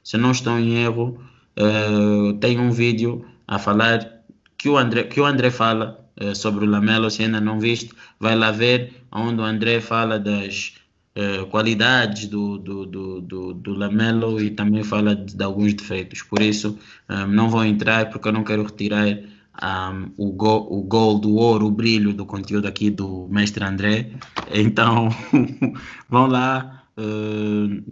se 0.05 0.17
não 0.17 0.33
estou 0.33 0.59
em 0.59 0.83
erro, 0.83 1.21
eh, 1.57 2.33
tem 2.41 2.59
um 2.59 2.71
vídeo 2.71 3.25
a 3.47 3.59
falar 3.59 4.23
que 4.57 4.69
o 4.69 4.77
André, 4.77 5.05
que 5.05 5.21
o 5.21 5.25
André 5.25 5.51
fala 5.51 6.07
eh, 6.17 6.35
sobre 6.35 6.65
o 6.65 6.69
Lamelo. 6.69 7.11
Se 7.11 7.23
ainda 7.23 7.41
não 7.41 7.59
viste, 7.59 7.91
vai 8.19 8.37
lá 8.37 8.51
ver 8.51 8.93
onde 9.11 9.41
o 9.41 9.45
André 9.45 9.81
fala 9.81 10.19
das 10.19 10.75
eh, 11.15 11.45
qualidades 11.51 12.27
do, 12.29 12.59
do, 12.59 12.87
do, 12.87 13.21
do, 13.21 13.55
do 13.55 13.75
Lamelo 13.75 14.41
e 14.41 14.51
também 14.51 14.85
fala 14.85 15.17
de, 15.17 15.37
de 15.37 15.43
alguns 15.45 15.75
defeitos. 15.75 16.23
Por 16.23 16.41
isso, 16.41 16.79
eh, 17.09 17.27
não 17.27 17.49
vou 17.49 17.65
entrar 17.65 18.11
porque 18.11 18.29
eu 18.29 18.33
não 18.33 18.45
quero 18.45 18.63
retirar 18.63 19.19
um, 19.63 20.11
o, 20.17 20.33
go, 20.33 20.67
o 20.71 20.83
gold, 20.83 21.27
o 21.27 21.35
ouro, 21.35 21.67
o 21.67 21.71
brilho 21.71 22.13
do 22.13 22.25
conteúdo 22.25 22.67
aqui 22.67 22.91
do 22.91 23.29
mestre 23.31 23.65
André. 23.65 24.11
Então, 24.53 25.09
vão 26.09 26.27
lá, 26.27 26.85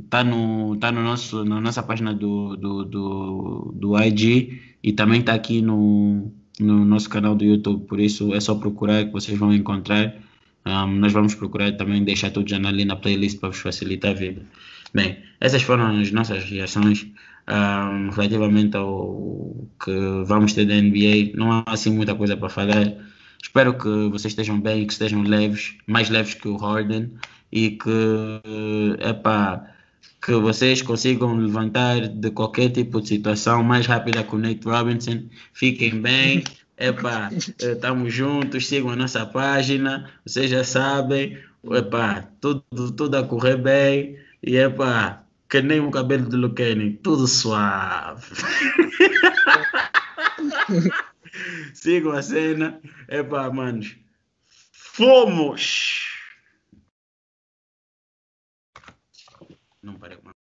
está 0.04 0.24
no, 0.24 0.76
tá 0.76 0.92
no 0.92 1.02
nosso, 1.02 1.44
na 1.44 1.60
nossa 1.60 1.82
página 1.82 2.14
do, 2.14 2.56
do, 2.56 2.84
do, 2.84 3.74
do 3.74 3.98
IG 4.02 4.60
e 4.82 4.92
também 4.92 5.20
está 5.20 5.34
aqui 5.34 5.60
no, 5.62 6.32
no 6.60 6.84
nosso 6.84 7.08
canal 7.08 7.34
do 7.34 7.44
YouTube, 7.44 7.86
por 7.86 8.00
isso 8.00 8.34
é 8.34 8.40
só 8.40 8.54
procurar 8.54 9.04
que 9.04 9.12
vocês 9.12 9.38
vão 9.38 9.52
encontrar. 9.52 10.14
Um, 10.66 10.86
nós 10.98 11.12
vamos 11.12 11.34
procurar 11.34 11.72
também 11.76 12.04
deixar 12.04 12.30
tudo 12.30 12.48
já 12.48 12.56
ali 12.56 12.84
na 12.84 12.96
playlist 12.96 13.38
para 13.38 13.48
vos 13.48 13.58
facilitar 13.58 14.10
a 14.10 14.14
vida. 14.14 14.42
Bem, 14.92 15.18
essas 15.40 15.62
foram 15.62 15.98
as 16.00 16.10
nossas 16.12 16.44
reações 16.44 17.06
um, 17.48 18.10
relativamente 18.10 18.76
ao 18.76 19.68
que 19.82 20.24
vamos 20.24 20.52
ter 20.52 20.66
da 20.66 20.74
NBA. 20.74 21.36
Não 21.36 21.52
há 21.52 21.64
assim 21.66 21.90
muita 21.90 22.14
coisa 22.14 22.36
para 22.36 22.48
falar. 22.48 22.94
Espero 23.42 23.74
que 23.74 24.08
vocês 24.10 24.32
estejam 24.32 24.60
bem, 24.60 24.86
que 24.86 24.92
estejam 24.92 25.22
leves, 25.22 25.76
mais 25.86 26.10
leves 26.10 26.34
que 26.34 26.48
o 26.48 26.56
Harden 26.56 27.12
e 27.50 27.70
que, 27.70 28.42
epá, 29.00 29.64
que 30.24 30.32
vocês 30.32 30.82
consigam 30.82 31.36
levantar 31.36 32.08
de 32.08 32.30
qualquer 32.30 32.70
tipo 32.70 33.00
de 33.00 33.08
situação 33.08 33.62
mais 33.62 33.86
rápida 33.86 34.22
que 34.24 34.34
o 34.34 34.38
Nate 34.38 34.66
Robinson. 34.66 35.22
Fiquem 35.52 36.00
bem. 36.00 36.44
Epá, 36.76 37.30
estamos 37.32 38.14
juntos, 38.14 38.68
sigam 38.68 38.90
a 38.90 38.96
nossa 38.96 39.26
página, 39.26 40.08
vocês 40.24 40.48
já 40.48 40.62
sabem, 40.62 41.36
epá, 41.72 42.28
tudo, 42.40 42.92
tudo 42.92 43.16
a 43.16 43.24
correr 43.24 43.56
bem, 43.56 44.16
e 44.40 44.56
epá, 44.56 45.24
que 45.48 45.62
nem 45.62 45.80
o 45.80 45.90
cabelo 45.90 46.28
de 46.28 46.36
Luquene, 46.36 46.98
tudo 46.98 47.26
suave. 47.26 48.26
sigam 51.74 52.12
a 52.12 52.22
cena, 52.22 52.80
epá, 53.08 53.50
manos, 53.50 53.96
fomos! 54.72 56.06
Não 59.82 59.98
parei 59.98 60.17